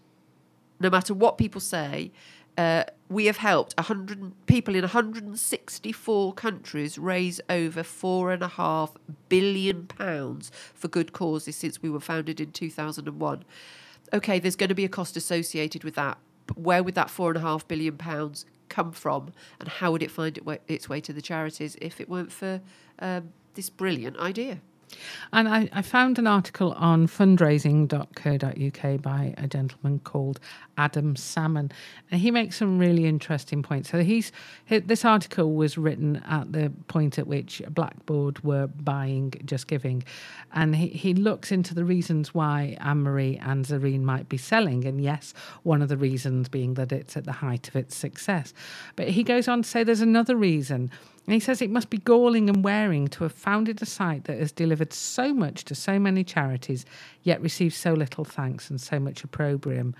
no 0.78 0.90
matter 0.90 1.14
what 1.14 1.38
people 1.38 1.60
say, 1.60 2.12
uh, 2.56 2.84
we 3.08 3.26
have 3.26 3.36
helped 3.36 3.74
100 3.76 4.32
people 4.46 4.74
in 4.74 4.82
164 4.82 6.32
countries 6.34 6.98
raise 6.98 7.40
over 7.48 7.82
four 7.82 8.32
and 8.32 8.42
a 8.42 8.48
half 8.48 8.96
billion 9.28 9.86
pounds 9.86 10.50
for 10.74 10.88
good 10.88 11.12
causes 11.12 11.56
since 11.56 11.82
we 11.82 11.90
were 11.90 12.00
founded 12.00 12.40
in 12.40 12.50
2001. 12.52 13.44
Okay, 14.12 14.38
there's 14.38 14.56
going 14.56 14.68
to 14.68 14.74
be 14.74 14.84
a 14.84 14.88
cost 14.88 15.16
associated 15.16 15.84
with 15.84 15.94
that, 15.94 16.18
but 16.46 16.58
where 16.58 16.82
would 16.82 16.94
that 16.94 17.10
four 17.10 17.30
and 17.30 17.38
a 17.38 17.40
half 17.40 17.66
billion 17.68 17.96
pounds 17.96 18.46
come 18.68 18.92
from, 18.92 19.32
and 19.60 19.68
how 19.68 19.92
would 19.92 20.02
it 20.02 20.10
find 20.10 20.38
its 20.66 20.88
way 20.88 21.00
to 21.00 21.12
the 21.12 21.22
charities 21.22 21.76
if 21.80 22.00
it 22.00 22.08
weren't 22.08 22.32
for 22.32 22.60
um, 22.98 23.32
this 23.54 23.70
brilliant 23.70 24.16
idea? 24.18 24.60
And 25.32 25.48
I, 25.48 25.68
I 25.72 25.82
found 25.82 26.18
an 26.18 26.26
article 26.26 26.72
on 26.72 27.06
fundraising.co.uk 27.06 29.02
by 29.02 29.34
a 29.36 29.46
gentleman 29.46 30.00
called 30.00 30.40
Adam 30.78 31.16
Salmon, 31.16 31.72
and 32.10 32.20
he 32.20 32.30
makes 32.30 32.56
some 32.56 32.78
really 32.78 33.06
interesting 33.06 33.62
points. 33.62 33.90
So 33.90 34.02
he's 34.02 34.32
he, 34.64 34.78
this 34.78 35.04
article 35.04 35.54
was 35.54 35.78
written 35.78 36.16
at 36.28 36.52
the 36.52 36.72
point 36.88 37.18
at 37.18 37.26
which 37.26 37.62
Blackbaud 37.70 38.42
were 38.44 38.66
buying 38.66 39.32
Just 39.44 39.66
Giving, 39.66 40.04
and 40.52 40.76
he, 40.76 40.88
he 40.88 41.14
looks 41.14 41.50
into 41.50 41.74
the 41.74 41.84
reasons 41.84 42.34
why 42.34 42.76
Anne 42.80 43.02
Marie 43.02 43.38
and 43.38 43.64
Zarine 43.64 44.02
might 44.02 44.28
be 44.28 44.36
selling, 44.36 44.84
and 44.84 45.00
yes, 45.00 45.34
one 45.62 45.82
of 45.82 45.88
the 45.88 45.96
reasons 45.96 46.48
being 46.48 46.74
that 46.74 46.92
it's 46.92 47.16
at 47.16 47.24
the 47.24 47.32
height 47.32 47.68
of 47.68 47.76
its 47.76 47.96
success. 47.96 48.52
But 48.94 49.08
he 49.08 49.22
goes 49.22 49.48
on 49.48 49.62
to 49.62 49.68
say 49.68 49.84
there's 49.84 50.00
another 50.00 50.36
reason. 50.36 50.90
And 51.26 51.34
he 51.34 51.40
says 51.40 51.60
it 51.60 51.70
must 51.70 51.90
be 51.90 51.98
galling 51.98 52.48
and 52.48 52.62
wearing 52.62 53.08
to 53.08 53.24
have 53.24 53.32
founded 53.32 53.82
a 53.82 53.86
site 53.86 54.24
that 54.24 54.38
has 54.38 54.52
delivered 54.52 54.92
so 54.92 55.34
much 55.34 55.64
to 55.64 55.74
so 55.74 55.98
many 55.98 56.22
charities, 56.22 56.86
yet 57.24 57.42
received 57.42 57.74
so 57.74 57.94
little 57.94 58.24
thanks 58.24 58.70
and 58.70 58.80
so 58.80 59.00
much 59.00 59.24
opprobrium. 59.24 59.92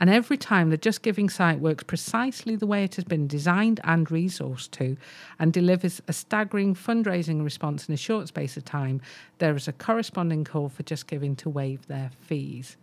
And 0.00 0.10
every 0.10 0.36
time 0.36 0.70
the 0.70 0.76
Just 0.76 1.02
Giving 1.02 1.28
site 1.28 1.60
works 1.60 1.84
precisely 1.84 2.56
the 2.56 2.66
way 2.66 2.82
it 2.82 2.96
has 2.96 3.04
been 3.04 3.28
designed 3.28 3.80
and 3.84 4.08
resourced 4.08 4.72
to, 4.72 4.96
and 5.38 5.52
delivers 5.52 6.02
a 6.08 6.12
staggering 6.12 6.74
fundraising 6.74 7.44
response 7.44 7.88
in 7.88 7.94
a 7.94 7.98
short 7.98 8.26
space 8.26 8.56
of 8.56 8.64
time, 8.64 9.00
there 9.38 9.54
is 9.54 9.68
a 9.68 9.72
corresponding 9.72 10.42
call 10.42 10.68
for 10.68 10.82
Just 10.82 11.06
Giving 11.06 11.36
to 11.36 11.48
waive 11.48 11.86
their 11.86 12.10
fees. 12.22 12.76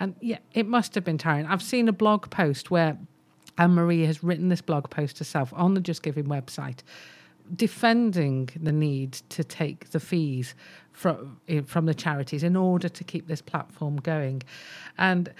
And 0.00 0.14
yeah, 0.22 0.38
it 0.54 0.66
must 0.66 0.94
have 0.94 1.04
been 1.04 1.18
tiring. 1.18 1.44
I've 1.44 1.62
seen 1.62 1.88
a 1.88 1.92
blog 1.92 2.30
post 2.30 2.70
where 2.70 2.96
Anne 3.58 3.74
Marie 3.74 4.06
has 4.06 4.24
written 4.24 4.48
this 4.48 4.62
blog 4.62 4.88
post 4.88 5.18
herself 5.18 5.52
on 5.54 5.74
the 5.74 5.80
Just 5.82 6.02
Giving 6.02 6.24
website 6.24 6.78
defending 7.54 8.48
the 8.60 8.72
need 8.72 9.12
to 9.30 9.44
take 9.44 9.90
the 9.90 10.00
fees 10.00 10.54
from 10.92 11.40
from 11.66 11.86
the 11.86 11.94
charities 11.94 12.42
in 12.42 12.56
order 12.56 12.88
to 12.88 13.04
keep 13.04 13.26
this 13.26 13.42
platform 13.42 13.96
going, 13.96 14.42
and. 14.98 15.32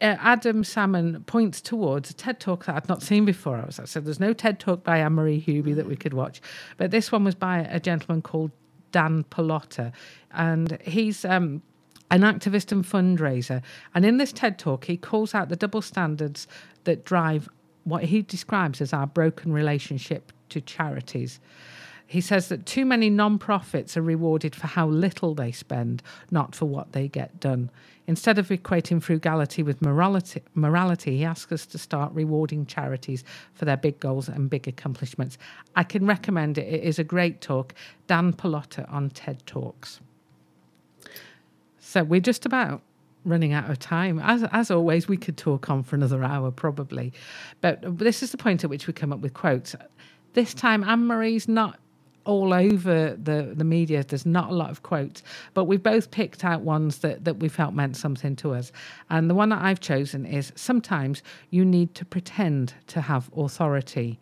Uh, 0.00 0.16
Adam 0.18 0.64
Salmon 0.64 1.22
points 1.26 1.60
towards 1.60 2.10
a 2.10 2.12
TED 2.12 2.40
talk 2.40 2.64
that 2.64 2.74
I'd 2.74 2.88
not 2.88 3.02
seen 3.02 3.24
before. 3.24 3.56
I 3.56 3.66
was 3.66 3.78
I 3.78 3.84
said, 3.84 4.04
"There's 4.04 4.18
no 4.18 4.32
TED 4.32 4.58
talk 4.58 4.82
by 4.82 4.98
Anne 4.98 5.12
Marie 5.12 5.40
Huby 5.40 5.76
that 5.76 5.86
we 5.86 5.94
could 5.94 6.12
watch," 6.12 6.42
but 6.76 6.90
this 6.90 7.12
one 7.12 7.22
was 7.22 7.36
by 7.36 7.60
a 7.60 7.78
gentleman 7.78 8.20
called 8.20 8.50
Dan 8.90 9.22
Pallotta, 9.30 9.92
and 10.32 10.76
he's 10.82 11.24
um, 11.24 11.62
an 12.10 12.20
activist 12.20 12.70
and 12.72 12.84
fundraiser. 12.84 13.62
And 13.94 14.04
in 14.04 14.18
this 14.18 14.32
TED 14.32 14.58
talk, 14.58 14.84
he 14.84 14.96
calls 14.96 15.34
out 15.34 15.48
the 15.48 15.56
double 15.56 15.82
standards 15.82 16.46
that 16.84 17.04
drive 17.04 17.48
what 17.84 18.04
he 18.04 18.22
describes 18.22 18.80
as 18.80 18.92
our 18.92 19.06
broken 19.06 19.52
relationship 19.52 20.32
to 20.50 20.60
charities. 20.60 21.40
He 22.06 22.20
says 22.20 22.48
that 22.48 22.66
too 22.66 22.84
many 22.84 23.08
non-profits 23.08 23.96
are 23.96 24.02
rewarded 24.02 24.54
for 24.54 24.66
how 24.66 24.86
little 24.86 25.34
they 25.34 25.50
spend, 25.50 26.02
not 26.30 26.54
for 26.54 26.66
what 26.66 26.92
they 26.92 27.08
get 27.08 27.40
done. 27.40 27.70
Instead 28.06 28.38
of 28.38 28.48
equating 28.48 29.02
frugality 29.02 29.62
with 29.62 29.80
morality, 29.80 30.42
morality, 30.54 31.16
he 31.16 31.24
asks 31.24 31.52
us 31.52 31.64
to 31.66 31.78
start 31.78 32.12
rewarding 32.12 32.66
charities 32.66 33.24
for 33.54 33.64
their 33.64 33.78
big 33.78 33.98
goals 33.98 34.28
and 34.28 34.50
big 34.50 34.68
accomplishments. 34.68 35.38
I 35.74 35.84
can 35.84 36.04
recommend 36.04 36.58
it. 36.58 36.66
It 36.66 36.82
is 36.82 36.98
a 36.98 37.04
great 37.04 37.40
talk. 37.40 37.74
Dan 38.08 38.34
Pallotta 38.34 38.92
on 38.92 39.08
TED 39.10 39.46
Talks. 39.46 40.00
So 41.78 42.02
we're 42.02 42.20
just 42.20 42.44
about 42.44 42.82
running 43.24 43.52
out 43.52 43.70
of 43.70 43.78
time. 43.78 44.18
As 44.18 44.44
as 44.52 44.70
always, 44.70 45.08
we 45.08 45.16
could 45.16 45.36
talk 45.36 45.70
on 45.70 45.82
for 45.82 45.96
another 45.96 46.24
hour 46.24 46.50
probably, 46.50 47.12
but 47.60 47.98
this 47.98 48.22
is 48.22 48.30
the 48.30 48.38
point 48.38 48.64
at 48.64 48.70
which 48.70 48.86
we 48.86 48.92
come 48.92 49.12
up 49.12 49.20
with 49.20 49.34
quotes. 49.34 49.74
This 50.34 50.54
time, 50.54 50.82
Anne 50.84 51.06
Marie's 51.06 51.46
not 51.46 51.78
all 52.24 52.54
over 52.54 53.16
the, 53.20 53.52
the 53.54 53.64
media. 53.64 54.04
There's 54.04 54.26
not 54.26 54.50
a 54.50 54.54
lot 54.54 54.70
of 54.70 54.82
quotes, 54.82 55.22
but 55.54 55.64
we've 55.64 55.82
both 55.82 56.10
picked 56.10 56.44
out 56.44 56.62
ones 56.62 56.98
that, 56.98 57.24
that 57.24 57.38
we 57.38 57.48
felt 57.48 57.74
meant 57.74 57.96
something 57.96 58.36
to 58.36 58.54
us. 58.54 58.72
And 59.10 59.28
the 59.28 59.34
one 59.34 59.48
that 59.50 59.62
I've 59.62 59.80
chosen 59.80 60.24
is 60.24 60.52
sometimes 60.54 61.22
you 61.50 61.64
need 61.64 61.94
to 61.96 62.04
pretend 62.04 62.74
to 62.88 63.00
have 63.00 63.30
authority. 63.36 64.18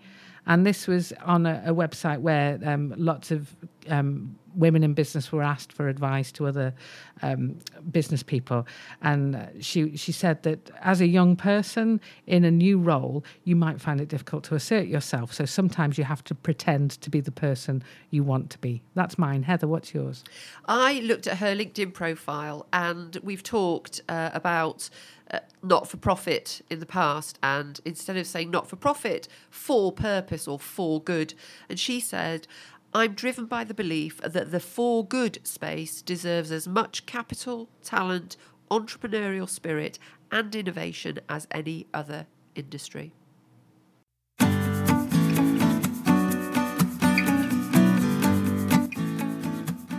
And 0.46 0.66
this 0.66 0.86
was 0.86 1.12
on 1.24 1.46
a, 1.46 1.62
a 1.66 1.74
website 1.74 2.20
where 2.20 2.59
um, 2.64 2.94
lots 2.96 3.30
of 3.30 3.55
um, 3.88 4.36
women 4.55 4.82
in 4.82 4.94
business 4.94 5.32
were 5.32 5.42
asked 5.42 5.72
for 5.72 5.88
advice 5.88 6.32
to 6.32 6.46
other 6.46 6.74
um, 7.22 7.59
business 7.90 8.22
people, 8.22 8.66
and 9.03 9.36
uh, 9.36 9.46
she 9.61 9.96
she 9.96 10.12
said 10.12 10.42
that 10.42 10.70
as 10.80 11.01
a 11.01 11.07
young 11.07 11.36
person 11.36 12.01
in 12.26 12.44
a 12.44 12.51
new 12.51 12.78
role, 12.78 13.24
you 13.44 13.57
might 13.57 13.80
find 13.80 14.01
it 14.01 14.09
difficult 14.09 14.44
to 14.44 14.55
assert 14.55 14.86
yourself. 14.86 15.32
So 15.32 15.44
sometimes 15.44 15.98
you 15.98 16.05
have 16.05 16.24
to 16.24 16.34
pretend 16.34 16.90
to 17.03 17.11
be 17.11 17.20
the 17.20 17.30
person 17.32 17.82
you 18.11 18.24
want 18.24 18.51
to 18.51 18.59
be. 18.59 18.82
That's 18.94 19.18
mine. 19.18 19.42
Heather, 19.44 19.68
what's 19.68 19.94
yours? 19.94 20.24
I 20.66 21.01
looked 21.01 21.26
at 21.26 21.38
her 21.38 21.55
LinkedIn 21.55 21.92
profile 21.92 22.66
and 22.72 23.16
we've 23.22 23.42
talked 23.42 24.01
uh, 24.09 24.30
about 24.32 24.90
uh, 25.30 25.38
not 25.62 25.88
for 25.88 25.96
profit 25.96 26.62
in 26.70 26.80
the 26.80 26.86
past. 26.86 27.38
And 27.42 27.80
instead 27.84 28.16
of 28.16 28.26
saying 28.26 28.51
not 28.51 28.68
for 28.68 28.76
profit, 28.76 29.28
for 29.48 29.92
purpose 29.92 30.48
or 30.48 30.59
for 30.59 31.01
good. 31.01 31.34
And 31.68 31.78
she 31.78 32.01
said, 32.01 32.46
I'm 32.93 33.14
driven 33.14 33.47
by 33.47 33.62
the 33.62 33.74
belief 33.74 34.20
that 34.20 34.51
the 34.51 34.59
for 34.59 35.07
good 35.07 35.38
space 35.45 36.03
deserves 36.03 36.51
as 36.51 36.66
much 36.66 37.07
capital, 37.07 37.68
talent, 37.84 38.36
entrepreneurial 38.68 39.49
spirit, 39.49 40.01
and 40.32 40.53
innovation 40.57 41.20
as 41.28 41.47
any 41.53 41.86
other 41.95 42.26
industry. 42.57 43.12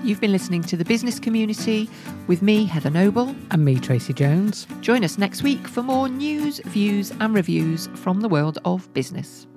You've 0.03 0.19
been 0.19 0.33
listening 0.33 0.63
to 0.63 0.75
The 0.75 0.83
Business 0.83 1.17
Community 1.17 1.89
with 2.27 2.41
me, 2.41 2.65
Heather 2.65 2.89
Noble. 2.89 3.33
And 3.51 3.63
me, 3.63 3.79
Tracy 3.79 4.11
Jones. 4.11 4.67
Join 4.81 5.05
us 5.05 5.17
next 5.17 5.43
week 5.43 5.65
for 5.65 5.81
more 5.81 6.09
news, 6.09 6.59
views, 6.65 7.11
and 7.21 7.33
reviews 7.33 7.87
from 7.95 8.19
the 8.19 8.27
world 8.27 8.57
of 8.65 8.93
business. 8.93 9.47